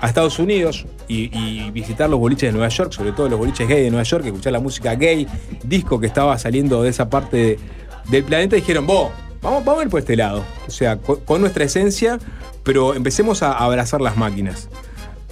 [0.00, 3.82] a Estados Unidos y, visitar los boliches de Nueva York, sobre todo los boliches gay
[3.82, 5.26] de Nueva York, escuchar la música gay,
[5.62, 7.58] disco que estaba saliendo de esa parte
[8.08, 9.10] del planeta, dijeron, vos,
[9.42, 10.44] vamos, vamos a ir por este lado.
[10.66, 12.18] O sea, con, nuestra esencia,
[12.62, 14.68] pero empecemos a abrazar las máquinas.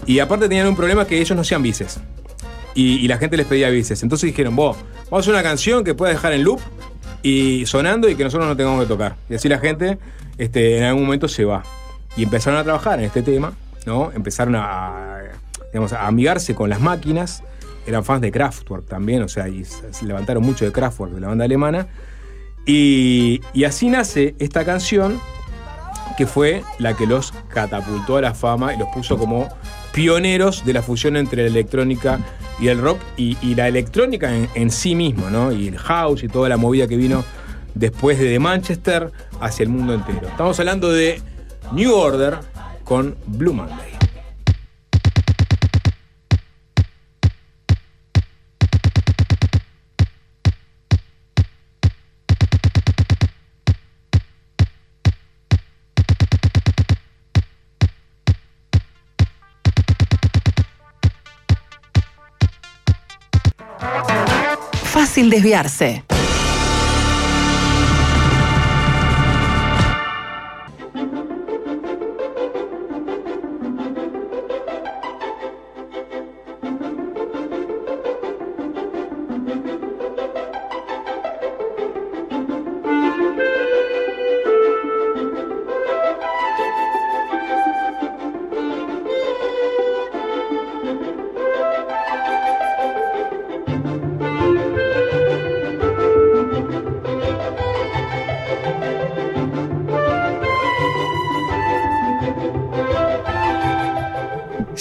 [0.06, 2.00] Y aparte tenían un problema que ellos no hacían bices.
[2.74, 4.02] Y, la gente les pedía bices.
[4.02, 4.76] Entonces dijeron, vos,
[5.10, 6.60] vamos a hacer una canción que pueda dejar en loop
[7.22, 9.16] y sonando y que nosotros no tengamos que tocar.
[9.28, 9.98] Y así la gente
[10.38, 11.64] este, en algún momento se va.
[12.16, 13.52] Y empezaron a trabajar en este tema,
[13.84, 14.12] ¿no?
[14.12, 15.18] Empezaron a,
[15.72, 17.42] digamos, a amigarse con las máquinas.
[17.86, 19.46] Eran fans de Kraftwerk también, o sea,
[19.90, 21.88] se levantaron mucho de Kraftwerk, de la banda alemana.
[22.68, 25.18] Y, así nace esta canción
[26.18, 29.48] que fue la que los catapultó a la fama y los puso como
[29.92, 32.18] pioneros de la fusión entre la electrónica
[32.60, 35.50] y el rock y, la electrónica en, en sí mismo, ¿no?
[35.50, 37.24] Y el house y toda la movida que vino
[37.74, 40.28] después de Manchester hacia el mundo entero.
[40.28, 41.22] Estamos hablando de
[41.72, 42.38] New Order
[42.84, 43.97] con Blue Monday.
[65.28, 66.17] Desviarse.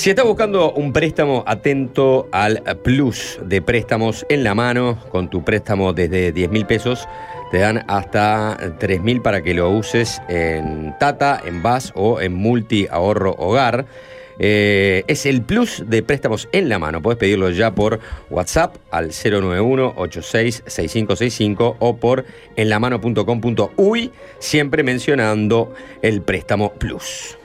[0.08, 4.98] Si estás buscando un préstamo, atento al plus de préstamos en la mano.
[5.12, 7.06] Con tu préstamo desde 10 mil pesos,
[7.52, 12.36] te dan hasta 3 mil para que lo uses en Tata, en VAS o en
[12.36, 13.86] Multi Ahorro Hogar.
[14.40, 17.02] Eh, es el plus de préstamos en la mano.
[17.02, 18.00] Puedes pedirlo ya por
[18.30, 22.24] WhatsApp al 091-866565 o por
[22.56, 27.38] enlamano.com.uy, siempre mencionando el préstamo plus.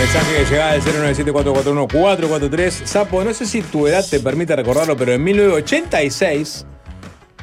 [0.00, 2.86] Mensaje que llegaba del 097441443.
[2.86, 6.64] Sapo, no sé si tu edad te permite recordarlo, pero en 1986,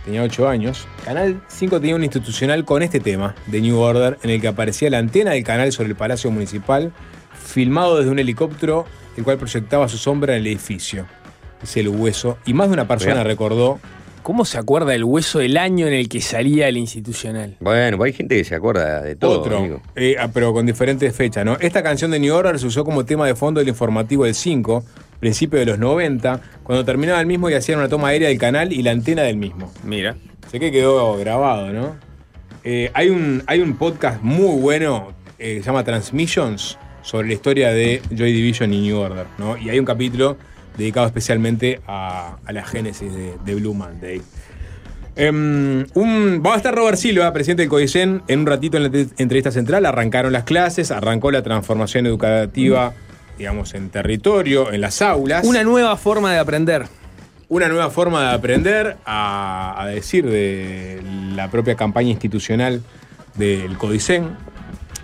[0.03, 4.31] tenía 8 años, Canal 5 tenía un institucional con este tema de New Order, en
[4.31, 6.91] el que aparecía la antena del canal sobre el Palacio Municipal,
[7.45, 8.85] filmado desde un helicóptero,
[9.17, 11.05] el cual proyectaba su sombra en el edificio.
[11.61, 12.39] Es el hueso.
[12.47, 13.27] Y más de una persona Real.
[13.27, 13.79] recordó.
[14.23, 17.55] ¿Cómo se acuerda el hueso del año en el que salía el institucional?
[17.59, 19.39] Bueno, hay gente que se acuerda de todo.
[19.41, 19.81] Otro, amigo.
[19.95, 21.57] eh, ah, pero con diferentes fechas, ¿no?
[21.59, 24.83] Esta canción de New Order se usó como tema de fondo del informativo del 5,
[25.19, 28.73] principio de los 90, cuando terminaba el mismo y hacían una toma aérea del canal
[28.73, 29.71] y la antena del mismo.
[29.83, 30.15] Mira.
[30.51, 31.95] Sé que quedó grabado, ¿no?
[32.63, 37.33] Eh, hay, un, hay un podcast muy bueno eh, que se llama Transmissions sobre la
[37.33, 39.57] historia de Joy Division y New Order, ¿no?
[39.57, 40.37] Y hay un capítulo
[40.77, 44.21] dedicado especialmente a, a la génesis de, de Blue Monday.
[45.19, 49.51] Un, va a estar Robert Silva, presidente del CODICEN, en un ratito en la entrevista
[49.51, 49.85] central.
[49.85, 52.93] Arrancaron las clases, arrancó la transformación educativa,
[53.37, 55.43] digamos, en territorio, en las aulas.
[55.45, 56.85] Una nueva forma de aprender.
[57.49, 61.01] Una nueva forma de aprender, a, a decir de
[61.35, 62.81] la propia campaña institucional
[63.35, 64.29] del CODICEN.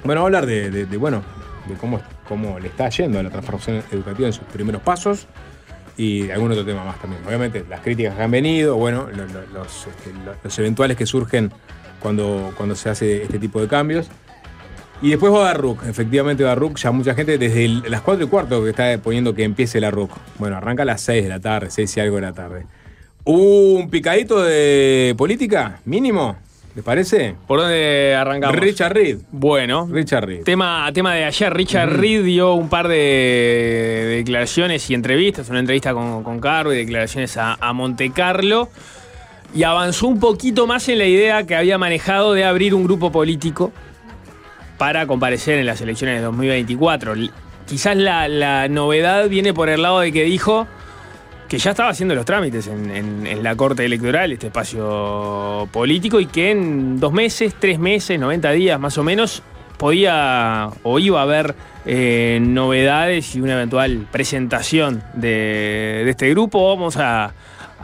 [0.04, 1.24] Bueno, a hablar de, de- de, bueno,
[1.68, 5.28] de cómo, cómo le está yendo a la transformación educativa en sus primeros pasos
[5.98, 7.22] y algún otro tema más también.
[7.28, 11.06] Obviamente, las críticas que han venido, bueno, lo- lo- los, este, lo- los eventuales que
[11.06, 11.52] surgen
[12.00, 14.08] cuando, cuando se hace este tipo de cambios.
[15.02, 18.26] Y después va a RUC, efectivamente va a RUC, ya mucha gente desde las 4
[18.26, 20.12] y cuarto que está poniendo que empiece la RUC.
[20.40, 22.66] Bueno, arranca a las 6 de la tarde, 6 y algo de la tarde.
[23.26, 25.80] ¿Un picadito de política?
[25.86, 26.38] ¿Mínimo?
[26.76, 27.36] ¿Les parece?
[27.48, 28.56] ¿Por dónde arrancamos?
[28.58, 29.18] Richard Reed.
[29.32, 29.88] Bueno.
[29.92, 30.44] Richard Reed.
[30.44, 35.94] Tema, tema de ayer, Richard Reed dio un par de declaraciones y entrevistas, una entrevista
[35.94, 38.70] con, con Carro y declaraciones a, a Monte Carlo,
[39.54, 43.12] y avanzó un poquito más en la idea que había manejado de abrir un grupo
[43.12, 43.72] político
[44.80, 47.14] para comparecer en las elecciones de 2024.
[47.14, 47.30] L-
[47.68, 50.68] Quizás la, la novedad viene por el lado de que dijo
[51.54, 56.26] que ya estaba haciendo los trámites en, en- la Corte Electoral, este espacio político, y
[56.26, 59.44] que en dos meses, tres meses, 90 días más o menos,
[59.78, 61.54] podía o iba a haber
[61.86, 66.70] eh, novedades y una eventual presentación de, este grupo.
[66.70, 67.36] Vamos a,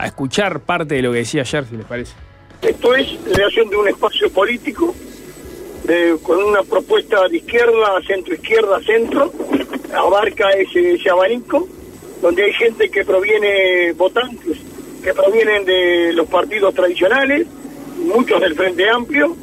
[0.04, 2.14] escuchar parte de lo que decía ayer, si les parece.
[2.62, 4.96] Esto es creación de un espacio político
[5.84, 9.32] de- con una propuesta de izquierda, centro izquierda, centro,
[9.96, 11.68] abarca ese, ese abanico,
[12.20, 14.58] donde hay gente que proviene, votantes,
[15.02, 17.46] que provienen de los partidos tradicionales,
[17.98, 19.36] muchos del Frente Amplio,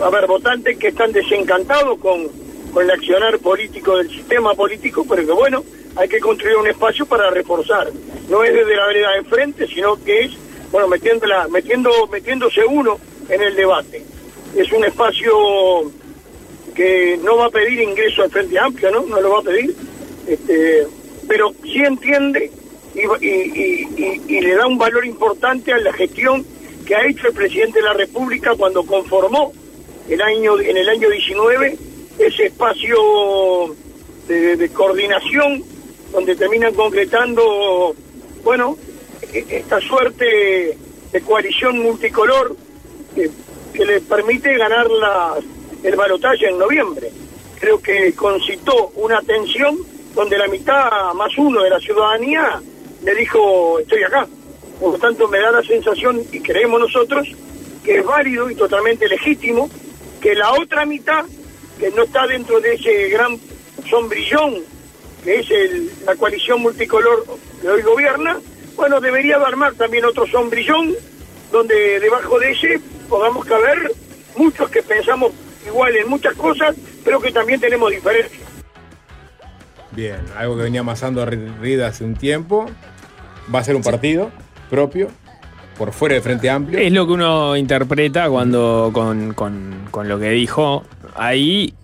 [0.00, 2.28] a haber votantes que están desencantados con,
[2.72, 5.64] con el accionar político del sistema político, pero que bueno,
[5.96, 7.90] hay que construir un espacio para reforzar.
[8.28, 10.32] No es desde la vereda de enfrente, sino que es,
[10.70, 12.98] bueno, metiéndola, metiendo, metiéndose uno
[13.28, 14.02] en el debate.
[14.56, 15.92] Es un espacio
[16.74, 19.02] que no va a pedir ingreso al Frente Amplio, ¿no?
[19.02, 19.74] No lo va a pedir,
[20.26, 20.86] este,
[21.30, 22.50] pero sí entiende
[22.92, 26.44] y, y- y- y- le da un valor importante a la gestión
[26.84, 29.52] que ha hecho el presidente de la República cuando conformó
[30.08, 31.78] el año, en el año 19
[32.18, 32.96] ese espacio
[34.26, 35.62] de, coordinación
[36.10, 37.94] donde terminan concretando,
[38.42, 38.76] bueno,
[39.32, 40.76] e- esta suerte
[41.12, 42.56] de coalición multicolor
[43.14, 43.30] que,
[43.84, 45.36] les permite ganar la,
[45.84, 47.12] el balotaje en noviembre.
[47.60, 49.78] Creo que concitó una tensión
[50.14, 52.60] donde la mitad más uno de la ciudadanía
[53.02, 54.26] le dijo estoy acá.
[54.78, 57.28] Por lo tanto me da la sensación, y creemos nosotros,
[57.84, 59.68] que es válido y totalmente legítimo
[60.20, 61.24] que la otra mitad,
[61.78, 63.38] que no está dentro de ese gran
[63.88, 64.56] sombrillón
[65.24, 67.24] que es el- la coalición multicolor
[67.60, 68.40] que hoy gobierna,
[68.74, 70.94] bueno, debería de armar también otro sombrillón
[71.52, 73.92] donde debajo de ese podamos caber
[74.36, 75.32] muchos que pensamos
[75.66, 78.40] igual en muchas cosas, pero que también tenemos diferencias.
[79.92, 82.66] Bien, algo que venía amasando a Reed hace un tiempo.
[83.52, 84.30] Va a ser un partido
[84.68, 85.08] propio,
[85.76, 86.78] por fuera del Frente Amplio.
[86.78, 90.84] Es lo que uno interpreta cuando con, con- con lo que dijo
[91.16, 91.74] ahí.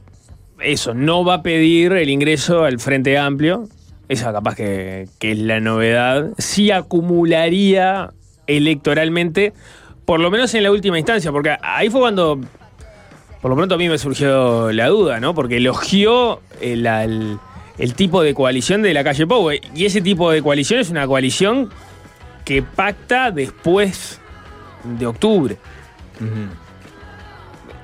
[0.60, 3.68] Eso, no va a pedir el ingreso al Frente Amplio.
[4.08, 6.28] Esa capaz que, que es la novedad.
[6.38, 8.10] Sí acumularía
[8.46, 9.52] electoralmente,
[10.04, 12.40] por lo menos en la última instancia, porque ahí fue cuando,
[13.42, 15.34] por lo pronto a mí me surgió la duda, ¿no?
[15.34, 17.40] Porque elogió el, al-
[17.78, 19.50] el tipo de coalición de la calle Pou.
[19.74, 21.70] Y ese tipo de coalición es una coalición
[22.44, 24.20] que pacta después
[24.84, 25.56] de octubre.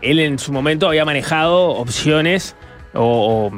[0.01, 2.57] Él en su momento había manejado opciones
[2.95, 3.53] o, o,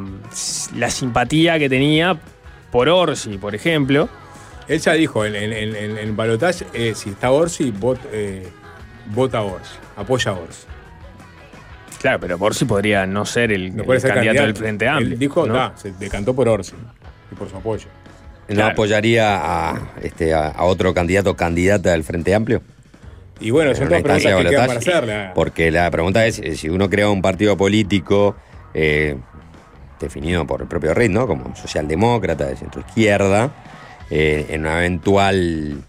[0.77, 2.19] la simpatía que tenía
[2.71, 4.09] por Orsi, por ejemplo.
[4.69, 8.49] Él ya dijo en, en, en, en- en balotaje, eh, si está Orsi, vot- eh,
[9.07, 10.67] vota Orsi, apoya a Orsi.
[12.05, 14.47] Claro, pero Orsi podría no ser el, No puede el ser candidato, candidato.
[14.47, 15.13] del Frente Amplio.
[15.15, 15.73] Él dijo, ¿no?
[15.75, 16.75] Se decantó por Orsi
[17.33, 17.87] y por su apoyo.
[18.49, 19.39] ¿No apoyaría
[19.71, 22.61] a, este, a, a otro candidato o candidata del Frente Amplio?
[23.41, 25.31] Y bueno, En son una todas instancia preguntas de que quedan para hacerle.
[25.35, 28.37] Porque la pregunta es, eh, si uno crea un partido político
[28.75, 29.17] eh,
[29.99, 31.27] definido por el propio Reid, ¿no?
[31.27, 33.51] Como socialdemócrata, de centro izquierda,
[34.11, 35.83] eh, en una eventual.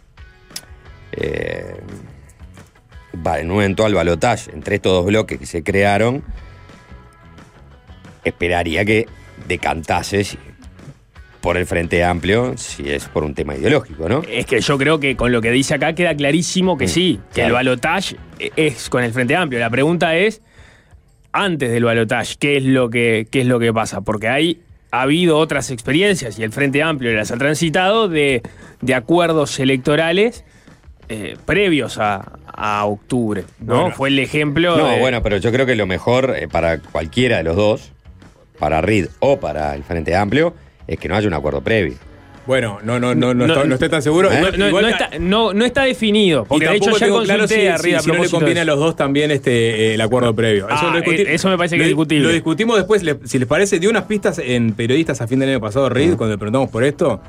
[1.12, 1.76] eh,
[3.38, 6.24] en un eventual balotaje entre estos dos bloques que se crearon,
[8.24, 9.08] esperaría que
[9.48, 10.26] decantase
[11.42, 14.24] por el Frente Amplio si es por un tema ideológico, ¿no?
[14.28, 17.20] Es que yo creo que con lo que dice acá queda clarísimo que Mm, sí,
[17.30, 17.50] que claro.
[17.50, 18.16] el balotaje
[18.56, 19.60] es con el Frente Amplio.
[19.60, 20.42] La pregunta es,
[21.32, 24.02] antes del balotaje, ¿qué es lo que, qué es lo que pasa?
[24.02, 24.62] Porque hay
[24.92, 28.42] ha habido otras experiencias, y el Frente Amplio las ha transitado, de,
[28.82, 30.46] de acuerdos electorales
[31.10, 33.82] eh, previos a, a octubre, ¿no?
[33.82, 33.96] Bueno.
[33.96, 37.38] Fue el ejemplo No, de- bueno, pero yo creo que lo mejor eh, para cualquiera
[37.38, 37.92] de los dos,
[38.60, 40.54] para Reed o para el Frente Amplio,
[40.88, 41.96] es que no haya un acuerdo previo.
[42.48, 44.30] Bueno, no, no, no, no, estoy, no estoy tan seguro.
[44.30, 47.18] No, Igual- no- no está, no- no está definido, y porque de hecho ya tengo
[47.18, 48.72] consulté claro si, a Reed a si- si no le conviene a eso.
[48.72, 50.68] los dos también este, eh, el acuerdo previo.
[50.70, 52.28] Ah, lo discuti- eh, eso me parece que lo- es discutible.
[52.28, 55.50] Lo discutimos después, le- si les parece, dio unas pistas en periodistas a fin del
[55.50, 56.18] año pasado, Reed, Mm.
[56.18, 57.20] cuando le preguntamos por esto,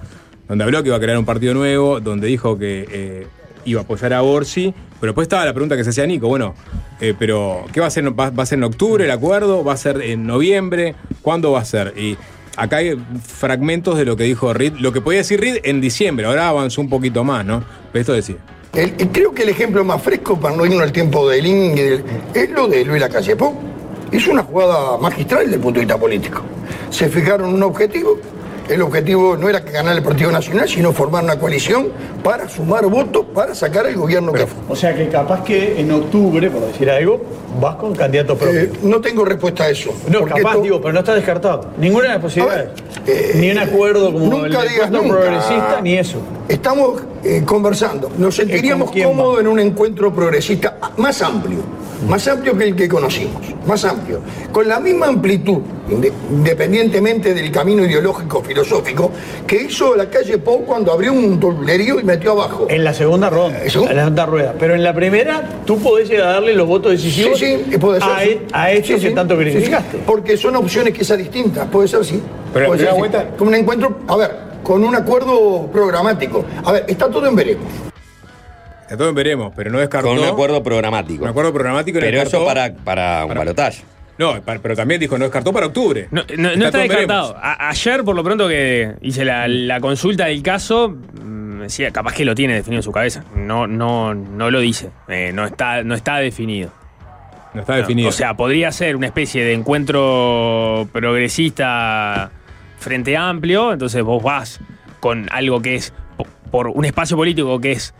[0.48, 3.26] donde habló que iba a crear un partido nuevo, donde dijo que eh,
[3.66, 6.54] iba a apoyar a Borsi, pero después estaba la pregunta que se hacía Nico, bueno,
[7.00, 8.08] eh, pero ¿qué va a ser?
[8.18, 9.62] ¿Va, a ser en octubre el acuerdo?
[9.62, 10.94] ¿Va a ser en noviembre?
[11.22, 11.92] ¿Cuándo va a ser?
[11.98, 12.16] Y
[12.56, 16.26] acá hay fragmentos de lo que dijo Reed, lo que podía decir Reed en diciembre,
[16.26, 17.62] ahora avanzó un poquito más, ¿no?
[17.92, 18.36] Pero esto decía.
[18.72, 22.02] El- creo que el ejemplo más fresco para no irnos al tiempo de Lin
[22.34, 23.54] es lo de Luis Lacalle Pou.
[24.12, 26.42] Hizo una jugada magistral desde el punto de vista político.
[26.90, 28.18] Se fijaron un objetivo.
[28.68, 31.88] El objetivo no era que ganara el Partido Nacional, sino formar una coalición
[32.24, 34.58] para sumar votos para sacar el gobierno que fue.
[34.68, 37.22] O sea que capaz que en octubre, por decir algo,
[37.60, 38.60] vas con candidato propio.
[38.62, 39.90] Eh, no tengo respuesta a eso.
[40.08, 41.70] no, capaz, esto- digo, pero no está descartado.
[41.78, 42.70] Ninguna de las posibilidades.
[43.06, 45.08] eh, ni un acuerdo como nunca el digas nunca.
[45.10, 46.18] progresista, ni eso.
[46.48, 48.10] Estamos eh, conversando.
[48.18, 51.58] Nos sentiríamos cómodos en un encuentro progresista más amplio,
[52.08, 54.20] más amplio que el que conocimos, más amplio,
[54.52, 55.58] con la misma amplitud,
[55.88, 59.10] independientemente del camino ideológico filosófico,
[59.46, 62.66] que hizo la calle Pou cuando abrió un tolderío y metió abajo.
[62.68, 63.70] En la segunda ronda, en la
[64.02, 64.54] segunda rueda.
[64.58, 68.00] Pero en la primera, tú podés llegar a darle los votos decisivos Sí, sí, puede
[68.00, 68.10] ser.
[68.10, 68.28] a, sí.
[68.30, 69.50] e- a estos Sí, que tanto sí, sí.
[69.52, 69.98] criticaste.
[70.06, 72.20] porque son opciones quizás distintas, puede ser sí.
[72.52, 73.28] Pero, Puede ¿te ser, cuenta?
[73.36, 74.30] Con un encuentro, a ver,
[74.62, 76.44] con un acuerdo programático.
[76.64, 77.64] A ver, está todo en veremos.
[78.88, 80.08] A todos veremos, pero no descartó.
[80.08, 81.24] Con un acuerdo programático.
[81.24, 81.98] Un acuerdo programático.
[81.98, 83.82] Pero eso para, para un balotaje.
[84.18, 86.08] No, pero también dijo, no descartó para octubre.
[86.10, 87.36] No, no- no está descartado.
[87.38, 90.88] A- ayer, por lo pronto que hice la, la consulta del caso,
[91.22, 93.24] mm, decía, capaz que lo tiene definido en su cabeza.
[93.34, 94.90] No, no, no lo dice.
[95.08, 96.70] Eh, no, está, no está definido.
[97.52, 98.08] No está definido.
[98.08, 102.30] O sea, podría ser una especie de encuentro progresista
[102.78, 103.72] frente amplio.
[103.72, 104.60] Entonces vos vas
[105.00, 107.94] con algo que es po- por un espacio político que es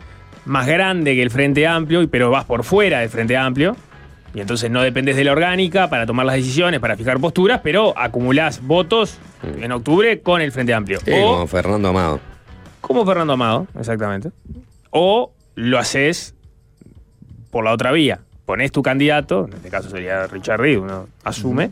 [0.45, 3.75] más grande que el Frente Amplio, pero vas por fuera del Frente Amplio.
[4.33, 7.97] Y entonces no dependes de la orgánica para tomar las decisiones, para fijar posturas, pero
[7.97, 10.99] acumulás votos en octubre con el Frente Amplio.
[11.03, 12.19] Sí, o como Fernando Amado.
[12.81, 14.29] como Fernando Amado, exactamente.
[14.91, 16.35] O lo haces
[17.51, 18.19] por la otra vía.
[18.45, 21.69] Pones tu candidato, en este caso sería Richard Reed, uno asume,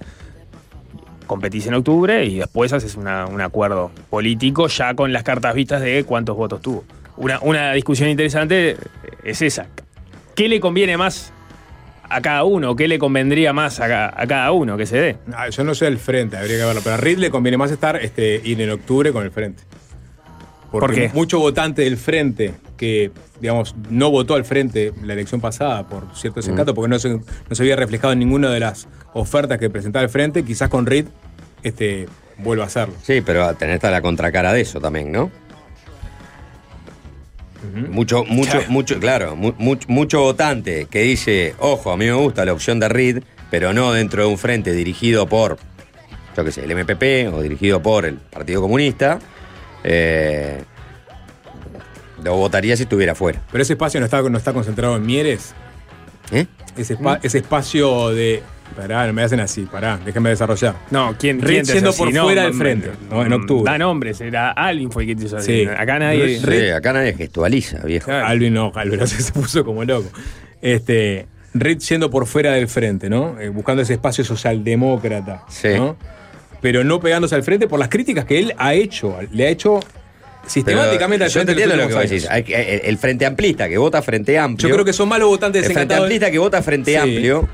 [1.27, 5.81] competís en octubre y después haces una- un acuerdo político ya con las cartas vistas
[5.81, 6.83] de cuántos votos tuvo.
[7.17, 8.75] Una, una discusión interesante
[9.23, 9.67] es esa.
[10.35, 11.31] ¿Qué le conviene más
[12.09, 12.75] a cada uno?
[12.75, 15.17] ¿Qué le convendría más a, a cada uno que se dé?
[15.33, 16.81] Ah, yo no sé el frente, habría que verlo.
[16.83, 19.63] Pero a Reed le conviene más estar este, ir en octubre con el frente.
[20.71, 21.11] Porque ¿Por qué?
[21.13, 26.39] mucho votante del frente que, digamos, no votó al frente la elección pasada por cierto
[26.41, 30.03] desencanto, porque no se, no se había reflejado en ninguna de las ofertas que presentaba
[30.03, 31.05] el frente, quizás con Reed
[31.63, 32.95] este, vuelva a hacerlo.
[33.03, 35.31] Sí, pero tenés la contracara de eso también, ¿no?
[37.89, 42.45] Mucho, mucho, mucho, claro, mu- mucho, mucho votante que dice, ojo, a mí me gusta
[42.45, 45.57] la opción de Reed, pero no dentro de un frente dirigido por,
[46.35, 49.19] yo qué sé, el MPP o dirigido por el Partido Comunista,
[49.83, 50.63] eh,
[52.23, 53.41] lo votaría si estuviera fuera.
[53.51, 55.53] Pero ese espacio no está, no está concentrado en Mieres.
[56.31, 56.47] ¿Eh?
[56.77, 58.41] Ese, espa- ese espacio de.
[58.75, 60.75] Pará, no me hacen así, pará, déjenme desarrollar.
[60.91, 62.13] No, ¿quién, Reed quién te siendo hace por?
[62.13, 63.71] No, fuera del mm, frente, no, en octubre.
[63.71, 65.65] Da nombres, era Alvin fue el que te hizo Sí.
[65.65, 65.75] así.
[65.77, 66.39] Acá nadie.
[66.39, 68.11] Sí, acá nadie gestualiza, viejo.
[68.11, 70.09] Alvin no, Alvin se puso como loco.
[70.61, 73.39] Este, Reed siendo por fuera del frente, ¿no?
[73.39, 75.45] Eh, buscando ese espacio socialdemócrata.
[75.77, 75.95] ¿no?
[76.59, 79.17] Pero no pegándose al frente por las críticas que él ha hecho.
[79.31, 79.79] Le ha hecho
[80.47, 82.27] sistemáticamente yo entiendo lo que vos decís.
[82.29, 82.45] El,
[82.83, 84.67] el Frente Amplista que vota Frente Amplio.
[84.67, 85.95] Yo creo que son malos votantes El Frente.
[85.95, 86.97] Amplista que vota Frente Sí.
[86.97, 87.47] Amplio,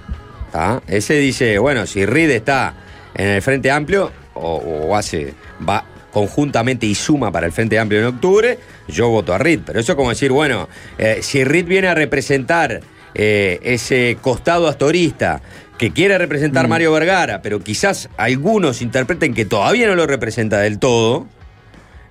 [0.52, 0.82] ¿tá?
[0.88, 2.74] ese dice, bueno, si Reed está
[3.14, 5.34] en el Frente Amplio o, o hace,
[5.68, 9.62] va conjuntamente y suma para el Frente Amplio en octubre, yo voto a Reed.
[9.66, 12.82] Pero eso es como decir, bueno, eh, si Reed viene a representar
[13.14, 15.42] eh, ese costado astorista
[15.78, 20.78] que quiere representar Mario Vergara, pero quizás algunos interpreten que todavía no lo representa del
[20.78, 21.28] todo,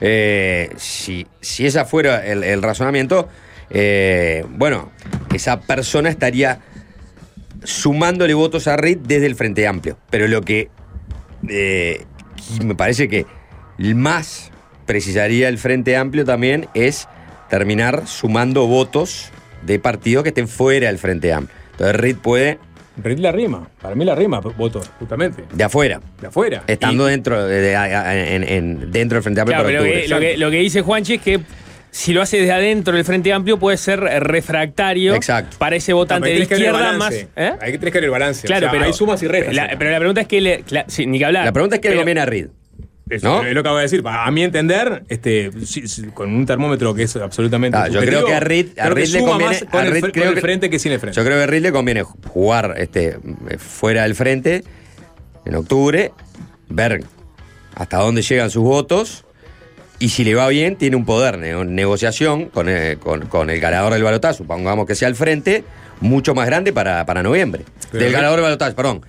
[0.01, 3.29] eh, si, si esa fuera el, el razonamiento,
[4.49, 4.91] bueno,
[5.33, 6.59] esa persona estaría
[7.65, 9.97] sumándole votos a Reed desde el Frente Amplio.
[10.11, 10.69] Pero lo que
[11.49, 12.05] eh,
[12.65, 13.27] me parece que
[13.95, 14.51] más
[14.87, 17.09] precisaría el Frente Amplio también es
[17.49, 19.31] terminar sumando votos
[19.63, 21.57] de partidos que estén fuera del Frente Amplio.
[21.73, 22.59] Entonces Reed puede
[22.97, 23.67] Reed la rima.
[23.81, 25.45] Para mí la rima, voto, justamente.
[25.55, 26.01] de afuera.
[26.21, 26.65] De afuera.
[26.67, 30.03] Estando dentro, de, de- en- en- dentro del Frente Amplio Claro, para pero lo octubre.
[30.03, 31.41] que, lo, que, lo que dice Juanchi es que
[31.91, 35.57] si lo hace desde adentro del Frente Amplio puede ser refractario Exacto.
[35.59, 37.13] para ese votante de que izquierda más.
[37.13, 37.27] ¿eh?
[37.61, 38.47] Hay que tenés que ver el balance.
[38.47, 39.55] Claro, O sea, pero hay sumas y restas.
[39.55, 41.45] La, pero la pregunta es que le, sí, ni que hablar.
[41.45, 42.47] La pregunta es qué le Pero- conviene a Reed.
[43.09, 43.43] Es, ¿No?
[43.43, 44.03] es lo que acabo de decir.
[44.07, 45.51] A mi entender, este,
[46.15, 47.77] con un termómetro que es absolutamente.
[47.77, 49.45] Ah, yo creo que a Reed, a creo que Reed le conviene.
[49.53, 51.17] más con a el, fre- con creo el que- frente que sin el frente.
[51.17, 53.19] Yo creo que a Reed le conviene jugar este,
[53.59, 54.63] fuera del frente
[55.45, 56.13] en octubre,
[56.69, 57.03] ver
[57.75, 59.25] hasta dónde llegan sus votos
[60.01, 63.61] y si le va bien, tiene un poder de negociación con el, con, con el
[63.61, 65.63] ganador del balotaje, supongamos que sea el frente,
[66.01, 67.67] mucho más grande para, para noviembre.
[67.93, 69.03] Pero del ganador del balotaje, perdón.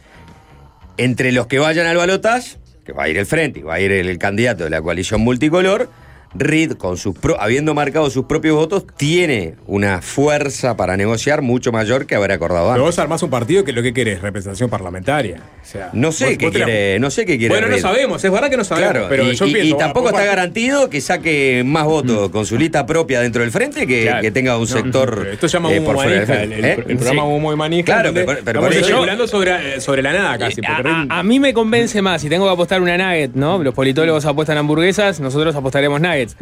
[0.97, 3.79] Entre los que vayan al balotaje, que va a ir el frente y va a
[3.79, 5.89] ir el, el candidato de la coalición multicolor,
[6.33, 11.71] Reed, con sus pro- habiendo marcado sus propios votos, tiene una fuerza para negociar mucho
[11.71, 12.85] mayor que haber acordado Pero antes.
[12.85, 15.41] vos armás un partido que lo que querés, representación parlamentaria.
[15.61, 17.53] O sea, No sé vos- qué vos te la- quiere, no sé qué quiere.
[17.53, 18.91] Bueno, no sabemos, es verdad que no sabemos.
[18.91, 22.29] Claro, pero y, yo y- pienso, y va, tampoco está garantido que saque más votos
[22.29, 22.31] Mm.
[22.31, 24.21] con su lista propia dentro del frente que, Claro.
[24.21, 26.49] que tenga un sector pero Esto se llama eh, humo por fuera del manija, el,
[26.49, 26.59] frente.
[26.59, 26.85] el- ¿Eh?
[26.87, 27.27] el programa Sí.
[27.27, 27.83] humo y manija.
[27.85, 30.61] Claro, donde pero- pero estamos por eso- especulando sobre, eh, sobre la nada casi.
[30.61, 33.33] Eh, a, Reed- a- a mí me convence más, si tengo que apostar una nugget,
[33.35, 33.61] ¿no?
[33.61, 36.35] Los politólogos apuestan hamburguesas, nosotros apostaremos nuggets.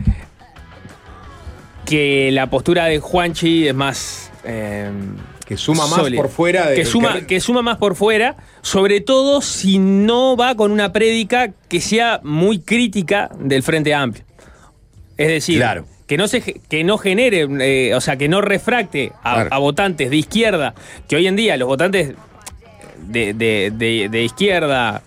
[1.85, 4.31] Que la postura de Juanchi es más.
[4.43, 4.89] eh,
[5.45, 6.21] que suma más sólida.
[6.21, 10.53] por fuera de que suma, que suma más por fuera, sobre todo si no va
[10.53, 14.23] con una prédica que sea muy crítica del Frente Amplio.
[15.17, 15.85] Es decir, Claro.
[16.05, 19.49] que no se que no genere, eh, o sea, que no refracte a, Claro.
[19.51, 20.75] a votantes de izquierda,
[21.07, 22.13] que hoy en día los votantes
[23.07, 25.01] de, de- de- de izquierda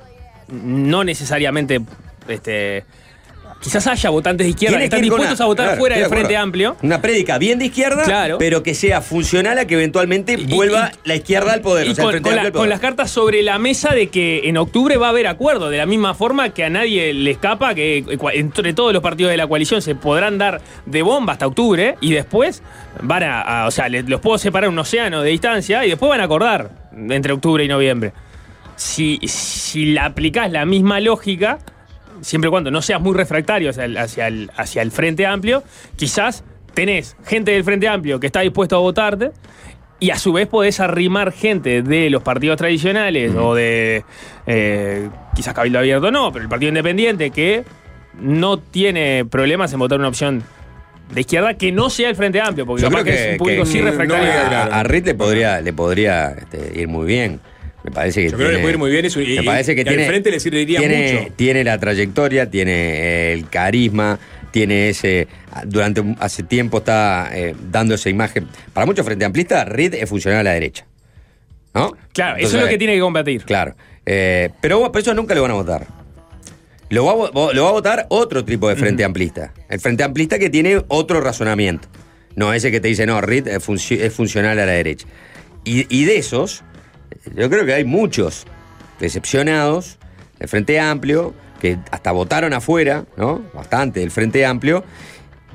[0.48, 1.80] no necesariamente
[2.26, 2.84] este,
[3.62, 6.08] quizás haya votantes de izquierda que están dispuestos una- a votar claro, fuera del de
[6.10, 6.36] Frente.
[6.36, 6.76] Amplio.
[6.82, 8.36] Una prédica bien de izquierda, Claro.
[8.38, 11.86] pero que sea funcional a que eventualmente vuelva la izquierda al poder.
[11.86, 14.96] Y o sea, el con, la- las cartas sobre la mesa de que en octubre
[14.96, 18.18] va a haber acuerdo, de la misma forma que a nadie le escapa que eh,
[18.34, 22.12] entre todos los partidos de la coalición se podrán dar de bomba hasta octubre y
[22.12, 22.62] después
[23.00, 26.20] van a, a- o sea, los puedo separar un océano de distancia y después van
[26.20, 26.70] a acordar
[27.10, 28.12] entre octubre y noviembre.
[28.76, 31.58] Si, si la aplicás la misma lógica,
[32.20, 35.62] siempre y cuando no seas muy refractario hacia el, hacia el- hacia el Frente Amplio,
[35.96, 36.44] quizás
[36.74, 39.30] tenés gente del Frente Amplio que está dispuesto a votarte
[40.00, 44.04] Y a su vez podés arrimar gente de los partidos tradicionales o de
[44.46, 47.62] eh, quizás Cabildo Abierto no, pero el Partido Independiente que
[48.20, 50.42] no tiene problemas en votar una opción
[51.14, 53.38] de izquierda que no sea el Frente Amplio, porque Yo creo que, es que, un
[53.38, 54.30] público que- sí refractario.
[54.32, 57.38] a, a le podría, le podría este, ir muy bien.
[57.84, 59.46] Me parece que Yo creo que le puede ir muy bien eso, y- me y-
[59.46, 61.32] parece que y al tiene, frente le serviría tiene, mucho.
[61.36, 64.18] Tiene la trayectoria, tiene eh, el carisma,
[64.52, 65.26] tiene ese.
[65.66, 68.46] Durante un- hace tiempo está eh, dando esa imagen.
[68.72, 70.86] Para muchos frente amplistas, Reed es funcional a la derecha.
[71.74, 71.96] ¿No?
[72.12, 73.42] Claro, eso es lo que tiene que combatir.
[73.44, 73.74] Claro.
[74.06, 75.86] Eh, pero por eso nunca lo van a votar.
[76.90, 79.54] Lo va, a vo- lo va a votar otro tipo de frente amplista.
[79.70, 81.88] El frente amplista que tiene otro razonamiento.
[82.36, 85.06] No ese que te dice, no, Reed es, funci- es funcional a la derecha.
[85.64, 86.62] Y, y de esos,
[87.34, 88.46] yo creo que hay muchos
[89.00, 89.98] decepcionados
[90.38, 93.42] del Frente Amplio, que hasta votaron afuera, ¿no?
[93.54, 94.84] Bastante del Frente Amplio,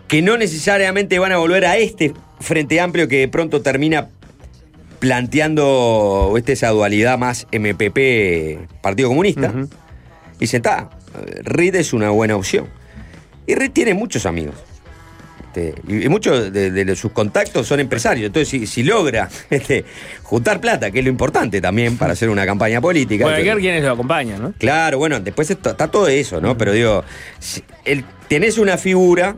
[0.08, 4.10] que no necesariamente van a volver a este Frente Amplio que de pronto termina
[5.00, 9.54] planteando este, esa dualidad más MPP Partido Comunista.
[10.36, 10.90] Y dicen, está,
[11.44, 12.68] Reed es una buena opción.
[13.46, 14.56] Y Reed tiene muchos amigos.
[15.58, 18.28] Este, y y muchos de, de sus contactos son empresarios.
[18.28, 19.86] Entonces, si, si logra este,
[20.24, 23.24] juntar plata, que es lo importante también para hacer una campaña política.
[23.26, 24.54] Bueno, hay que ver quiénes lo acompañan, ¿no?
[24.58, 26.58] Claro, bueno, después está todo eso, ¿no?
[26.58, 27.04] Pero digo,
[27.40, 29.36] si- el- tenés una figura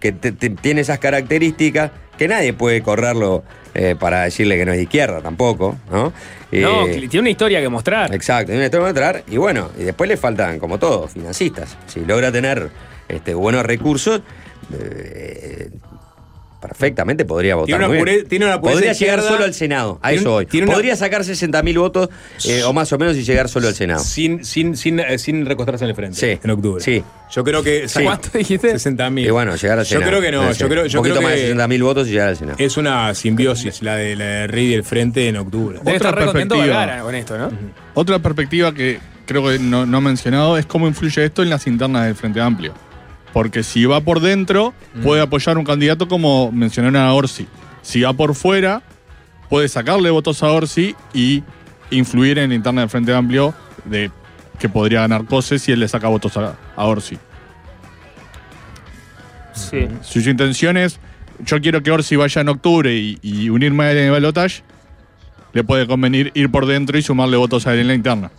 [0.00, 3.42] que te- te- tiene esas características que nadie puede correrlo
[3.74, 6.12] eh, para decirle que no es de izquierda tampoco, ¿no?
[6.52, 8.14] No, Eh, tiene una historia que mostrar.
[8.14, 11.76] Exacto, tiene una historia que mostrar y bueno, y después le faltan, como todo, financistas.
[11.86, 12.68] Si logra tener
[13.12, 14.22] este, buenos recursos,
[14.72, 15.70] eh,
[16.60, 17.66] perfectamente podría votar.
[17.66, 18.18] Tiene una muy bien.
[18.20, 19.28] pure- tiene una pureza Podría llegar izquierda.
[19.36, 20.46] solo al Senado, a Tiene- eso hoy.
[20.46, 22.08] tiene una- Podría sacar 60.000 votos
[22.44, 23.98] eh, o más o menos y llegar solo al Senado.
[24.04, 26.16] Sin, sin, sin, eh, sin recostarse en el frente.
[26.20, 26.38] Sí.
[26.40, 26.80] En octubre.
[26.80, 27.02] Sí.
[27.32, 27.88] Yo creo que.
[27.88, 28.04] Sí.
[28.04, 28.70] ¿Cuánto dijiste?
[28.70, 29.26] 60 mil.
[29.26, 30.08] Y bueno, llegar al Yo Senado.
[30.10, 30.52] creo que no.
[30.52, 32.56] Yo creo, yo Un poquito creo más de que 60.000 votos y llegar al Senado.
[32.60, 35.80] es una simbiosis la de, la de Reed y el frente en octubre.
[35.82, 37.02] Debe estar contento perspectiva.
[37.02, 37.50] Con esto, ¿no?
[37.94, 41.66] Otra perspectiva que creo que no, no he mencionado es cómo influye esto en las
[41.66, 42.72] internas del Frente Amplio.
[43.32, 47.46] Porque si va por dentro, puede apoyar un candidato como mencionaron a Orsi.
[47.80, 48.82] Si va por fuera,
[49.48, 51.42] puede sacarle votos a Orsi y
[51.90, 53.54] influir en la interna del Frente Amplio
[53.84, 54.10] de
[54.58, 57.18] que podría ganar cosas si él le saca votos a, a Orsi.
[59.54, 59.88] Sí.
[60.02, 60.98] Si su intención es,
[61.44, 64.62] yo quiero que Orsi vaya en octubre y, y unirme a él en el balotaje,
[65.52, 68.30] le puede convenir ir por dentro y sumarle votos a él en la interna.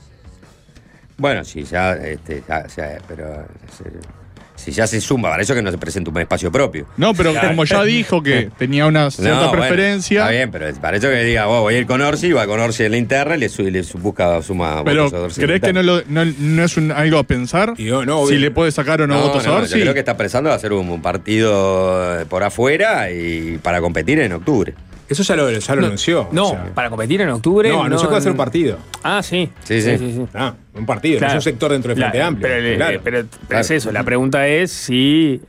[1.17, 4.22] Bueno, sí, ya, este, ya, ya, pero se-
[4.63, 6.85] si ya se suma, para eso que no se presenta un espacio propio.
[6.97, 10.73] No, pero como ya dijo que tenía una cierta No, bueno, preferencia, está bien, pero
[10.79, 12.97] para eso que diga, vos voy a ir con Orsi, va con Orsi en la
[12.97, 16.25] interna y le, su- le busca, suma pero votos a ¿crees que no, lo- no-
[16.25, 17.73] no es un- algo a pensar?
[17.77, 19.79] no, si le puede sacar o no, votos no, a Yo Orsi.
[19.81, 24.73] creo que está pensando hacer un, un partido por afuera y para competir en octubre.
[25.09, 26.27] Eso ya lo, ya lo No, anunció.
[26.31, 26.71] No, o sea.
[26.73, 27.69] para competir en octubre.
[27.69, 28.77] No, anunció que va a ser un partido.
[29.03, 29.49] Ah, sí.
[29.63, 30.25] Sí, sí.
[30.33, 31.33] Ah, un partido, Claro.
[31.33, 32.47] no es un sector dentro del Frente La- Amplio.
[32.47, 33.01] Pero, claro.
[33.03, 35.41] pero- pero es eso, la pregunta es si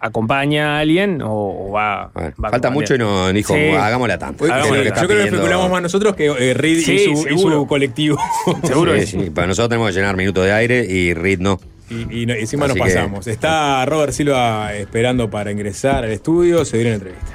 [0.00, 1.30] acompaña a alguien o,
[1.68, 3.70] o va, Falta mucho y no dijo, Sí.
[3.70, 4.44] hagámosla tanto.
[4.44, 7.60] Sí, yo creo que especulamos más nosotros que eh, Reed Sí, y, su, y seguro.
[7.60, 8.18] su colectivo.
[8.64, 9.20] Seguro sí, que sí.
[9.24, 11.58] sí, pero nosotros tenemos que llenar minutos de aire y Reed no.
[11.88, 13.26] Y, y no- encima Así nos que- pasamos.
[13.26, 16.64] Está Robert Silva esperando para ingresar al estudio.
[16.66, 17.32] Se viene la entrevista.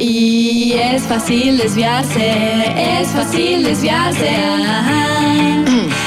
[0.00, 4.28] Y es fácil desviarse, es fácil desviarse.
[4.28, 5.64] Ajá.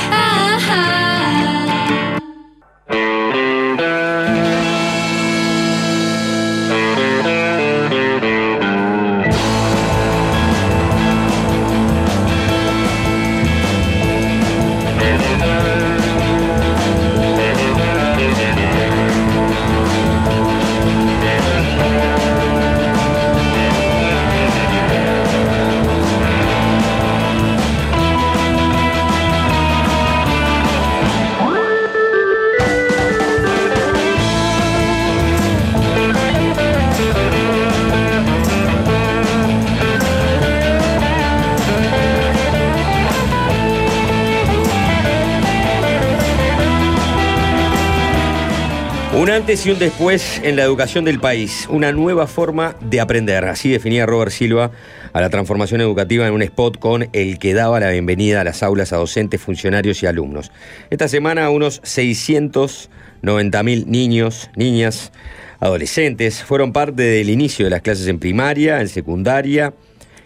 [49.22, 53.46] Un antes y un después en la educación del país, una nueva forma de aprender.
[53.46, 54.72] Así definía Robert Silva
[55.14, 58.64] a la transformación educativa en un spot con el que daba la bienvenida a las
[58.64, 60.52] aulas a docentes, funcionarios y alumnos.
[60.90, 65.12] Esta semana unos 690.000 niños, niñas,
[65.60, 69.76] adolescentes fueron parte del inicio de las clases en primaria, en secundaria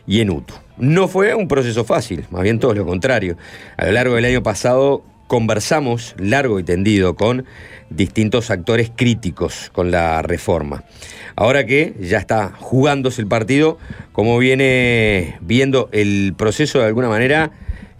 [0.08, 0.54] y en UTU.
[0.78, 3.36] No fue un proceso fácil, más bien todo lo contrario.
[3.76, 7.46] A lo largo del año pasado conversamos largo y tendido con
[7.90, 10.84] distintos actores críticos con la reforma.
[11.36, 13.78] Ahora que ya está jugándose el partido,
[14.12, 17.52] como viene viendo el proceso de alguna manera,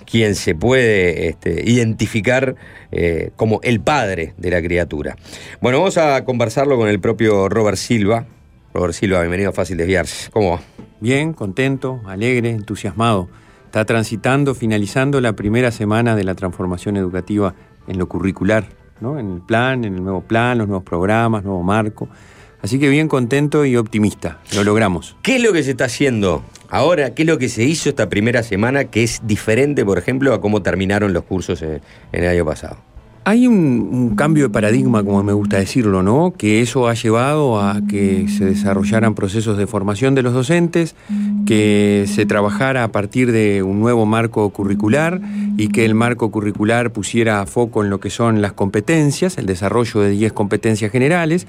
[0.06, 2.56] quien se puede este, identificar
[2.92, 5.16] eh, como el padre de la criatura.
[5.62, 8.26] Bueno, vamos a conversarlo con el propio Robert Silva.
[8.74, 10.30] Robert Silva, bienvenido a Fácil Desviarse.
[10.32, 10.62] ¿Cómo va?
[11.00, 13.30] Bien, contento, alegre, entusiasmado.
[13.76, 17.56] Está transitando, finalizando la primera semana de la transformación educativa
[17.90, 18.70] en lo curricular,
[19.02, 19.20] ¿no?
[19.20, 22.08] en el plan, en el nuevo plan, los nuevos programas, nuevo marco.
[22.62, 25.18] Así que bien contento y optimista, lo logramos.
[25.24, 27.14] ¿Qué es lo que se está haciendo ahora?
[27.16, 30.40] ¿Qué es lo que se hizo esta primera semana que es diferente, por ejemplo, a
[30.40, 31.82] cómo terminaron los cursos en,
[32.14, 32.78] en el año pasado?
[33.28, 36.36] Hay un, cambio de paradigma, como me gusta decirlo, ¿no?
[36.38, 40.96] Que eso ha llevado a que se desarrollaran procesos de formación de los docentes,
[41.48, 45.22] que se trabajara a partir de un nuevo marco curricular
[45.58, 50.02] y que el marco curricular pusiera foco en lo que son las competencias, el desarrollo
[50.02, 51.48] de 10 competencias generales,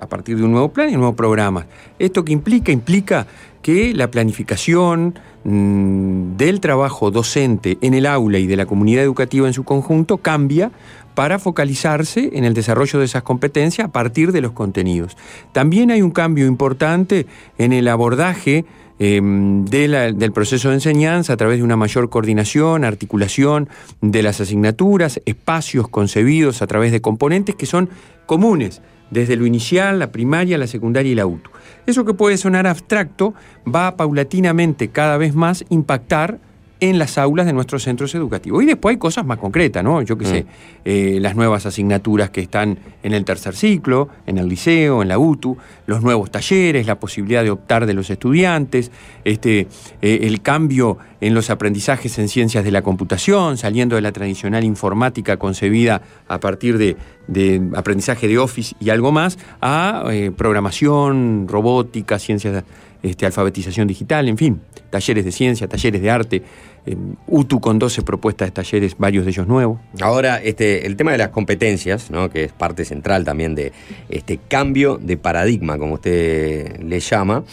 [0.00, 1.66] a partir de un nuevo plan y nuevos programas.
[1.98, 2.72] ¿Esto que implica?
[2.72, 3.26] Implica
[3.62, 9.46] que la planificación mmm, del trabajo docente en el aula y de la comunidad educativa
[9.46, 10.70] en su conjunto cambia
[11.14, 15.16] para focalizarse en el desarrollo de esas competencias a partir de los contenidos.
[15.52, 17.26] También hay un cambio importante
[17.58, 18.64] en el abordaje
[18.98, 23.68] la, del proceso de enseñanza a través de una mayor coordinación, articulación
[24.00, 27.90] de las asignaturas, espacios concebidos a través de componentes que son
[28.26, 28.80] comunes
[29.10, 31.50] desde lo inicial, la primaria, la secundaria y la UTU.
[31.86, 33.34] Eso que puede sonar abstracto
[33.66, 36.38] va paulatinamente cada vez más impactar
[36.80, 38.62] en las aulas de nuestros centros educativos.
[38.62, 40.00] Y después hay cosas más concretas, ¿no?
[40.02, 40.28] Yo qué mm.
[40.28, 40.46] sé,
[40.84, 45.18] eh, las nuevas asignaturas que están en el tercer ciclo, en el liceo, en la
[45.18, 45.56] UTU,
[45.86, 48.90] los nuevos talleres, la posibilidad de optar de los estudiantes,
[49.24, 49.66] este,
[50.02, 54.62] eh, el cambio en los aprendizajes en ciencias de la computación, saliendo de la tradicional
[54.64, 61.46] informática concebida a partir de, de aprendizaje de Office y algo más, a eh, programación,
[61.48, 62.62] robótica, ciencias de
[63.02, 66.42] este, alfabetización digital, en fin, talleres de ciencia, talleres de arte,
[66.86, 66.96] eh,
[67.26, 69.78] UTU con 12 propuestas de talleres, varios de ellos nuevos.
[70.00, 72.30] Ahora, este, el tema de las competencias, ¿no?
[72.30, 73.72] que es parte central también de
[74.08, 77.44] este cambio de paradigma, como usted le llama,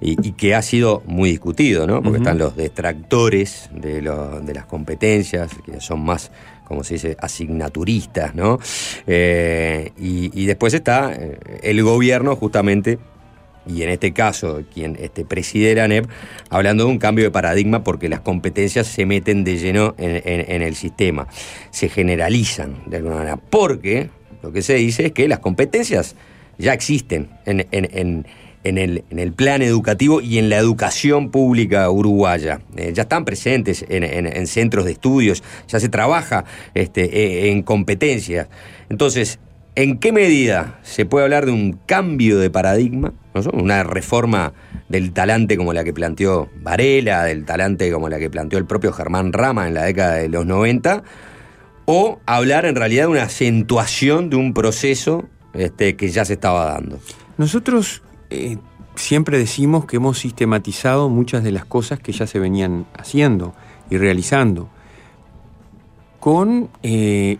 [0.00, 2.02] y, y que ha sido muy discutido, ¿no?
[2.02, 2.24] porque uh -huh.
[2.24, 6.30] están los detractores de, lo, de las competencias, que son más
[6.64, 8.58] como se dice, asignaturistas, ¿no?
[9.06, 12.98] Eh, y, y, después está eh, el gobierno justamente
[13.66, 16.06] y en este caso quien este, preside la ANEP,
[16.50, 20.74] hablando de un cambio de paradigma porque las competencias se meten de lleno en, el
[20.74, 21.26] sistema,
[21.70, 24.10] se generalizan de alguna manera, porque
[24.42, 26.16] lo que se dice es que las competencias
[26.58, 28.26] ya existen en, en
[28.64, 32.62] en el, en el, plan educativo y en la educación pública uruguaya.
[32.76, 37.62] Eh, ya están presentes en, en, en, centros de estudios, ya se trabaja este, en
[37.62, 38.48] competencias.
[38.88, 39.38] Entonces,
[39.76, 43.12] ¿en qué medida se puede hablar de un cambio de paradigma?
[43.52, 44.52] Una reforma
[44.88, 48.92] del talante como la que planteó Varela, del talante como la que planteó el propio
[48.92, 51.02] Germán Rama en la década de los 90,
[51.86, 56.72] o hablar en realidad de una acentuación de un proceso este, que ya se estaba
[56.72, 56.98] dando.
[57.36, 58.58] Nosotros eh,
[58.94, 63.54] siempre decimos que hemos sistematizado muchas de las cosas que ya se venían haciendo
[63.90, 64.68] y realizando,
[66.20, 67.38] con eh,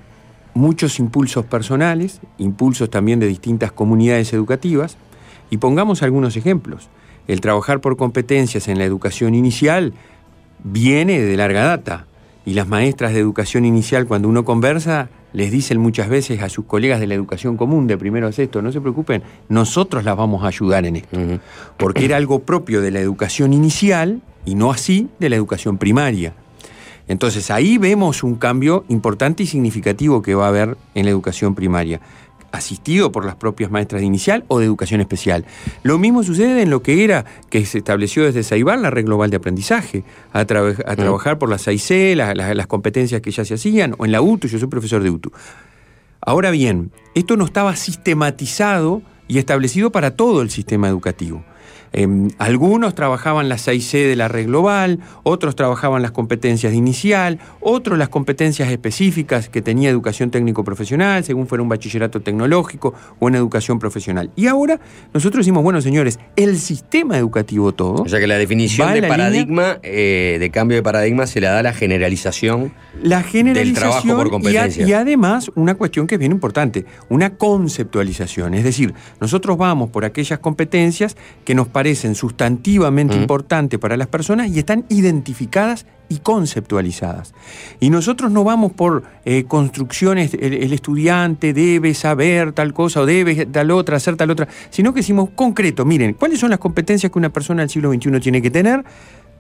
[0.55, 4.97] muchos impulsos personales, impulsos también de distintas comunidades educativas,
[5.51, 6.89] y pongamos algunos ejemplos.
[7.27, 9.93] El trabajar por competencias en la educación inicial
[10.63, 12.07] viene de larga data,
[12.47, 16.67] y las maestras de educación inicial, cuando uno conversa, les dicen muchas veces a sus
[16.67, 20.45] colegas de la educación común de primero a sexto, no se preocupen, nosotros las vamos
[20.45, 21.17] a ayudar en esto.
[21.19, 21.41] Uh -huh.
[21.77, 26.35] Porque era algo propio de la educación inicial y no así de la educación primaria.
[27.09, 31.55] Entonces ahí vemos un cambio importante y significativo que va a haber en la educación
[31.55, 32.01] primaria
[32.55, 35.45] asistido por las propias maestras de inicial o de educación especial.
[35.83, 39.29] Lo mismo sucede en lo que era que se estableció desde Saibal la red global
[39.31, 43.45] de aprendizaje, a, tra a trabajar por las 6C, la, la, las competencias que ya
[43.45, 45.33] se hacían, o en la UTU, yo soy profesor de UTU.
[46.21, 51.45] Ahora bien, esto no estaba sistematizado y establecido para todo el sistema educativo.
[51.97, 52.09] Eh,
[52.39, 57.97] algunos trabajaban las 6C de la red global, otros trabajaban las competencias de inicial, otros
[57.97, 63.79] las competencias específicas que tenía educación técnico-profesional, según fuera un bachillerato tecnológico o una educación
[63.79, 64.33] profesional.
[64.35, 64.81] Y ahora
[65.13, 68.03] nosotros decimos, bueno, señores, el sistema educativo todo.
[68.03, 71.63] O sea que la definición de paradigma, eh, de cambio de paradigma, se la da
[71.63, 74.85] la generalización, la generalización del trabajo por competencia.
[74.85, 78.55] Y, y además, una cuestión que es bien importante, una conceptualización.
[78.55, 84.07] Es decir, nosotros vamos por aquellas competencias que nos parecen parecen sustantivamente importantes para las
[84.07, 87.35] personas y están identificadas y conceptualizadas.
[87.79, 93.07] Y nosotros no vamos por eh, construcciones, el, el estudiante debe saber tal cosa o
[93.07, 97.13] debe tal otra, hacer tal otra, sino que decimos concreto, miren, ¿cuáles son las competencias
[97.13, 98.83] que una persona del siglo XXI tiene que tener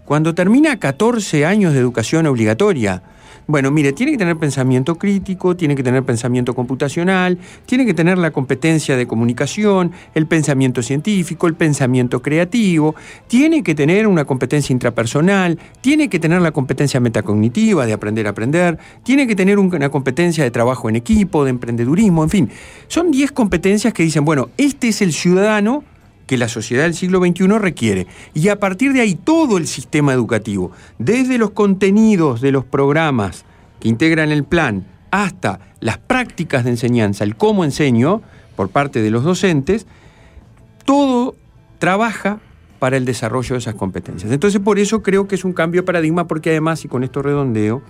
[0.05, 3.03] cuando termina 14 años de educación obligatoria?
[3.47, 8.17] Bueno, mire, tiene que tener pensamiento crítico, tiene que tener pensamiento computacional, tiene que tener
[8.17, 12.95] la competencia de comunicación, el pensamiento científico, el pensamiento creativo,
[13.27, 18.31] tiene que tener una competencia intrapersonal, tiene que tener la competencia metacognitiva de aprender a
[18.31, 22.51] aprender, tiene que tener una competencia de trabajo en equipo, de emprendedurismo, en fin.
[22.89, 25.85] Son 10 competencias que dicen, bueno, este es el ciudadano
[26.27, 28.07] que la sociedad del siglo XXI requiere.
[28.33, 33.45] Y a partir de ahí todo el sistema educativo, desde los contenidos de los programas
[33.81, 38.23] que integran el plan hasta las prácticas de enseñanza, el cómo enseño
[38.57, 39.87] por parte de los docentes,
[40.85, 41.37] todo
[41.79, 42.41] trabaja
[42.79, 44.31] para el desarrollo de esas competencias.
[44.33, 47.23] Entonces por eso creo que es un cambio de paradigma porque además, y con esto
[47.23, 47.83] redondeo,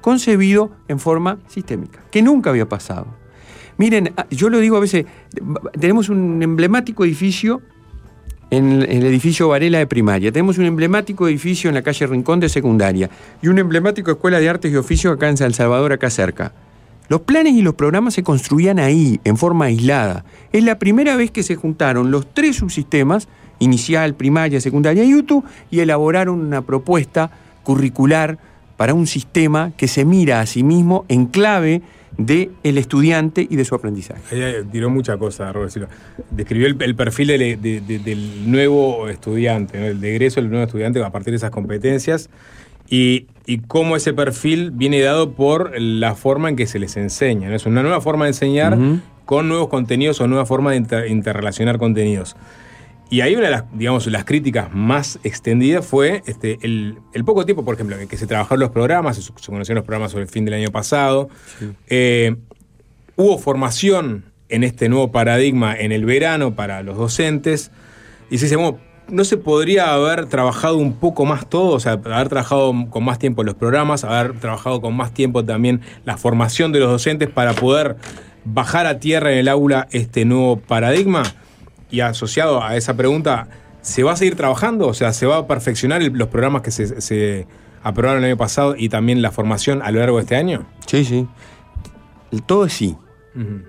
[0.00, 3.06] concebido en forma sistémica, que nunca había pasado.
[3.76, 5.06] Miren, yo lo digo a veces,
[5.78, 7.62] tenemos un emblemático edificio
[8.50, 10.32] en el edificio Varela de primaria.
[10.32, 13.08] Tenemos un emblemático edificio en la calle Rincón de secundaria
[13.40, 16.52] y un emblemático escuela de artes y oficios acá en San Salvador, acá cerca.
[17.08, 20.24] Los planes y los programas se construían ahí, en forma aislada.
[20.52, 23.26] Es la primera vez que se juntaron los tres subsistemas,
[23.58, 27.32] inicial, primaria, secundaria y UTU, y elaboraron una propuesta
[27.64, 28.38] curricular
[28.76, 31.82] para un sistema que se mira a sí mismo en clave
[32.26, 34.20] del el estudiante y de su aprendizaje.
[34.32, 35.88] Ella tiró mucha cosa, Robert Silva.
[36.30, 39.86] Describió el, el perfil de- de- de- del nuevo estudiante, ¿no?
[39.86, 42.30] el de egreso del nuevo estudiante a partir de esas competencias
[42.88, 47.48] y, y cómo ese perfil viene dado por la forma en que se les enseña.
[47.48, 47.54] ¿no?
[47.56, 48.76] Es una nueva forma de enseñar
[49.24, 52.34] con nuevos contenidos o nueva forma de inter- interrelacionar contenidos.
[53.10, 57.44] Y ahí una de las, digamos, las críticas más extendidas fue este, el, el poco
[57.44, 60.24] tiempo, por ejemplo, en que se trabajaron los programas, se, se conocieron los programas sobre
[60.24, 61.28] el fin del año pasado.
[61.88, 62.36] Eh,
[63.16, 67.72] hubo formación en este nuevo paradigma en el verano para los docentes.
[68.30, 68.78] Y se dice, bueno,
[69.08, 71.72] ¿no se podría haber trabajado un poco más todo?
[71.72, 75.80] O sea, haber trabajado con más tiempo los programas, haber trabajado con más tiempo también
[76.04, 77.96] la formación de los docentes para poder
[78.44, 81.22] bajar a tierra en el aula este nuevo paradigma?
[81.90, 83.48] Y asociado a esa pregunta,
[83.82, 84.86] ¿se va a seguir trabajando?
[84.88, 87.46] O sea, ¿se va a perfeccionar el- los programas que se, se
[87.82, 90.66] aprobaron el año pasado y también la formación a lo largo de este año?
[90.86, 91.26] Sí, sí.
[92.46, 92.96] Todo es sí.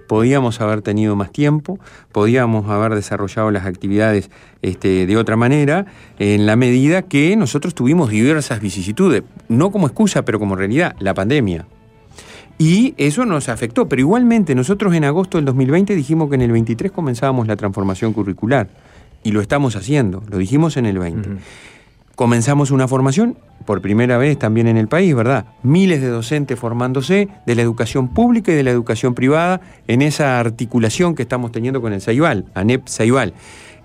[0.07, 1.79] Podíamos haber tenido más tiempo,
[2.11, 4.31] podíamos haber desarrollado las actividades
[4.63, 5.85] este, de otra manera,
[6.17, 11.13] en la medida que nosotros tuvimos diversas vicisitudes, no como excusa, pero como realidad, la
[11.13, 11.67] pandemia.
[12.61, 16.51] Y eso nos afectó, pero igualmente nosotros en agosto del 2020 dijimos que en el
[16.51, 18.69] 23 comenzábamos la transformación curricular,
[19.23, 21.29] y lo estamos haciendo, lo dijimos en el 20.
[22.13, 23.35] Comenzamos una formación,
[23.65, 25.47] por primera vez también en el país, ¿verdad?
[25.63, 30.39] Miles de docentes formándose de la educación pública y de la educación privada en esa
[30.39, 33.33] articulación que estamos teniendo con el Saibal, ANEP Saibal.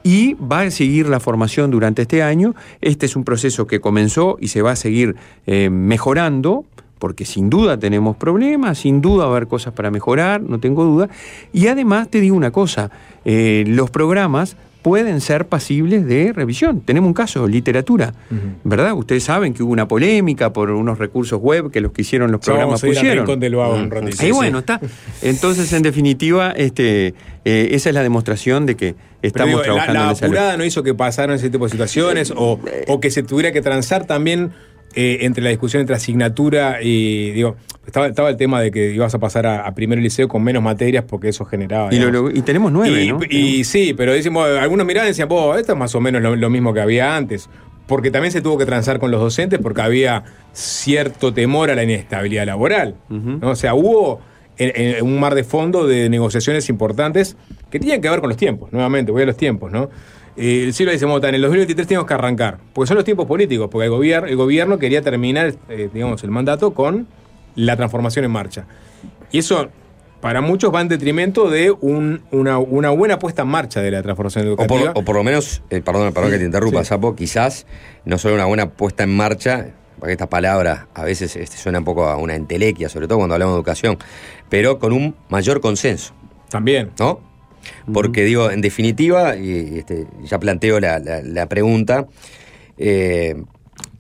[0.03, 2.55] Y va a seguir la formación durante este año.
[2.83, 5.17] Este es un proceso que comenzó y se va a seguir
[5.47, 6.67] eh, mejorando,
[6.99, 10.85] porque sin duda tenemos problemas, sin duda va a haber cosas para mejorar, no tengo
[10.85, 11.09] duda.
[11.53, 12.91] Y además te digo una cosa,
[13.25, 14.57] eh, los programas
[14.87, 16.81] pueden ser pasibles de revisión.
[16.81, 18.15] Tenemos un caso, literatura,
[18.63, 18.93] ¿verdad?
[18.95, 22.41] Ustedes saben que hubo una polémica por unos recursos web que los que hicieron los
[22.41, 23.41] programas pusieron.
[23.41, 24.17] del vago un ratito.
[24.21, 24.81] Ahí Sí, bueno, está.
[25.23, 27.15] Entonces, en definitiva, este,
[27.45, 30.57] eh, esa es la demostración de que estamos digo, la, trabajando la en esa apurada
[30.57, 34.07] no hizo que pasaran ese tipo de situaciones o, o que se tuviera que transar
[34.07, 34.53] también
[34.97, 37.55] eh, entre la discusión entre asignatura y, digo,
[37.87, 40.63] estaba, estaba el tema de que ibas a pasar a, a primer liceo con menos
[40.63, 41.95] materias porque eso generaba...
[41.95, 43.19] Y, lo- tenemos nueve, y, ¿no?
[43.31, 46.35] y sí, pero decimos, algunos miraban y decían, "Vos, esto es más o menos lo,
[46.35, 47.49] lo mismo que había antes.
[47.87, 51.85] Porque también se tuvo que transar con los docentes porque había cierto temor a la
[51.85, 52.97] inestabilidad laboral.
[53.09, 53.51] ¿no?
[53.51, 54.21] O sea, hubo
[54.59, 57.37] en- en un mar de fondo de negociaciones importantes
[57.71, 59.91] que tenían que ver con los tiempos, nuevamente, voy a los tiempos, ¿no?
[60.37, 63.27] Eh, el siglo dice, Mota, en el 2023 tenemos que arrancar, porque son los tiempos
[63.27, 67.07] políticos, porque el, gobierno el gobierno quería terminar, eh, digamos, el mandato con
[67.55, 68.67] la transformación en marcha.
[69.33, 69.69] Y eso,
[70.21, 74.03] para muchos, va en detrimento de un- una, una buena puesta en marcha de la
[74.03, 74.93] transformación O por, educativa.
[74.95, 77.67] o por lo menos, eh, perdón, perdón que te interrumpa, Sapo, quizás
[78.05, 79.69] no solo una buena puesta en marcha,
[79.99, 83.35] porque esta palabra a veces este, suena un poco a una entelequia, sobre todo cuando
[83.35, 83.97] hablamos de educación,
[84.51, 86.13] pero con un mayor consenso.
[86.51, 86.91] También.
[86.99, 87.21] ¿No?
[87.93, 92.07] Porque digo, en definitiva, y este, ya planteo la, la- la pregunta,
[92.79, 93.35] eh,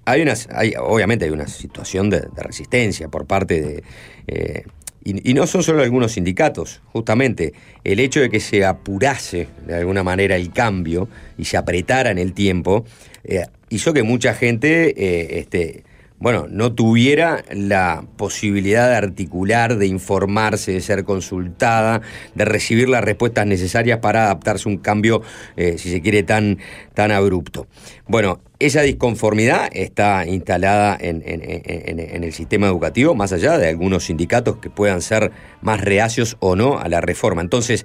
[0.05, 3.82] hay unas, hay, obviamente hay una situación de, de resistencia por parte de...
[4.28, 4.62] eh,
[5.05, 7.52] y, y no son solo algunos sindicatos, justamente
[7.84, 12.18] el hecho de que se apurase de alguna manera el cambio y se apretara en
[12.18, 12.84] el tiempo,
[13.22, 15.84] eh, hizo que mucha gente eh, este,
[16.18, 22.01] bueno, no tuviera la posibilidad de articular, de informarse, de ser consultada,
[22.34, 25.20] de recibir las respuestas necesarias para adaptarse a un cambio,
[25.56, 26.59] eh, si se quiere, tan,
[26.94, 27.66] tan abrupto.
[28.09, 33.68] Bueno, esa disconformidad está instalada en, en- en- en el sistema educativo, más allá de
[33.68, 37.43] algunos sindicatos que puedan ser más reacios o no a la reforma.
[37.43, 37.84] Entonces,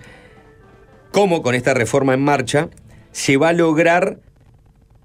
[1.11, 2.69] ¿cómo con esta reforma en marcha
[3.11, 4.19] se va a lograr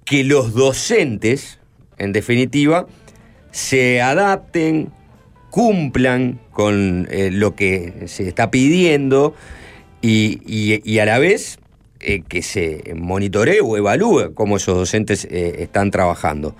[0.04, 1.58] que los docentes,
[1.98, 2.86] en definitiva,
[3.56, 4.90] se adapten,
[5.48, 9.34] cumplan con eh, lo que se está pidiendo
[10.02, 11.58] y, y- y a la vez
[12.00, 16.54] eh, que se monitoree o evalúe cómo esos docentes eh, están trabajando.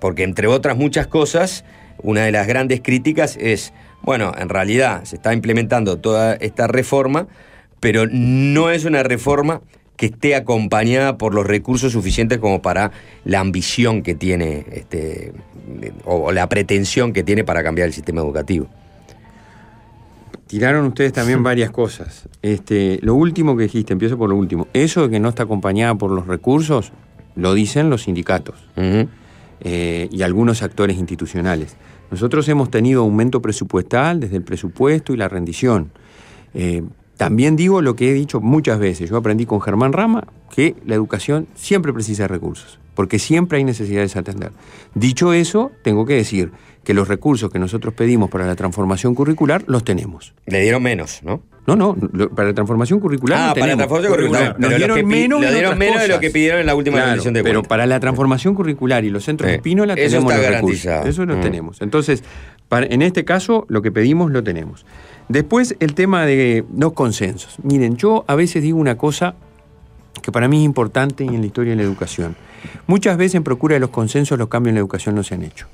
[0.00, 1.64] Porque entre otras muchas cosas,
[2.02, 3.72] una de las grandes críticas es,
[4.02, 7.28] bueno, en realidad se está implementando toda esta reforma,
[7.78, 9.60] pero no es una reforma
[9.98, 12.92] que esté acompañada por los recursos suficientes como para
[13.24, 15.32] la ambición que tiene, este,
[16.04, 18.68] o, la pretensión que tiene para cambiar el sistema educativo.
[20.46, 22.28] Tiraron ustedes también varias cosas.
[22.42, 24.68] Este, lo último que dijiste, empiezo por lo último.
[24.72, 26.92] Eso de que no está acompañada por los recursos,
[27.34, 31.76] lo dicen los sindicatos eh, y algunos actores institucionales.
[32.12, 35.90] Nosotros hemos tenido aumento presupuestal desde el presupuesto y la rendición.
[36.54, 36.84] Eh,
[37.18, 39.10] también digo lo que he dicho muchas veces.
[39.10, 40.24] Yo aprendí con Germán Rama
[40.54, 44.52] que la educación siempre precisa de recursos, porque siempre hay necesidades a atender.
[44.94, 46.50] Dicho eso, tengo que decir
[46.84, 50.32] que los recursos que nosotros pedimos para la transformación curricular los tenemos.
[50.46, 51.42] Le dieron menos, ¿no?
[51.66, 54.46] No, no, lo- para la transformación curricular Ah, para la transformación curricular.
[54.48, 56.74] Nos Pero lo dieron que menos, lo dieron menos de lo que pidieron en la
[56.74, 57.68] última Claro, rendición de Pero cuentas.
[57.68, 59.56] para la transformación curricular y los centros Sí.
[59.56, 61.06] espínola Eso tenemos está los recursos.
[61.06, 61.40] Eso lo Mm.
[61.42, 61.82] tenemos.
[61.82, 62.24] Entonces,
[62.70, 64.86] para- en este caso, lo que pedimos lo tenemos.
[65.28, 67.56] Después, el tema de los consensos.
[67.62, 69.34] Miren, yo a veces digo una cosa
[70.22, 72.36] que para mí es importante en la historia de la educación.
[72.86, 75.42] Muchas veces en procura de los consensos los cambios en la educación no se han
[75.42, 75.66] hecho.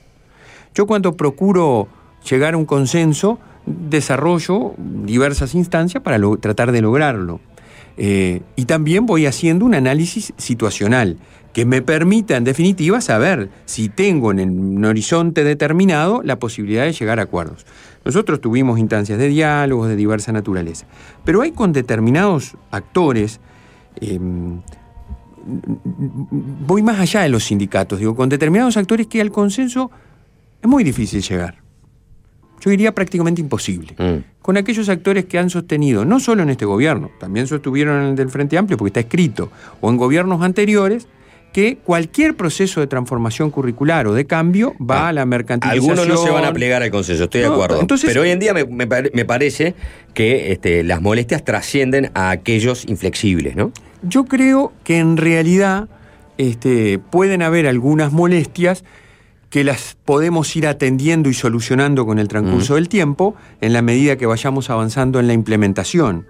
[0.74, 1.88] Yo cuando procuro
[2.28, 7.40] llegar a un consenso, desarrollo diversas instancias para tratar de lograrlo.
[7.96, 11.16] Eh, y también voy haciendo un análisis situacional
[11.52, 16.92] que me permita, en definitiva, saber si tengo en un horizonte determinado la posibilidad de
[16.92, 17.64] llegar a acuerdos.
[18.04, 20.86] Nosotros tuvimos instancias de diálogos de diversa naturaleza,
[21.24, 23.40] pero hay con determinados actores,
[24.00, 24.18] eh,
[26.66, 29.90] voy más allá de los sindicatos, digo, con determinados actores que al consenso
[30.60, 31.64] es muy difícil llegar.
[32.60, 33.94] Yo diría prácticamente imposible.
[34.40, 38.16] Con aquellos actores que han sostenido, no solo en este gobierno, también sostuvieron en el
[38.16, 39.50] del Frente Amplio, porque está escrito,
[39.82, 41.06] o en gobiernos anteriores,
[41.54, 45.98] que cualquier proceso de transformación curricular o de cambio va a la mercantilización.
[45.98, 47.80] Algunos no se van a plegar al consenso, estoy de acuerdo.
[47.80, 49.74] entonces- Pero hoy en día me, me pare- me parece
[50.14, 53.70] que este, las molestias trascienden a aquellos inflexibles, ¿no?
[54.02, 55.88] Yo creo que en realidad
[56.38, 58.82] este, pueden haber algunas molestias
[59.48, 64.16] que las podemos ir atendiendo y solucionando con el transcurso del tiempo en la medida
[64.16, 66.26] que vayamos avanzando en la implementación.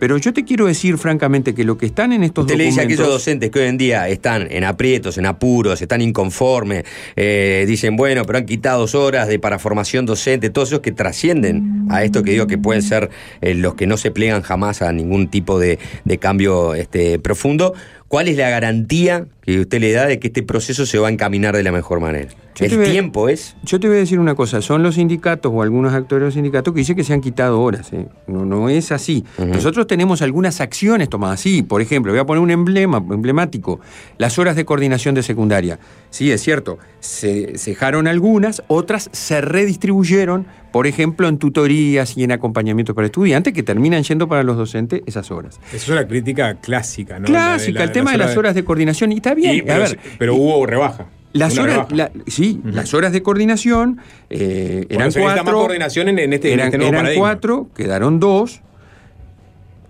[0.00, 2.80] Pero yo te quiero decir francamente que lo que están en estos Usted le dice
[2.80, 3.04] a documentos...
[3.04, 6.84] aquellos docentes que hoy en día están en aprietos, en apuros, están inconformes,
[7.16, 11.86] eh, dicen, bueno, pero han quitado horas de para formación docente, todos esos que trascienden
[11.90, 13.10] a esto que digo que pueden ser
[13.42, 17.74] eh, los que no se plegan jamás a ningún tipo de, de cambio este, profundo.
[18.08, 21.10] ¿Cuál es la garantía que usted le da de que este proceso se va a
[21.10, 22.28] encaminar de la mejor manera?
[22.56, 23.56] Yo El voy tiempo es.
[23.62, 26.34] Yo te voy a decir una cosa, son los sindicatos o algunos actores de los
[26.34, 27.90] sindicatos que dicen que se han quitado horas.
[27.92, 28.06] ¿eh?
[28.26, 29.24] No, no es así.
[29.38, 31.62] Nosotros tenemos algunas acciones tomadas así.
[31.62, 33.80] Por ejemplo, voy a poner un emblema emblemático,
[34.18, 35.78] las horas de coordinación de secundaria.
[36.10, 42.32] Sí, es cierto, se cejaron algunas, otras se redistribuyeron, por ejemplo, en tutorías y en
[42.32, 45.58] acompañamiento para estudiantes que terminan yendo para los docentes esas horas.
[45.68, 47.26] Esa es una crítica clásica, ¿no?
[47.26, 49.12] Clásica, La de la- el tema de las horas de coordinación.
[49.12, 51.06] Y está bien, Y- a pero, ver, pero hubo rebaja.
[51.32, 53.98] las horas, la- sí, las horas de coordinación
[54.30, 55.58] eh, eran se necesita más cuatro.
[55.60, 57.22] coordinación en, en este, en eran este nuevo eran paradigma.
[57.28, 58.60] cuatro, quedaron dos.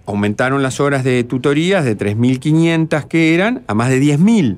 [0.06, 4.56] Aumentaron las horas de tutorías de 3.500 que eran a más de 10.000.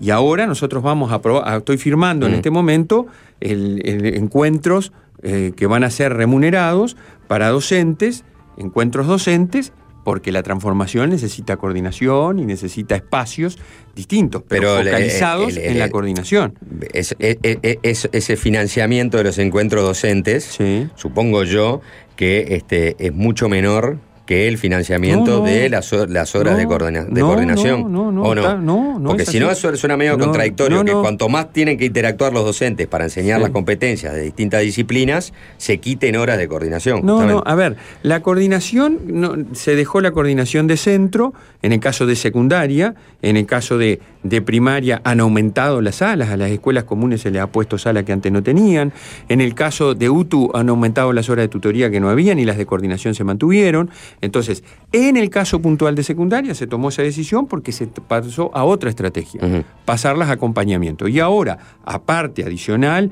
[0.00, 3.06] Y ahora nosotros vamos a probar, estoy firmando en este momento
[3.40, 4.92] el, el encuentros
[5.22, 6.96] eh, que van a ser remunerados
[7.28, 8.24] para docentes,
[8.56, 9.72] encuentros docentes,
[10.04, 13.58] porque la transformación necesita coordinación y necesita espacios
[13.94, 16.54] distintos, pero, Pero el- focalizados el- el- en la el- coordinación.
[16.92, 20.58] Es- es- es- es- ese financiamiento de los encuentros docentes,
[20.96, 21.80] supongo yo
[22.16, 23.98] que este, es mucho menor
[24.30, 25.44] que el financiamiento No, no.
[25.44, 27.92] de las, las horas de, coordina- de no, coordinación.
[27.92, 28.40] no, no, ¿O no?
[28.42, 31.02] está- no, no Porque si no, eso suena medio No, contradictorio, no, que no.
[31.02, 33.42] cuanto más tienen que interactuar los docentes para enseñar Sí.
[33.42, 37.00] las competencias de distintas disciplinas, se quiten horas de coordinación.
[37.04, 37.74] No, no, a ver,
[38.04, 43.36] la coordinación, no, se dejó la coordinación de centro, en el caso de secundaria, en
[43.36, 47.42] el caso de, de primaria han aumentado las salas, a las escuelas comunes se les
[47.42, 48.92] ha puesto sala que antes no tenían,
[49.28, 52.44] en el caso de UTU han aumentado las horas de tutoría que no habían y
[52.44, 53.90] las de coordinación se mantuvieron,
[54.20, 58.64] entonces, en el caso puntual de secundaria se tomó esa decisión porque se pasó a
[58.64, 61.08] otra estrategia, pasarlas a acompañamiento.
[61.08, 63.10] Y ahora, aparte, adicional,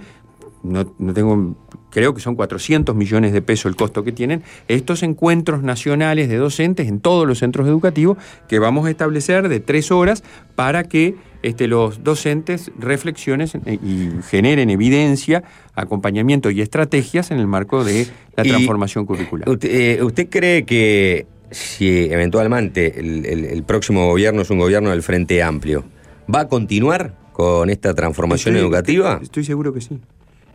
[0.63, 1.57] no, no tengo,
[1.91, 6.37] creo que son 400 millones de pesos el costo que tienen, estos encuentros nacionales de
[6.37, 8.19] docentes en todos los centros educativos
[8.49, 10.25] que vamos a establecer de tres horas
[10.57, 11.17] para que
[11.49, 15.43] este, los docentes reflexiones eh, y generen evidencia,
[15.75, 18.07] acompañamiento y estrategias en el marco de
[18.37, 19.49] la transformación curricular.
[19.49, 19.69] ¿Usted,
[19.99, 25.03] eh, usted cree que si eventualmente el, el- el próximo gobierno es un gobierno del
[25.03, 25.85] Frente Amplio,
[26.33, 29.19] va a continuar con esta transformación Estoy- educativa?
[29.23, 29.99] Estoy seguro que sí.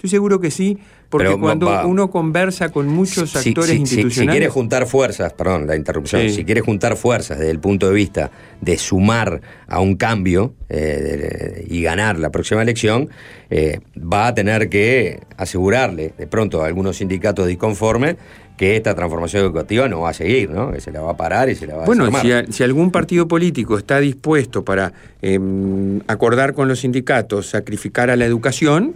[0.04, 0.78] Estoy seguro que sí,
[1.08, 4.16] porque Pero cuando va- uno conversa con muchos Si- actores si- institucionales...
[4.16, 6.32] Si, quiere juntar fuerzas, perdón, la interrupción, Sí.
[6.32, 10.76] si quiere juntar fuerzas desde el punto de vista de sumar a un cambio eh,
[10.76, 13.10] de- y ganar la próxima elección,
[13.50, 18.18] eh, va a tener que asegurarle de pronto a algunos sindicatos disconformes
[18.58, 20.74] que esta transformación educativa no va a seguir, ¿no?
[20.74, 22.62] Que se la va a parar y se la va a Bueno, si, a- si
[22.64, 28.96] algún partido político está dispuesto para em, acordar con los sindicatos sacrificar a la educación,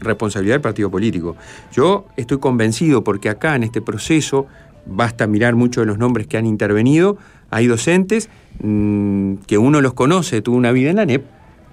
[0.00, 1.36] responsabilidad del partido político.
[1.72, 4.46] Yo estoy convencido porque acá en este proceso,
[4.86, 7.16] basta mirar muchos de los nombres que han intervenido,
[7.50, 8.28] hay docentes
[8.62, 11.24] mm, que uno los conoce, tuvo una vida en la NEP,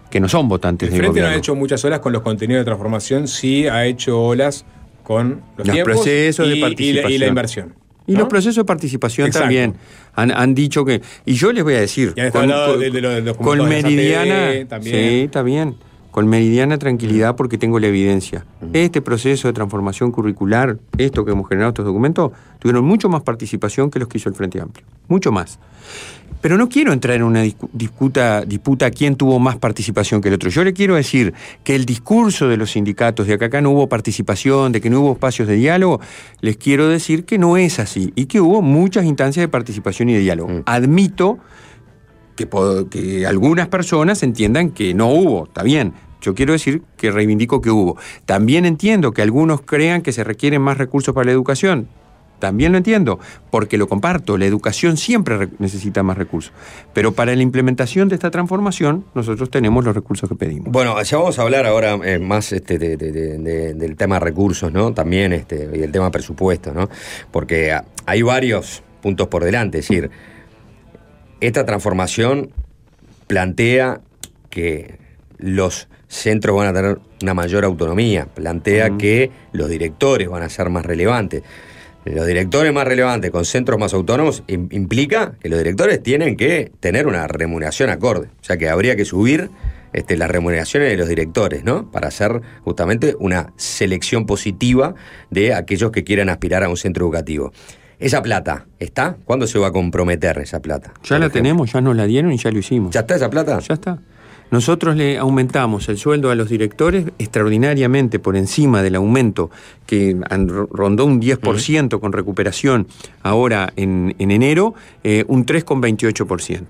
[0.09, 2.65] que no son votantes El Frente no ha hecho muchas olas con los contenidos de
[2.65, 4.65] transformación, sí ha hecho olas
[5.03, 7.11] con los, Los tiempos procesos y, de y la- participación.
[7.11, 7.73] y la inversión.
[8.07, 8.19] Y ¿no?
[8.19, 9.45] los procesos de participación Exacto.
[9.45, 9.73] también
[10.13, 11.01] han, han dicho que.
[11.25, 12.13] Y yo les voy a decir.
[12.15, 14.51] Ya está hablado de- de lo- de los con meridiana.
[14.67, 14.95] También.
[14.95, 15.75] Sí, está bien.
[16.15, 18.45] Con meridiana tranquilidad porque tengo la evidencia.
[18.71, 23.91] Este proceso de transformación curricular, esto que hemos generado estos documentos, tuvieron mucho más participación
[23.91, 24.85] que los que hizo el Frente Amplio.
[25.09, 25.59] Mucho más.
[26.39, 30.49] Pero no quiero entrar en una disputa, disputa quién tuvo más participación que el otro.
[30.49, 31.33] Yo le quiero decir
[31.65, 35.01] que el discurso de los sindicatos de que acá no hubo participación, de que no
[35.01, 35.99] hubo espacios de diálogo,
[36.39, 40.13] les quiero decir que no es así y que hubo muchas instancias de participación y
[40.13, 40.63] de diálogo.
[40.65, 41.39] Admito
[42.37, 42.47] que,
[42.89, 45.93] que algunas personas entiendan que no hubo, está bien.
[46.21, 47.97] Yo quiero decir que reivindico que hubo.
[48.25, 51.87] También entiendo que algunos crean que se requieren más recursos para la educación.
[52.39, 53.17] También lo entiendo,
[53.49, 54.37] porque lo comparto.
[54.37, 56.51] La educación siempre re- necesita más recursos.
[56.93, 60.69] Pero para la implementación de esta transformación, nosotros tenemos los recursos que pedimos.
[60.69, 64.19] Bueno, ya vamos a hablar ahora eh, más este, de- de- de- de- del tema
[64.19, 64.93] recursos, ¿no?
[64.93, 66.89] También este, y el tema presupuesto, ¿no?
[67.31, 69.79] Porque hay varios puntos por delante.
[69.79, 70.11] Es decir,
[71.39, 72.49] esta transformación
[73.27, 74.01] plantea
[74.49, 74.97] que
[75.37, 80.69] los centros van a tener una mayor autonomía, plantea que los directores van a ser
[80.69, 81.43] más relevantes.
[82.05, 86.71] Los directores más relevantes con centros más autónomos im- implica que los directores tienen que
[86.79, 88.27] tener una remuneración acorde.
[88.39, 89.49] O sea que habría que subir
[89.91, 91.89] este, las remuneraciones de los directores, ¿no?
[91.89, 94.93] Para hacer justamente una selección positiva
[95.31, 97.51] de aquellos que quieran aspirar a un centro educativo.
[97.97, 99.15] ¿Esa plata está?
[99.25, 100.93] ¿Cuándo se va a comprometer esa plata?
[101.05, 102.93] Ya la tenemos, ya nos la dieron y ya lo hicimos.
[102.93, 103.57] ¿Ya está esa plata?
[103.59, 103.99] Ya está.
[104.51, 109.49] Nosotros le aumentamos el sueldo a los directores extraordinariamente por encima del aumento
[109.85, 110.15] que
[110.71, 112.87] rondó un 10% con recuperación
[113.23, 114.73] ahora en, en enero,
[115.03, 116.63] eh, un 3,28%.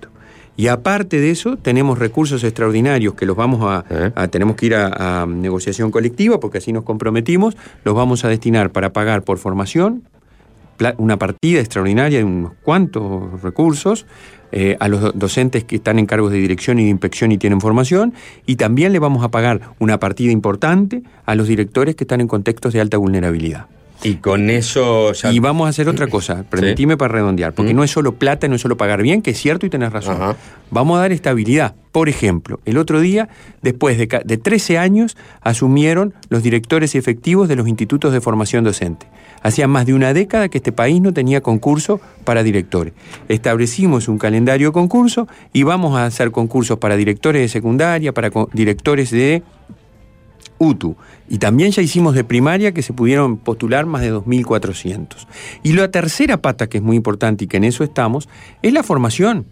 [0.58, 3.84] Y aparte de eso, tenemos recursos extraordinarios que los vamos a,
[4.16, 8.30] a- tenemos que ir a, a negociación colectiva, porque así nos comprometimos, los vamos a
[8.30, 10.04] destinar para pagar por formación,
[10.98, 14.06] una partida extraordinaria de unos cuantos recursos
[14.52, 17.38] eh, a los do- docentes que están en cargos de dirección y de inspección y
[17.38, 18.14] tienen formación,
[18.46, 22.28] y también le vamos a pagar una partida importante a los directores que están en
[22.28, 23.66] contextos de alta vulnerabilidad.
[24.04, 25.32] Y con eso ya...
[25.32, 28.56] Y vamos a hacer otra cosa, permitime para redondear, porque no es solo plata, no
[28.56, 30.36] es solo pagar bien, que es cierto y tenés razón.
[30.70, 31.76] Vamos a dar estabilidad.
[31.94, 33.30] Por ejemplo, el otro día,
[33.62, 39.08] después de, de 13 años, asumieron los directores efectivos de los institutos de formación docente.
[39.46, 42.94] Hacía más de una década que este país no tenía concurso para directores.
[43.30, 48.32] Establecimos un calendario de concurso y vamos a hacer concursos para directores de secundaria, para
[48.54, 49.44] directores de
[50.58, 50.96] UTU.
[51.30, 55.28] Y también ya hicimos de primaria que se pudieron postular más de 2.400.
[55.62, 58.28] Y la tercera pata, que es muy importante y que en eso estamos,
[58.64, 59.46] es la formación.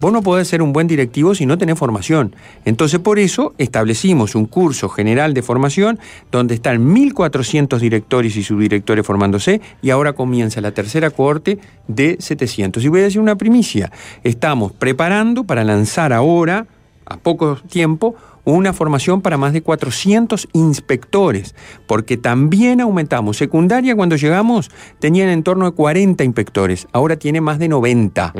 [0.00, 2.34] Vos no podés ser un buen directivo si no tenés formación.
[2.64, 5.98] Entonces, por eso establecimos un curso general de formación
[6.32, 12.82] donde están 1.400 directores y subdirectores formándose y ahora comienza la tercera cohorte de 700.
[12.82, 13.92] Y voy a decir una primicia.
[14.24, 16.66] Estamos preparando para lanzar ahora,
[17.04, 18.14] a poco tiempo,
[18.44, 21.54] una formación para más de 400 inspectores,
[21.86, 23.36] porque también aumentamos.
[23.36, 28.32] Secundaria, cuando llegamos, tenían en torno a 40 inspectores, ahora tiene más de 90.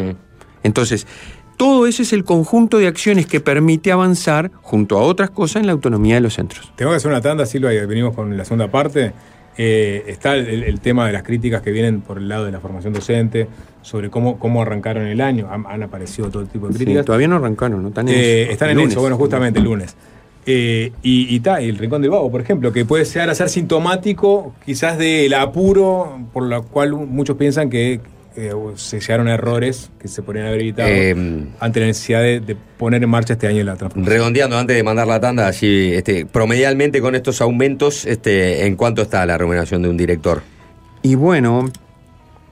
[0.63, 1.07] Entonces,
[1.61, 5.67] todo ese es el conjunto de acciones que permite avanzar, junto a otras cosas, en
[5.67, 6.73] la autonomía de los centros.
[6.75, 9.13] Tengo que hacer una tanda, Silva, y venimos con la segunda parte.
[9.59, 12.61] Eh, está el, el tema de las críticas que vienen por el lado de la
[12.61, 13.47] formación docente,
[13.83, 15.49] sobre cómo, cómo arrancaron el año.
[15.51, 17.05] Han, han aparecido todo tipo de Sí, críticas.
[17.05, 17.89] todavía no arrancaron, ¿no?
[17.89, 18.53] Están en Eh, eso.
[18.53, 18.93] están en lunes.
[18.93, 19.95] eso, bueno, justamente el lunes.
[20.47, 23.35] Eh, y, y, ta, y el Rincón del Vago, por ejemplo, que puede llegar a
[23.35, 28.01] ser sintomático quizás del apuro por lo cual muchos piensan que
[28.37, 32.41] eh, se llegaron a errores que se podrían haber evitado Eh, ante la necesidad de,
[32.41, 34.13] de poner en marcha este año la transformación.
[34.17, 39.03] Redondeando antes de mandar la tanda, así, este, promedialmente con estos aumentos, este, ¿en cuánto
[39.03, 40.43] está la remuneración de un director?
[41.03, 41.69] Y bueno,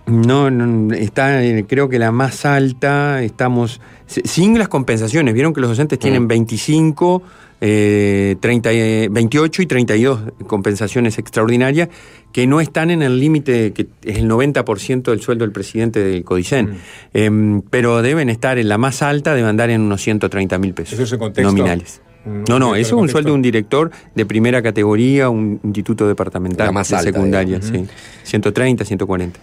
[0.07, 5.53] no, no, está, eh, creo que la más alta, estamos, si- sin las compensaciones, vieron
[5.53, 7.23] que los docentes tienen 25,
[7.61, 11.89] eh, 30, eh, 28 y 32 compensaciones extraordinarias
[12.33, 16.25] que no están en el límite, que es el 90% del sueldo del presidente del
[16.25, 16.79] Codicen,
[17.15, 20.95] Em, pero deben estar en la más alta, deben andar en unos 130 mil pesos
[20.95, 21.51] ¿Eso es el contexto?
[21.53, 22.03] nominales.
[22.27, 26.07] Un- No, no, eso es un sueldo de un director de primera categoría, un instituto
[26.07, 27.89] departamental La más de alta, secundaria, digamos.
[27.89, 27.95] sí.
[28.25, 29.41] 130, 140.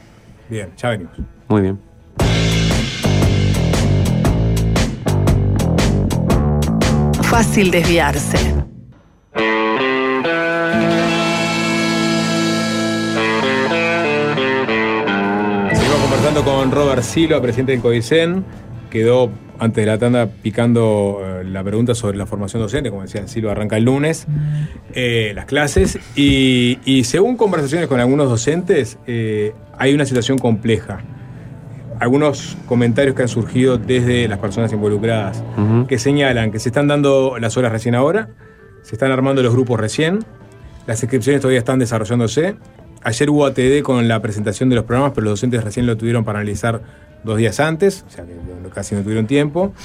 [0.49, 1.13] Bien, ya venimos.
[1.47, 1.79] Muy bien.
[7.23, 8.37] Fácil desviarse.
[16.35, 18.43] Conversando con Robert Silva, presidente del CODICEN.
[18.89, 22.89] Quedó antes de la tanda picando eh, la pregunta sobre la formación docente.
[22.89, 24.27] Como decía Silva, arranca el lunes
[24.93, 25.97] eh, las clases.
[26.13, 30.99] Y, y según conversaciones con algunos docentes, eh, hay una situación compleja.
[32.01, 35.87] Algunos comentarios que han surgido desde las personas involucradas Ujú.
[35.87, 38.27] que señalan que se están dando las horas recién ahora,
[38.81, 40.19] se están armando los grupos recién,
[40.85, 42.57] las inscripciones todavía están desarrollándose.
[43.05, 46.25] Ayer hubo ATD con la presentación de los programas, pero los docentes recién lo tuvieron
[46.25, 46.81] para analizar
[47.23, 48.33] dos días antes, o sea que
[48.73, 49.75] casi no tuvieron tiempo.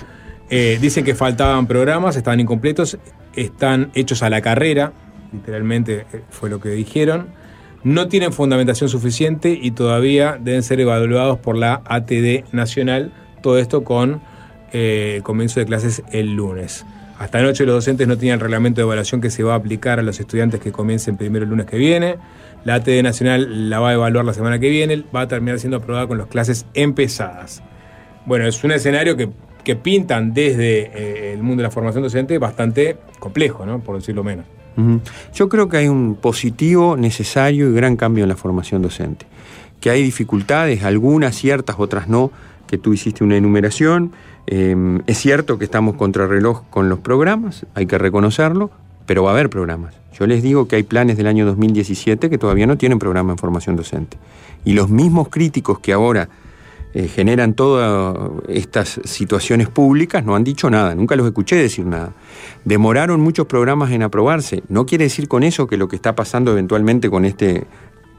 [0.48, 2.96] Eh, dicen que faltaban programas, estaban incompletos,
[3.36, 4.94] están hechos a la carrera,
[5.34, 7.26] literalmente eh, fue lo que dijeron.
[7.84, 13.12] No tienen fundamentación suficiente y todavía deben ser evaluados por la ATD nacional.
[13.42, 14.22] Todo esto con
[14.72, 16.86] eh, el comienzo de clases el lunes.
[17.18, 19.98] Hasta anoche los docentes no tenían el reglamento de evaluación que se va a aplicar
[19.98, 22.16] a los estudiantes que comiencen primero el lunes que viene.
[22.64, 25.78] La ATD Nacional la va a evaluar la semana que viene, va a terminar siendo
[25.78, 27.62] aprobada con las clases empezadas.
[28.26, 29.30] Bueno, es un escenario que,
[29.64, 33.80] que pintan desde eh, el mundo de la formación docente bastante complejo, ¿no?
[33.80, 34.46] por decirlo menos.
[35.34, 39.26] Yo creo que hay un positivo, necesario y gran cambio en la formación docente.
[39.78, 42.30] Que hay dificultades, algunas ciertas, otras no,
[42.66, 44.12] que tú hiciste una enumeración.
[44.46, 48.70] Eh, es cierto que estamos contrarreloj con los programas, hay que reconocerlo,
[49.10, 49.96] pero va a haber programas.
[50.16, 53.38] Yo les digo que hay planes del año 2017 que todavía no tienen programa en
[53.38, 54.16] formación docente.
[54.64, 56.28] Y los mismos críticos que ahora
[56.94, 62.12] eh, generan todas estas situaciones públicas no han dicho nada, nunca los escuché decir nada.
[62.64, 64.62] Demoraron muchos programas en aprobarse.
[64.68, 67.66] No quiere decir con eso que lo que está pasando eventualmente con este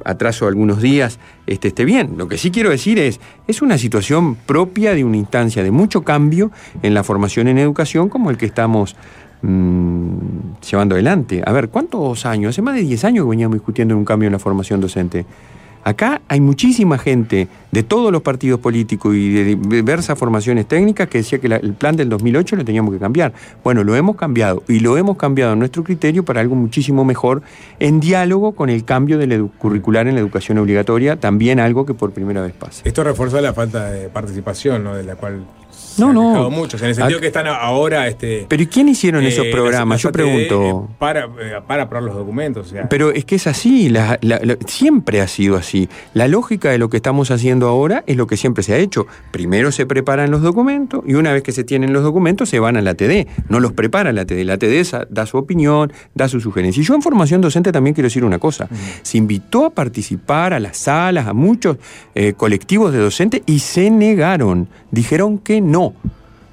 [0.04, 2.16] atraso de algunos días este, esté bien.
[2.18, 6.02] Lo que sí quiero decir es, es una situación propia de una instancia de mucho
[6.02, 6.52] cambio
[6.82, 8.98] en la formación en educación como el que estamos
[9.42, 11.42] mm, llevando adelante.
[11.46, 12.50] A ver, ¿cuántos años?
[12.52, 15.26] Hace más de 10 años que veníamos discutiendo un cambio en la formación docente.
[15.84, 21.20] Acá hay muchísima gente de todos los partidos políticos y de diversas formaciones técnicas que
[21.20, 23.34] decía que el plan del 2008 lo teníamos que cambiar.
[23.64, 27.42] Bueno, lo hemos cambiado y lo hemos cambiado en nuestro criterio para algo muchísimo mejor
[27.80, 32.12] en diálogo con el cambio del curricular en la educación obligatoria, también algo que por
[32.12, 32.84] primera vez pasa.
[32.86, 34.96] Esto refuerza la falta de participación, ¿no?
[34.96, 35.46] de la cual
[35.96, 36.50] se No, han no.
[36.50, 38.08] muchos, en el sentido Ac- que están ahora...
[38.08, 39.98] Este, Pero ¿y quién hicieron esos eh, programas?
[39.98, 40.90] las- Yo pregunto.
[41.00, 42.68] para, eh, para aprobar los documentos.
[42.68, 45.90] O sea, Pero es que es así, la- la- la- siempre ha sido así.
[46.14, 49.08] La lógica de lo que estamos haciendo ahora es lo que siempre se ha hecho.
[49.32, 52.78] Primero se preparan los documentos y una vez que se tienen los documentos se van
[52.78, 53.28] a la TD.
[53.50, 54.44] No los prepara la TD.
[54.46, 56.82] La TD da su opinión, da su sugerencia.
[56.82, 58.68] Y yo en formación docente también quiero decir una cosa.
[59.02, 61.78] Se invitó a participar a las salas, a muchos
[62.16, 64.68] eh, colectivos de docentes y se negaron.
[64.92, 65.81] Dijeron que no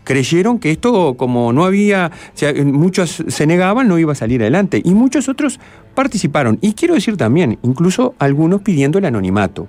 [0.08, 4.80] creyeron que esto, como no había, o muchos se negaban, no iba a salir adelante.
[4.82, 5.60] Y muchos otros
[5.94, 6.58] participaron.
[6.62, 9.68] Y quiero decir también, incluso algunos pidiendo el anonimato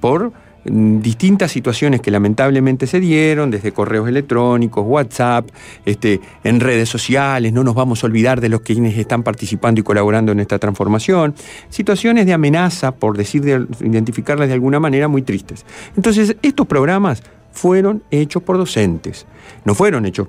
[0.00, 0.32] por
[0.64, 5.48] mm, distintas situaciones que lamentablemente se dieron, desde correos electrónicos, WhatsApp,
[5.86, 9.84] este, en redes sociales, no nos vamos a olvidar de los quienes están participando y
[9.84, 11.36] colaborando en esta transformación,
[11.68, 15.64] situaciones de amenaza, por decir, de, identificarlas de alguna manera, muy tristes.
[15.94, 17.22] Entonces, estos programas
[17.52, 19.26] fueron hechos por docentes,
[19.64, 20.28] no fueron hechos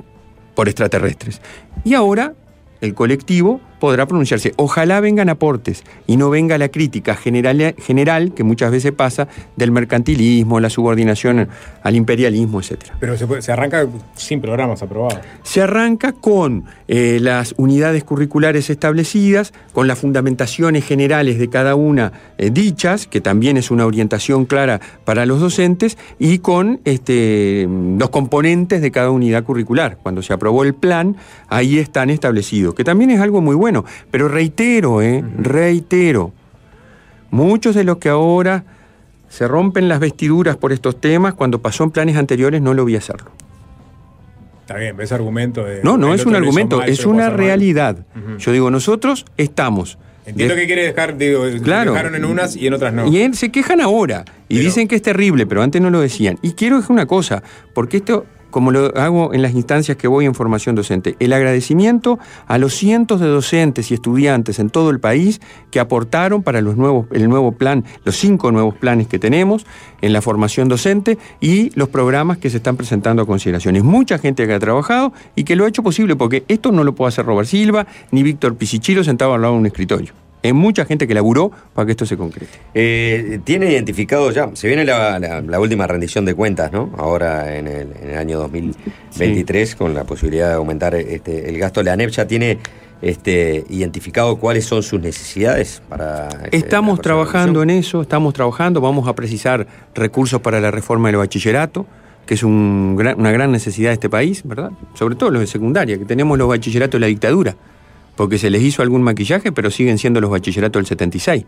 [0.56, 1.42] por extraterrestres.
[1.84, 2.34] Y ahora
[2.82, 4.54] el colectivo podrá pronunciarse.
[4.56, 9.28] Ojalá vengan aportes y no venga la crítica general, general que muchas veces pasa
[9.58, 11.50] del mercantilismo, la subordinación
[11.84, 12.78] al imperialismo, etc.
[13.02, 13.86] Pero se, puede- se arranca
[14.16, 15.20] sin programas aprobados.
[15.42, 22.14] Se arranca con eh, las unidades curriculares establecidas, con las fundamentaciones generales de cada una
[22.38, 27.68] eh, dichas, que también es una orientación clara para los docentes, y con este,
[28.00, 29.98] los componentes de cada unidad curricular.
[30.02, 31.18] Cuando se aprobó el plan,
[31.50, 33.73] ahí están establecidos, que también es algo muy bueno.
[34.12, 36.32] Pero reitero, eh, reitero,
[37.32, 38.64] muchos de los que ahora
[39.30, 42.96] se rompen las vestiduras por estos temas, cuando pasó en planes anteriores no lo vi
[42.96, 43.32] hacerlo.
[44.62, 45.82] Está bien, ese argumento de.
[45.84, 47.98] No, no es un argumento, mal, es una realidad.
[48.40, 49.98] Yo digo, nosotros estamos.
[50.26, 51.92] Entiendo de- que quiere dejar, digo, Claro.
[51.92, 53.08] dejaron en unas y en otras no.
[53.08, 56.38] Y él- se quejan ahora y dicen que es terrible, pero antes no lo decían.
[56.42, 57.44] Y quiero decir una cosa,
[57.74, 62.20] porque esto, como lo hago en las instancias que voy en formación docente, el agradecimiento
[62.46, 66.78] a los cientos de docentes y estudiantes en todo el país que aportaron para los
[66.78, 69.66] nuevos, el nuevo plan, los cinco nuevos planes que tenemos
[70.02, 73.76] en la formación docente y los programas que se están presentando a consideración.
[73.76, 76.84] Es mucha gente que ha trabajado y que lo ha hecho posible, porque esto no
[76.84, 80.14] lo puede hacer Robert Silva ni Víctor Pisichilo sentado al lado de un escritorio.
[80.44, 82.52] Es mucha gente que laburó para que esto se concrete.
[82.74, 86.92] Eh, tiene identificado ya, se viene la, la- la última rendición de cuentas, ¿no?
[86.98, 91.82] Ahora en el, en el año 2023, con la posibilidad de aumentar este, el gasto.
[91.84, 92.58] La ANEP ya tiene
[93.02, 96.28] este, identificado cuáles son sus necesidades para.
[96.44, 99.66] este, Estamos trabajando en eso, estamos trabajando, vamos a precisar
[99.96, 101.86] recursos para la reforma del bachillerato,
[102.26, 104.72] que es un gran- una gran necesidad de este país, ¿verdad?
[104.94, 107.56] Sobre todo los de secundaria, que tenemos los bachilleratos de la dictadura,
[108.16, 111.46] porque se les hizo algún maquillaje, pero siguen siendo los bachilleratos del 76,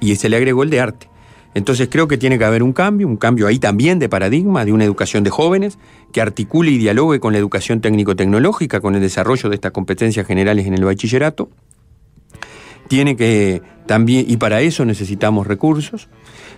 [0.00, 1.08] y se le agregó el de arte.
[1.54, 4.72] Entonces creo que tiene que haber un cambio, un cambio ahí también de paradigma, de
[4.72, 5.78] una educación de jóvenes,
[6.12, 10.66] que articule y dialogue con la educación técnico-tecnológica, con el desarrollo de estas competencias generales
[10.66, 11.50] en el bachillerato
[12.92, 16.10] tiene que también, y para eso necesitamos recursos,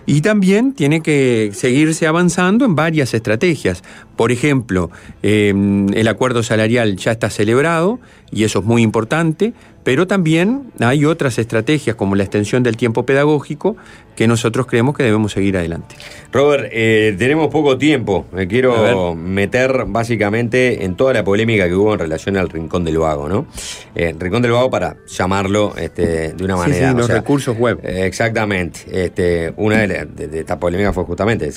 [0.05, 3.83] y también tiene que seguirse avanzando en varias estrategias.
[4.15, 4.89] Por ejemplo,
[5.23, 5.53] eh,
[5.93, 7.99] el acuerdo salarial ya está celebrado,
[8.31, 13.05] y eso es muy importante, pero también hay otras estrategias como la extensión del tiempo
[13.05, 13.75] pedagógico
[14.15, 15.95] que nosotros creemos que debemos seguir adelante.
[16.31, 18.25] Robert, eh, tenemos poco tiempo.
[18.31, 22.97] Me quiero meter básicamente en toda la polémica que hubo en relación al Rincón del
[22.97, 23.45] Vago, ¿no?
[23.93, 26.91] Eh, Rincón del Vago para llamarlo este, de una manera.
[26.91, 27.79] sí, los sea, recursos web.
[27.83, 28.79] eh, exactamente.
[28.89, 31.51] Este, una de, de- de estas polémicas fue justamente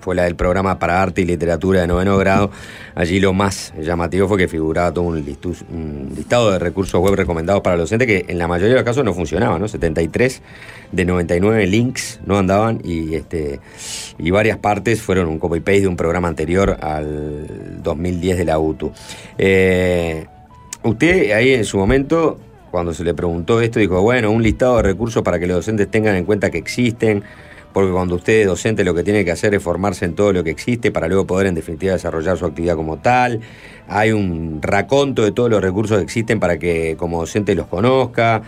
[0.00, 2.50] fue la del programa para arte y literatura de noveno grado.
[2.94, 5.24] Allí lo más llamativo fue que figuraba todo un,
[6.16, 9.04] listado de recursos web recomendados para los docentes que en la mayoría de los casos
[9.04, 9.68] no funcionaban, ¿no?
[9.68, 10.42] 73
[10.92, 13.60] de 99 links no andaban y este
[14.18, 18.58] y varias partes fueron un copy paste de un programa anterior al 2010 de la
[18.58, 18.92] UTU.
[19.38, 20.26] Eh,
[20.84, 22.38] usted ahí en su momento
[22.70, 25.88] cuando se le preguntó esto dijo, bueno, un listado de recursos para que los docentes
[25.88, 27.22] tengan en cuenta que existen,
[27.74, 30.44] porque cuando usted es docente lo que tiene que hacer es formarse en todo lo
[30.44, 33.40] que existe para luego poder en definitiva desarrollar su actividad como tal.
[33.88, 38.42] Hay un raconto de todos los recursos que existen para que como docente los conozca.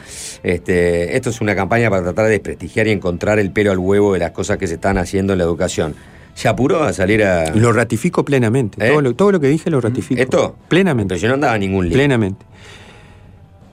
[0.45, 4.13] Este, esto es una campaña para tratar de desprestigiar y encontrar el pelo al huevo
[4.13, 5.97] de las cosas que se están haciendo en la educación.
[6.35, 7.53] ¿Se apuró a salir a...?
[7.53, 8.87] Lo ratifico plenamente.
[8.87, 8.91] ¿Eh?
[8.91, 10.23] Todo, lo, todo lo que dije lo ratifico.
[10.23, 10.55] ¿Esto?
[10.69, 11.15] Plenamente.
[11.15, 11.95] Pero yo no andaba ningún link.
[11.95, 12.47] Plenamente.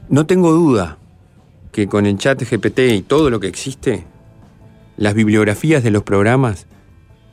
[0.09, 0.97] No tengo duda
[1.71, 4.05] que con el chat GPT y todo lo que existe,
[4.97, 6.67] las bibliografías de los programas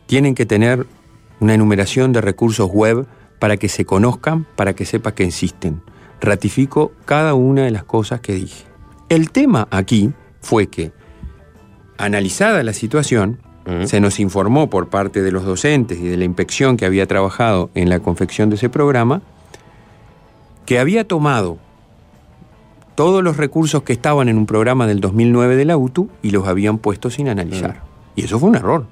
[0.07, 0.87] tienen que tener
[1.41, 3.07] una enumeración de recursos web
[3.39, 5.83] para que se conozcan, para que sepa que existen.
[6.21, 8.65] Ratifico cada una de las cosas que dije.
[9.09, 10.93] El tema aquí fue que,
[11.97, 13.41] analizada la situación,
[13.85, 17.71] se nos informó por parte de los docentes y de la inspección que había trabajado
[17.75, 19.23] en la confección de ese programa,
[20.67, 21.59] que había tomado
[23.05, 26.47] todos los recursos que estaban en un programa del 2009 de la UTU y los
[26.47, 27.83] habían puesto sin analizar.
[28.15, 28.85] Y eso fue un error,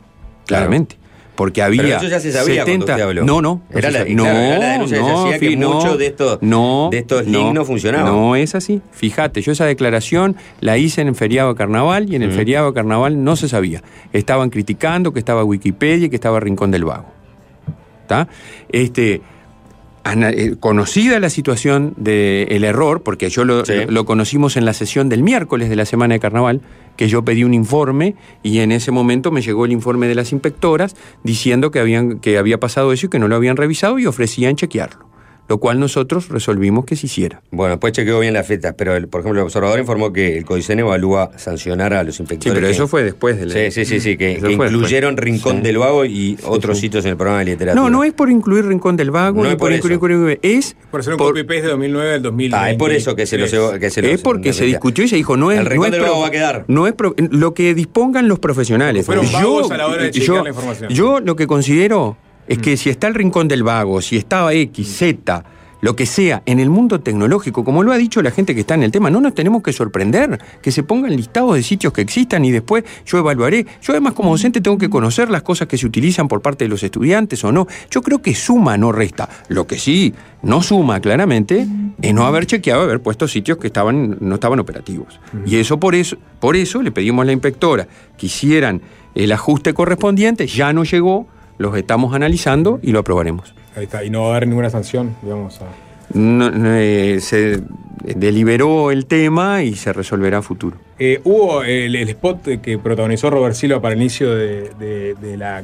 [0.47, 0.97] claramente.
[1.35, 3.25] Porque había Pero eso ya se sabía cuando 70 usted habló.
[3.25, 3.61] No, no.
[3.71, 5.73] Era no la- claro, no, era la denuncia que se no, hacía que fi- no,
[5.75, 8.13] muchos de estos- no, de estos links no funcionaban.
[8.13, 8.81] No es así.
[8.93, 12.67] Fíjate, yo esa declaración la hice en el feriado de carnaval y en el feriado
[12.69, 13.83] de carnaval no se sabía.
[14.13, 17.07] Estaban criticando que estaba Wikipedia y que estaba Rincón del Vago.
[18.03, 18.27] ¿Está?
[18.71, 19.21] Este,
[20.61, 25.23] conocida la situación del error, porque yo lo, lo- lo conocimos en la sesión del
[25.23, 26.61] miércoles de la semana de carnaval,
[26.97, 30.33] que yo pedí un informe y en ese momento me llegó el informe de las
[30.33, 34.07] inspectoras diciendo que, habían, que había pasado eso y que no lo habían revisado y
[34.07, 35.08] ofrecían chequearlo
[35.49, 37.41] lo cual nosotros resolvimos que se hiciera.
[37.51, 40.45] Bueno, después chequeó bien las fechas, pero el- por ejemplo el observador informó que el
[40.45, 42.55] Codicen evalúa sancionar a los Sí, inspectores.
[42.55, 43.55] pero que- eso fue después de la...
[43.55, 45.25] Sí, sí, sí, sí, que, incluyeron después.
[45.25, 45.63] Rincón Sí.
[45.63, 46.83] del Vago y otros sí.
[46.83, 47.83] sitios en el programa de literatura.
[47.83, 50.39] No, no es por incluir Rincón del Vago, No ni es por, por incluir, incluir-
[50.43, 52.57] es Por hacer un por- copy-paste de 2009 al 2020.
[52.67, 53.45] Ah, es por eso que se lo
[53.79, 55.85] que se lo- es porque se discutió y se dijo no es El Rincón no
[55.87, 56.65] es del pro- Vago va a quedar.
[56.69, 60.43] no es pro- lo que dispongan los profesionales Fueron vagos a la hora de chequear
[60.43, 60.91] la información.
[60.93, 62.17] yo lo que considero
[62.49, 65.45] es que si está el rincón del vago si estaba X Z
[65.81, 68.75] lo que sea en el mundo tecnológico como lo ha dicho la gente que está
[68.75, 72.01] en el tema no nos tenemos que sorprender que se pongan listados de sitios que
[72.01, 73.67] existan y después yo evaluaré.
[73.81, 76.69] Yo además como docente tengo que conocer las cosas que se utilizan por parte de
[76.69, 77.67] los estudiantes o no.
[77.91, 79.29] Yo creo que suma no resta.
[79.49, 81.67] Lo que sí no suma claramente
[82.01, 85.21] es no haber chequeado haber puesto sitios que estaban no estaban operativos.
[85.47, 88.83] Y eso por eso por eso le pedimos a la inspectora que hicieran
[89.15, 90.47] el ajuste correspondiente.
[90.47, 91.29] Ya no llegó
[91.59, 95.15] los estamos analizando y lo aprobaremos Ahí está, y no va a haber ninguna sanción,
[95.23, 95.61] digamos.
[95.61, 95.67] A...
[96.17, 97.61] No, eh, se
[98.03, 100.77] deliberó el tema y se resolverá a futuro.
[100.99, 105.37] Eh, hubo el, el spot que protagonizó Robert Silva para el inicio de, de- de
[105.37, 105.63] la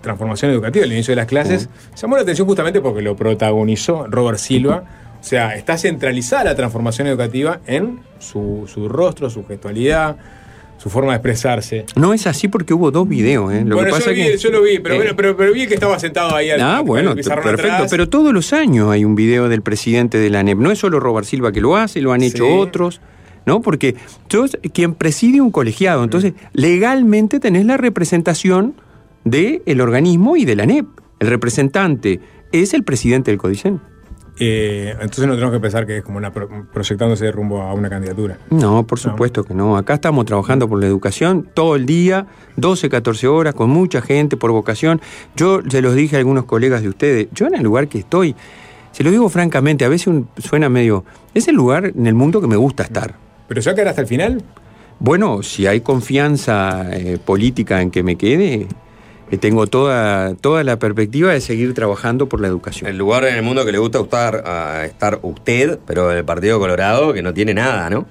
[0.00, 1.68] transformación educativa, el inicio de las clases.
[2.00, 4.82] Llamó la atención justamente porque lo protagonizó Robert Silva.
[5.20, 10.16] O sea, está centralizada la transformación educativa en su, su rostro, su gestualidad,
[10.82, 11.86] su forma de expresarse.
[11.94, 13.62] No es así porque hubo dos videos, ¿eh?
[13.64, 15.52] Lo bueno, que pasa yo, vi, que, yo lo vi, pero, eh, bueno, pero, pero
[15.52, 17.48] vi que estaba sentado ahí al Ah, bueno, perfecto.
[17.50, 17.86] atrás.
[17.88, 20.58] Pero todos los años hay un video del presidente de la ANEP.
[20.58, 22.50] No es solo Robert Silva que lo hace, lo han hecho Sí.
[22.52, 23.00] otros,
[23.46, 23.62] ¿no?
[23.62, 23.94] Porque
[24.28, 26.02] sos quien preside un colegiado.
[26.02, 28.74] Entonces, legalmente tenés la representación
[29.24, 30.86] del organismo y de la ANEP.
[31.20, 32.18] El representante
[32.50, 33.80] es el presidente del Codicen.
[34.44, 37.88] Eh, entonces no tenemos que pensar que es como una pro- proyectándose rumbo a una
[37.88, 38.38] candidatura.
[38.50, 39.76] No, por supuesto que no.
[39.76, 44.36] Acá estamos trabajando por la educación todo el día, 12, 14 horas, con mucha gente,
[44.36, 45.00] por vocación.
[45.36, 48.34] Yo se los dije a algunos colegas de ustedes, yo en el lugar que estoy,
[48.90, 51.04] se lo digo francamente, a veces un- suena medio...
[51.34, 53.14] Es el lugar en el mundo que me gusta estar.
[53.46, 54.42] ¿Pero se va a quedar hasta el final?
[54.98, 58.66] Bueno, si hay confianza eh, política en que me quede,
[59.38, 62.90] tengo toda, toda la perspectiva de seguir trabajando por la educación.
[62.90, 66.58] El lugar en el mundo que le gusta estar, a estar usted, pero el Partido
[66.58, 68.06] Colorado, que no tiene nada, ¿no?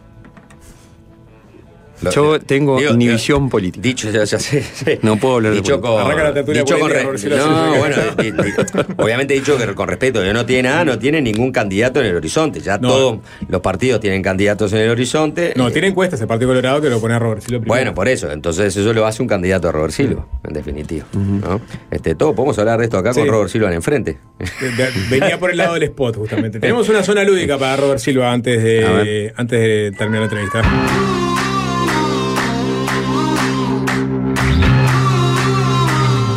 [2.02, 3.82] Lo- Yo tengo digo, inhibición política.
[3.84, 4.64] Dicho, ya, ya sé.
[5.04, 6.06] No puedo hablar de Dicho política.
[6.14, 10.22] con, la dicho con re- si No, bueno, di- di- obviamente dicho que con respeto,
[10.22, 12.60] que no tiene nada, no tiene ningún candidato en el horizonte.
[12.60, 12.88] Ya No.
[12.90, 15.54] todos los partidos tienen candidatos en el horizonte.
[15.56, 17.68] No, Eh, tiene encuestas el Partido Colorado que lo pone a Robert Silva primero.
[17.80, 21.06] Bueno, por eso, entonces eso lo hace un candidato a Robert Silva, en definitiva.
[21.14, 21.62] ¿no?
[21.92, 23.20] Este, todo, podemos hablar de esto acá Sí.
[23.20, 24.18] con Robert Silva en enfrente.
[24.60, 26.60] De- de- Venía por el lado del spot, justamente.
[26.60, 31.31] Tenemos una zona lúdica para Robert Silva antes de, antes de terminar la entrevista.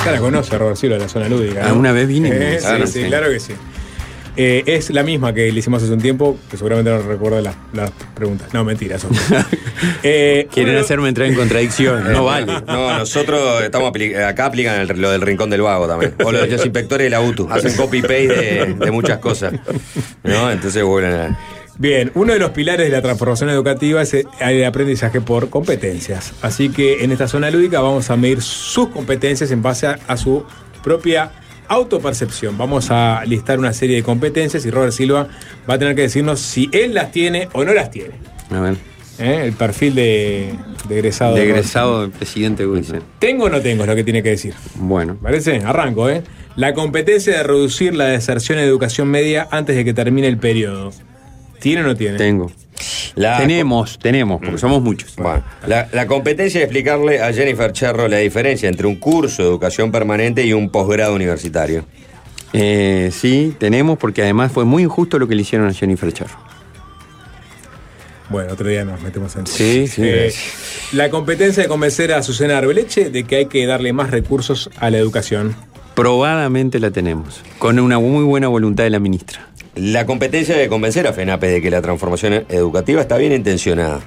[0.05, 1.63] Ya la conoce Robert Silva, la zona lúdica.
[1.63, 1.69] ¿no?
[1.69, 3.05] Ah, una vez vine y me- Eh, sí, claro, sí, sí.
[3.09, 3.53] claro que sí.
[4.37, 7.55] Eh, es la misma que le hicimos hace un tiempo, que seguramente no recuerdo las,
[7.73, 8.49] las preguntas.
[8.53, 9.11] No, mentira, son.
[10.03, 12.05] Eh, Quieren hacerme entrar en contradicción.
[12.13, 12.47] No vale.
[12.67, 16.15] No, nosotros estamos apli- acá aplican el- lo del rincón del vago también.
[16.25, 17.49] O los, los inspectores de la UTU.
[17.51, 19.53] Hacen copy-paste de, de muchas cosas.
[20.25, 20.51] ¿No?
[20.51, 21.39] Entonces vuelven a.
[21.77, 26.33] Bien, uno de los pilares de la transformación educativa es el aprendizaje por competencias.
[26.41, 30.17] Así que en esta zona lúdica vamos a medir sus competencias en base a, a
[30.17, 30.45] su
[30.83, 31.33] propia
[31.67, 32.57] autopercepción.
[32.57, 35.29] Vamos a listar una serie de competencias y Robert Silva
[35.69, 38.15] va a tener que decirnos si él las tiene o no las tiene.
[38.51, 38.77] A ver.
[39.19, 39.43] ¿Eh?
[39.45, 40.55] El perfil de,
[40.89, 41.35] de egresado.
[41.35, 43.03] De egresado del presidente Wilson.
[43.19, 43.85] ¿Tengo o no tengo?
[43.85, 44.55] Es lo que tiene que decir.
[44.75, 45.17] Bueno.
[45.21, 45.57] ¿Parece?
[45.65, 46.23] Arranco, ¿eh?
[46.57, 50.93] La competencia de reducir la deserción en educación media antes de que termine el periodo.
[51.65, 52.19] ¿Tiene o no tiene?
[52.19, 52.53] Tengo.
[53.15, 55.17] La- tenemos, tenemos, porque somos muchos.
[55.17, 59.49] Bueno, la, la competencia de explicarle a Jennifer Cherro la diferencia entre un curso de
[59.49, 61.85] educación permanente y un posgrado universitario.
[62.53, 66.37] Eh, sí, tenemos, porque además fue muy injusto lo que le hicieron a Jennifer Charro.
[68.29, 70.03] Bueno, otro día nos metemos en Sí, sí.
[70.05, 70.33] Eh,
[70.93, 74.91] la competencia de convencer a Susana Arbeleche de que hay que darle más recursos a
[74.91, 75.55] la educación.
[75.95, 79.49] Probadamente la tenemos, con una muy buena voluntad de la ministra.
[79.77, 84.01] La competencia de convencer a FENAPE de que la transformación educativa está bien intencionada.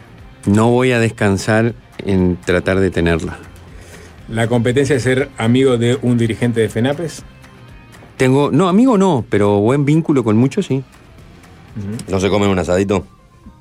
[0.46, 1.74] No voy a descansar
[2.06, 3.38] en tratar de tenerla.
[4.30, 7.24] La competencia de ser amigo de un dirigente de FENAPES.
[8.16, 10.84] Tengo, no, amigo no, pero buen vínculo con muchos sí.
[12.08, 13.06] ¿No se comen un asadito?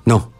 [0.04, 0.32] No.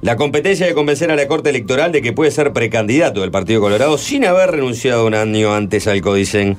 [0.00, 3.60] La competencia de convencer a la Corte Electoral de que puede ser precandidato del Partido
[3.60, 6.56] Colorado sin haber renunciado un año antes al Codicen.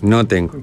[0.00, 0.58] No tengo.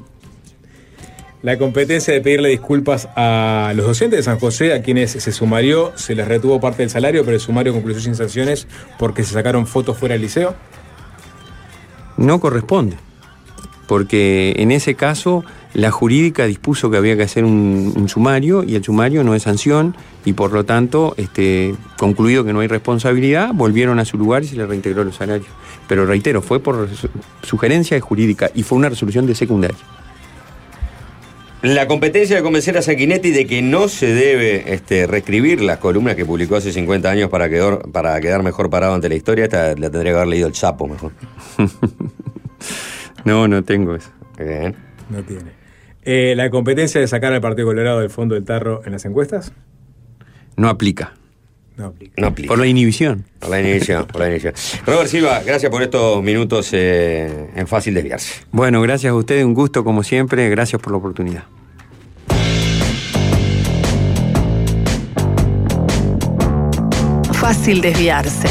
[1.44, 5.92] La competencia de pedirle disculpas a los docentes de San José, a quienes se sumarió,
[5.96, 9.68] se les retuvo parte del salario, pero el sumario concluyó sin sanciones porque se sacaron
[9.68, 10.56] fotos fuera del liceo.
[12.18, 12.98] No corresponde,
[13.88, 15.46] porque en ese caso
[15.76, 19.44] la jurídica dispuso que había que hacer un, un sumario y el sumario no es
[19.44, 19.96] sanción
[20.26, 24.48] y por lo tanto, este, concluido que no hay responsabilidad, volvieron a su lugar y
[24.48, 25.48] se les reintegró los salarios.
[25.88, 27.10] Pero reitero, fue por su-
[27.44, 29.78] sugerencia jurídica y fue una resolución de secundaria.
[31.64, 36.16] La competencia de convencer a Sanguinetti de que no se debe este, reescribir las columnas
[36.16, 39.70] que publicó hace 50 años para quedar, para quedar mejor parado ante la historia, esta
[39.70, 41.12] la tendría que haber leído el Chapo mejor.
[43.26, 44.10] No, no tengo eso.
[44.38, 44.74] Bien.
[45.10, 45.52] No tiene.
[46.04, 49.52] Eh, la competencia de sacar al Partido Colorado del fondo del tarro en las encuestas.
[50.56, 51.14] No aplica.
[51.78, 52.14] No aplica.
[52.18, 52.48] No aplica.
[52.48, 53.26] Por la inhibición.
[53.40, 54.54] Por la inhibición, por la inhibición.
[54.86, 58.42] Robert Silva, gracias por estos minutos eh, en Fácil Desviarse.
[58.52, 61.44] Bueno, gracias a ustedes, un gusto como siempre, gracias por la oportunidad.
[67.34, 68.50] Fácil desviarse.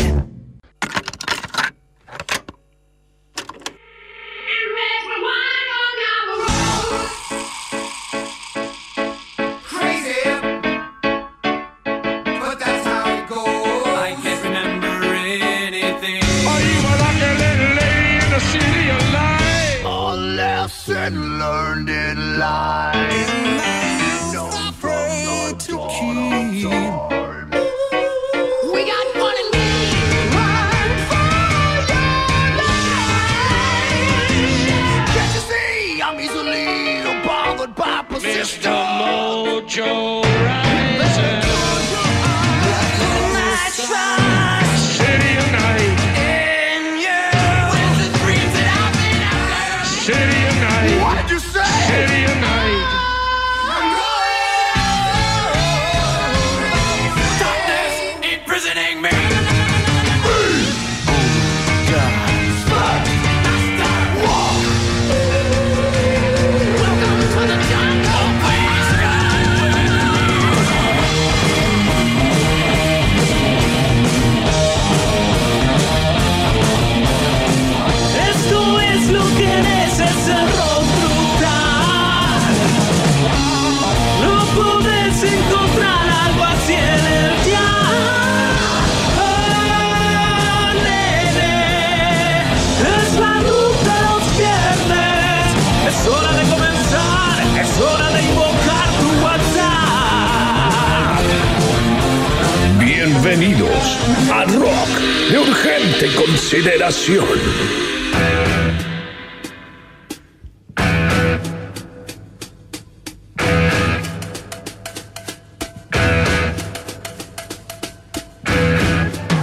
[103.27, 103.99] Bienvenidos
[104.33, 104.89] a Rock
[105.33, 107.27] de urgente consideración.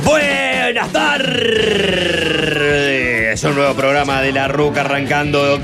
[0.05, 1.43] Buenas tardes.
[3.33, 5.59] Es un nuevo programa de La Ruca arrancando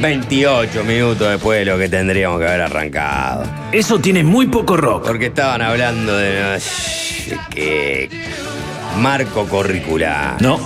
[0.00, 3.44] 28 minutos después de lo que tendríamos que haber arrancado.
[3.70, 5.06] Eso tiene muy poco rock.
[5.06, 6.58] Porque estaban hablando de
[8.98, 10.40] marco curricular.
[10.40, 10.58] No.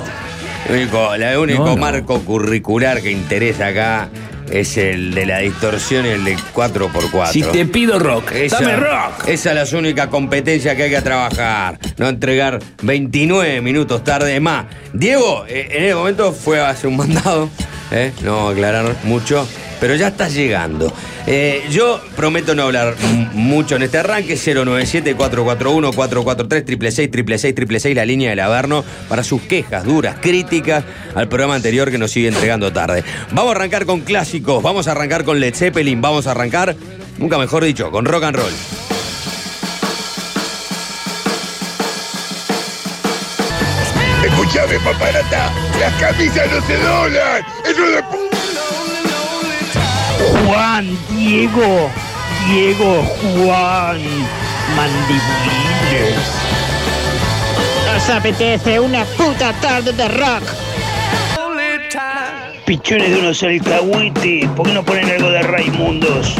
[0.68, 1.76] El único, el único No, no.
[1.76, 4.08] marco curricular que interesa acá
[4.50, 7.32] es el de la distorsión y el de 4x4.
[7.32, 9.26] Si te pido rock, Esa- dame rock.
[9.28, 11.78] Esa es la única competencia que hay que trabajar.
[11.98, 14.66] No entregar 29 minutos tarde más.
[14.92, 17.48] Diego, eh, en ese momento fue a hacer un mandado.
[17.90, 19.46] eh, No aclarar mucho.
[19.80, 20.90] Pero ya está llegando.
[21.26, 22.94] Eh, yo prometo no hablar
[23.32, 24.34] mucho en este arranque.
[24.34, 30.84] 097-441-443, 666 la línea del Averno, para sus quejas duras, críticas
[31.14, 33.04] al programa anterior que nos sigue entregando tarde.
[33.32, 36.76] Vamos a arrancar con clásicos, vamos a arrancar con Led Zeppelin, vamos a arrancar,
[37.18, 38.52] nunca mejor dicho, con rock and roll.
[44.24, 45.52] Escúchame, paparata.
[45.78, 47.44] Las camisas no se doblan.
[47.64, 48.02] Eso de
[50.46, 51.90] Juan, Diego,
[52.46, 53.02] Diego,
[53.36, 53.98] Juan,
[54.76, 56.16] mandibulines.
[57.92, 60.42] Nos apetece una puta tarde de rock.
[62.66, 66.34] Pichones de unos alcahuetes, ¿por qué no ponen algo de Raimundos?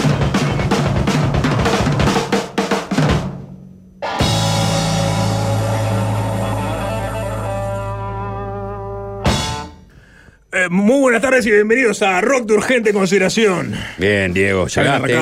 [10.65, 13.75] Eh, muy buenas tardes y bienvenidos a Rock de Urgente Consideración.
[13.99, 15.19] Bien, Diego, llegaste.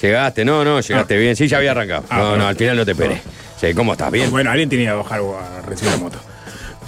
[0.00, 1.36] Llegaste, no, no, llegaste bien.
[1.36, 2.04] Sí, ya había arrancado.
[2.10, 2.36] Ah, no, bueno.
[2.44, 3.20] no, al final no te esperé.
[3.60, 4.10] Sí, ¿cómo estás?
[4.10, 4.30] Bien.
[4.30, 6.18] Bueno, alguien tenía que bajar a recibir la moto.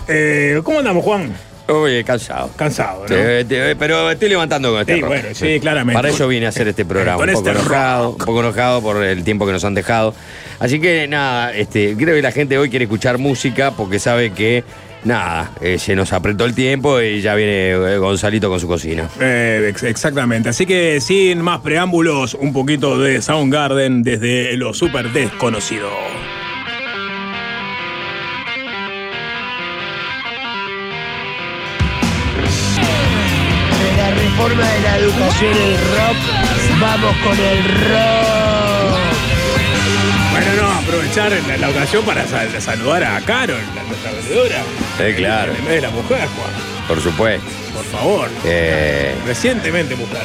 [0.08, 1.32] Eh, ¿Cómo andamos, Juan?
[1.68, 2.50] Oye, cansado.
[2.56, 3.06] Cansado, ¿no?
[3.06, 5.08] Te- pero estoy levantando con este Sí, rock.
[5.10, 5.94] bueno, sí, claramente.
[5.96, 7.16] Para eso vine a hacer este programa.
[7.18, 10.14] Con un poco este enojado, un poco enojado por el tiempo que nos han dejado.
[10.58, 14.62] Así que nada, este, creo que la gente hoy quiere escuchar música porque sabe que
[15.05, 19.09] nada, eh, se nos apretó el tiempo y ya viene eh, Gonzalito con su cocina.
[19.20, 20.48] Eh, ex- exactamente.
[20.48, 25.89] Así que sin más preámbulos, un poquito de Soundgarden desde lo súper desconocido.
[32.64, 38.73] De la reforma de la educación, el rock, vamos con el rock.
[40.55, 44.62] Bueno, no, aprovechar la, la ocasión para sal- saludar a Carol, la nuestra vendedora.
[45.01, 45.52] Eh, claro.
[45.52, 46.86] En vez de la mujer, Juan.
[46.86, 47.44] Por supuesto.
[47.74, 48.28] Por favor.
[48.44, 50.22] Eh, Recientemente mujer.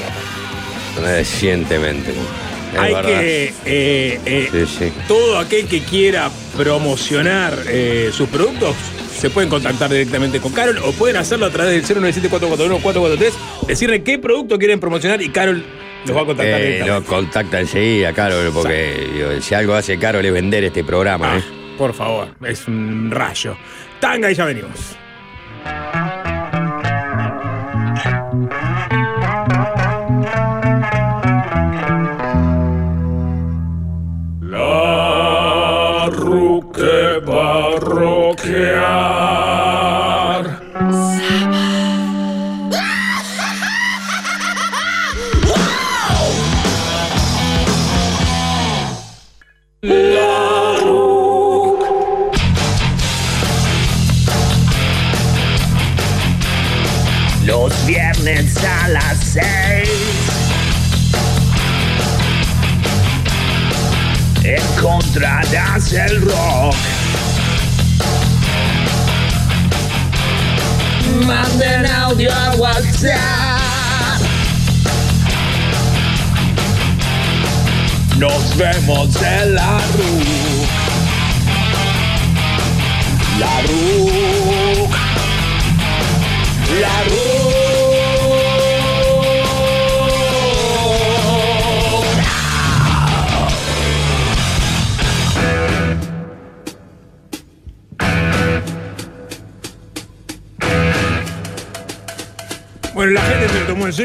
[1.01, 2.11] recientemente.
[2.73, 3.09] Es Hay verdad.
[3.19, 3.53] que.
[3.65, 4.93] eh, eh, Sí, sí.
[5.07, 8.75] todo aquel que quiera promocionar eh, sus productos
[9.17, 11.97] se pueden contactar directamente con Carol o pueden hacerlo a través del
[12.29, 13.31] 097-441-443,
[13.67, 15.65] decirle qué producto quieren promocionar y Carol
[16.05, 17.07] los va a contactar Eh, lo directamente.
[17.07, 21.37] contacta enseguida, Carol, porque digo, si algo hace Carol es vender este programa.
[21.37, 21.43] ¿eh?
[21.77, 23.55] Por favor, es un rayo.
[23.99, 24.95] Tanga y ya venimos.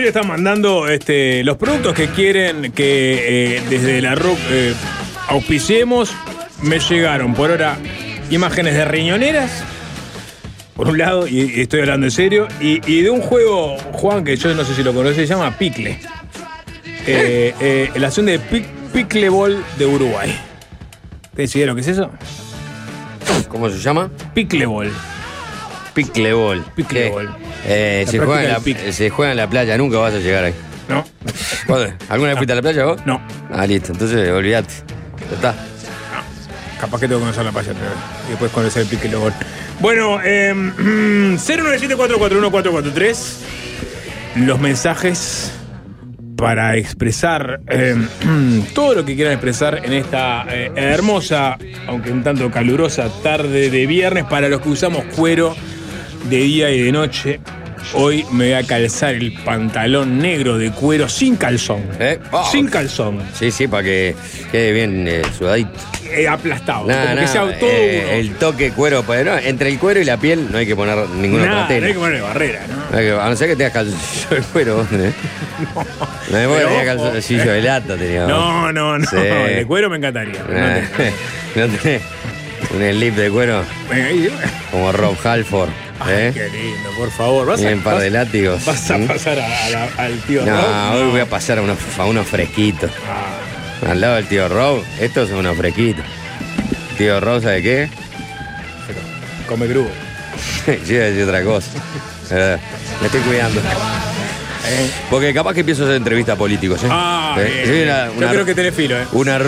[0.05, 4.01] Se lo tomó en serio, está mandando este, los productos que quieren que eh, desde
[4.03, 4.75] la RUC eh,
[5.29, 6.13] auspiciemos.
[6.63, 7.77] Me llegaron por ahora
[8.31, 9.65] imágenes de riñoneras,
[10.75, 14.25] por un lado, y, y estoy hablando en serio, y, y de un juego, Juan,
[14.25, 15.99] que yo no sé si lo conoces, se llama Picle.
[17.07, 20.35] Eh, eh, la acción de Pic- Pickleball de Uruguay.
[21.35, 22.11] ¿Te idea lo que es eso?
[23.49, 24.11] ¿Cómo se llama?
[24.33, 24.91] Pickleball.
[25.93, 26.65] Pickleball.
[26.77, 27.29] Pickleball.
[27.67, 28.61] Eh, La se, juega en la,
[28.93, 30.55] se juega en la playa, nunca vas a llegar ahí.
[30.89, 31.05] No.
[32.09, 33.05] ¿Alguna vez fuiste a la playa vos?
[33.07, 33.21] No.
[33.51, 34.73] Ah, listo, entonces olvídate.
[35.31, 35.55] Ya está.
[36.81, 37.73] Capaz que tengo que conocer la playa.
[38.27, 39.33] Y después conocer el Pickleball.
[39.81, 43.17] Bueno, eh, 097-441-443.
[44.37, 45.53] Los mensajes
[46.37, 47.95] para expresar eh,
[48.75, 53.87] todo lo que quieran expresar en esta eh, hermosa, aunque un tanto calurosa tarde de
[53.87, 55.55] viernes para los que usamos cuero
[56.25, 57.41] de día y de noche.
[57.93, 61.83] Hoy me voy a calzar el pantalón negro de cuero sin calzón.
[62.51, 63.21] Sin calzón.
[63.39, 64.15] Sí, sí, para que
[64.51, 65.71] quede bien eh, sudadito.
[66.11, 66.83] Eh, aplastado.
[66.85, 70.17] Como que sea todo eh, el toque cuero, pues, no, entre el cuero y la
[70.17, 71.81] piel no hay que poner ninguna tela.
[71.81, 72.77] no hay que ponerle barrera, ¿no?
[72.77, 74.87] No que- a no ser que tengas calzoncillo de cuero.
[74.93, 75.13] ¿eh?
[76.31, 77.97] No, me calzoncillo de lata.
[78.29, 79.07] No, no, no.
[79.07, 79.17] Sí.
[79.17, 80.41] El de cuero me encantaría.
[80.49, 80.85] Eh,
[81.57, 82.03] ¿No tenés
[82.73, 83.63] un slip de cuero
[84.71, 85.69] como Rob Halford?
[86.09, 86.31] ¿Eh?
[86.35, 87.47] Qué lindo, por favor.
[87.47, 88.65] ¿Vas Y a, un par de vas- látigos.
[88.65, 89.07] vas a ¿Mm?
[89.07, 90.95] pasar a- a la- al tío No, Rob?
[91.03, 92.91] hoy voy a pasar a unos, a unos fresquitos.
[93.09, 93.91] Ah.
[93.91, 96.05] Al lado del tío Rob, estos son unos fresquitos.
[96.99, 97.89] Tío Rob, ¿sabe qué?
[99.49, 99.67] Come
[100.95, 101.71] iba a decir otra cosa.
[102.31, 102.57] Eh,
[103.03, 103.61] Me estoy cuidando.
[105.11, 106.89] Porque capaz que empiezo a hacer entrevistas a políticos, ¿eh?
[106.91, 107.83] Ah, Eh, sí,
[108.17, 109.05] una- Yo creo que tenés filo, ¿eh?
[109.13, 109.39] Una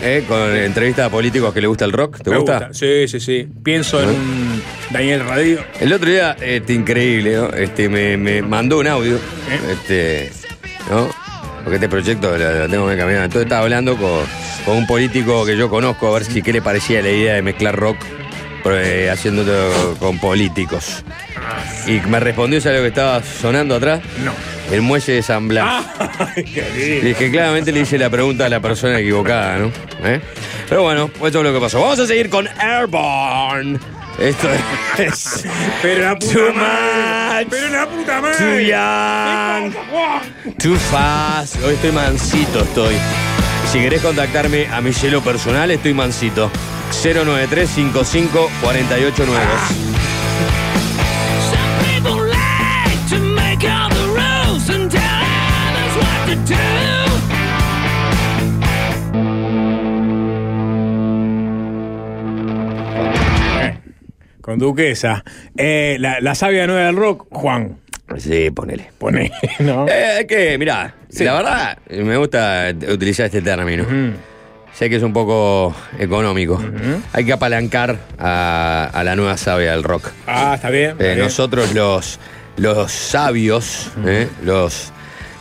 [0.00, 0.24] ¿eh?
[0.28, 2.22] Con entrevistas a políticos que le gusta el rock.
[2.22, 2.68] ¿Te Me gusta?
[2.72, 3.48] Sí, sí, sí.
[3.64, 4.12] Pienso en ¿Eh?
[4.12, 5.64] un Daniel Radio.
[5.80, 7.48] El otro día, este, increíble, ¿no?
[7.50, 9.18] Este, me, me mandó un audio,
[9.70, 10.30] este,
[10.90, 11.08] ¿no?
[11.62, 13.24] Porque este proyecto lo, lo tengo que caminar.
[13.24, 14.24] Entonces estaba hablando con,
[14.64, 17.42] con un político que yo conozco, a ver si qué le parecía la idea de
[17.42, 17.98] mezclar rock
[18.64, 21.04] eh, haciéndolo con políticos.
[21.86, 24.00] Y me respondió, ¿sabes lo que estaba sonando atrás?
[24.24, 24.32] No.
[24.70, 25.84] El muelle de San Blas.
[26.18, 27.06] Ay, qué lindo.
[27.08, 29.72] Dije, claramente le hice la pregunta a la persona equivocada, ¿no?
[30.04, 30.20] ¿Eh?
[30.68, 31.80] Pero bueno, pues eso es lo que pasó.
[31.80, 33.78] Vamos a seguir con Airborne.
[34.18, 34.48] Esto
[34.98, 35.44] es.
[35.82, 37.44] Pero la puta Too madre.
[37.44, 37.48] much.
[37.50, 38.36] Pero la puta madre.
[38.38, 40.56] Too young.
[40.58, 41.56] Too fast.
[41.64, 42.96] Hoy estoy mansito, estoy.
[43.72, 46.50] Si querés contactarme a mi celo personal, estoy mansito.
[47.02, 49.26] 093 55 48
[64.50, 65.22] Con Duquesa.
[65.56, 67.76] Eh, la, la sabia nueva del rock, Juan.
[68.18, 68.90] Sí, ponele.
[68.98, 69.86] Pone, ¿no?
[69.86, 71.22] Eh, es que, mirá, Sí.
[71.22, 73.84] la verdad, me gusta utilizar este término.
[74.74, 76.60] Sé que es un poco económico.
[77.12, 80.08] Hay que apalancar a, a la nueva sabia del rock.
[80.26, 80.90] Ah, está bien.
[80.92, 81.18] está Eh, bien.
[81.20, 82.18] nosotros los,
[82.56, 84.92] los sabios, eh, los,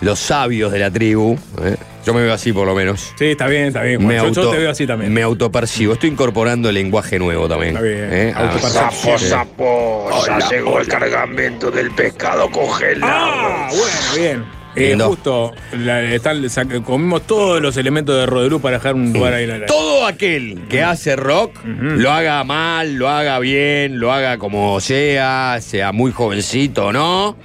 [0.01, 3.13] los sabios de la tribu, eh, yo me veo así por lo menos.
[3.17, 4.05] Sí, está bien, está bien.
[4.05, 5.13] Me, Yo, yo auto- te veo así también.
[5.13, 5.93] me autopercibo.
[5.93, 7.71] Estoy incorporando lenguaje nuevo también.
[7.75, 8.09] Está bien.
[8.11, 13.13] eh, a- Sapo, sapo, ya llegó el cargamento del pescado congelado.
[13.13, 14.59] Ah, bueno, bien.
[14.75, 19.33] Eh, justo, la- están- sac- comimos todos los elementos de Rodelú para dejar un lugar
[19.33, 24.13] ahí en la Todo aquel que hace rock, lo haga mal, lo haga bien, lo
[24.13, 27.35] haga como sea, sea muy jovencito o no,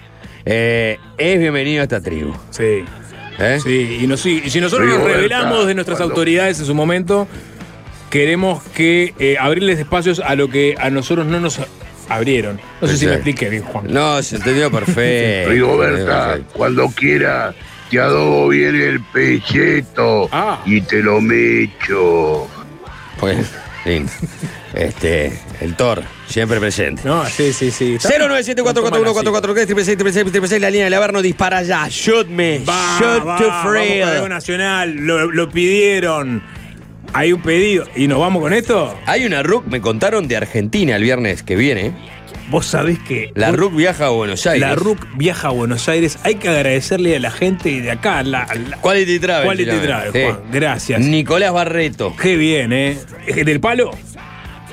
[0.45, 2.35] eh, es bienvenido a esta tribu.
[2.51, 2.85] Sí.
[3.39, 3.59] ¿Eh?
[3.62, 7.27] Sí, y, nos- y si nosotros nos revelamos de nuestras cuando- autoridades en su momento,
[8.11, 11.59] queremos que eh, abrirles espacios a lo que a nosotros no nos
[12.09, 12.61] abrieron.
[12.81, 13.86] No sé si me expliqué bien, Juan.
[13.89, 15.51] No, se entendió perfecto.
[15.51, 17.55] Rigoberta, cuando quiera,
[17.90, 20.61] te adobo bien el pelleto Ah.
[20.66, 22.47] y te lo mecho.
[23.19, 23.51] Pues,
[23.85, 24.12] lindo.
[24.74, 27.03] Este, el Thor, siempre presente.
[27.05, 27.97] No, sí, sí, sí.
[27.99, 31.87] 097441446 la línea del Averno dispara ya.
[31.89, 32.59] Shoot me.
[32.61, 34.01] Va, Shoot va, to free.
[34.29, 36.43] nacional, lo, lo pidieron.
[37.13, 37.87] Hay un pedido.
[37.95, 38.99] ¿Y nos vamos con esto?
[39.07, 41.93] Hay una RUC, me contaron de Argentina el viernes que viene.
[42.51, 43.31] Vos sabés que.
[43.35, 44.69] La vos- RUC viaja a Buenos Aires.
[44.69, 46.19] La RUC viaja a Buenos Aires.
[46.25, 48.23] Hay que agradecerle a la gente de acá.
[48.23, 49.47] La, la- Quality Travel.
[49.47, 49.71] Quality.
[49.87, 50.23] Travel, Sí.
[50.25, 50.41] Juan.
[50.53, 51.01] Gracias.
[51.01, 52.15] Nicolás Barreto.
[52.21, 52.99] Qué bien, ¿eh?
[53.27, 53.93] ¿Es ¿Del palo?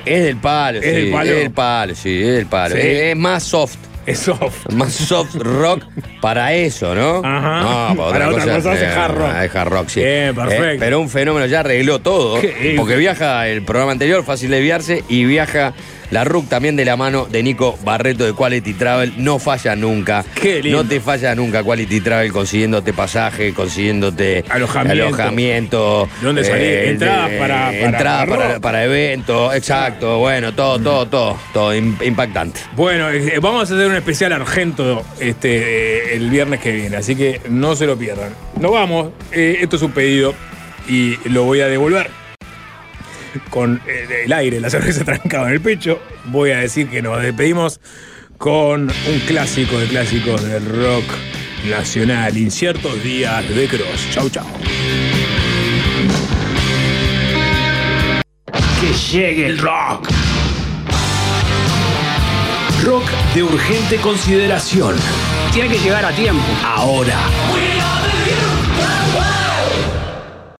[0.04, 0.90] Es del palo, ¿Es sí.
[0.90, 1.30] del palo?
[1.30, 2.74] Es del palo, sí, es del palo.
[2.74, 2.80] Sí.
[2.82, 3.76] Es, es más soft.
[4.04, 4.66] Es soft.
[4.72, 5.84] Más soft rock
[6.20, 7.22] para eso, ¿no?
[7.24, 7.94] Ajá.
[7.94, 9.34] No, Para otra cosa hace eh, hard rock.
[9.44, 10.00] Es hard rock, sí.
[10.00, 10.64] Bien, perfecto.
[10.64, 12.40] Eh, pero un fenómeno ya arregló todo.
[12.40, 15.72] Qué- Porque viaja el programa anterior, fácil de desviarse, y viaja
[16.12, 19.14] la RUC también de la mano de Nico Barreto de Quality Travel.
[19.16, 20.24] No falla nunca.
[20.40, 20.82] Qué lindo.
[20.84, 25.06] No te falla nunca Quality Travel consiguiéndote pasaje, consiguiéndote Alojamiento.
[25.06, 26.64] alojamiento, ¿Dónde salir?
[26.90, 30.18] Entradas para- para- entradas para para, eventos, exacto.
[30.18, 32.60] Bueno, todo, todo, todo, todo im- impactante.
[32.76, 37.16] Bueno, eh, vamos a hacer un especial Argento este, eh, el viernes que viene, así
[37.16, 38.34] que no se lo pierdan.
[38.60, 40.34] Nos vamos, eh, esto es un pedido
[40.88, 42.10] y lo voy a devolver
[43.50, 46.00] con eh, el aire, la cerveza trancada en el pecho.
[46.26, 47.80] Voy a decir que nos despedimos
[48.38, 51.04] con un clásico de clásicos del rock
[51.68, 54.08] nacional, Inciertos Días de Cross.
[54.10, 54.46] Chau, chau.
[58.80, 60.08] Que llegue el rock.
[62.84, 64.96] Rock de urgente consideración.
[65.52, 66.42] Tiene que llegar a tiempo.
[66.64, 67.16] Ahora.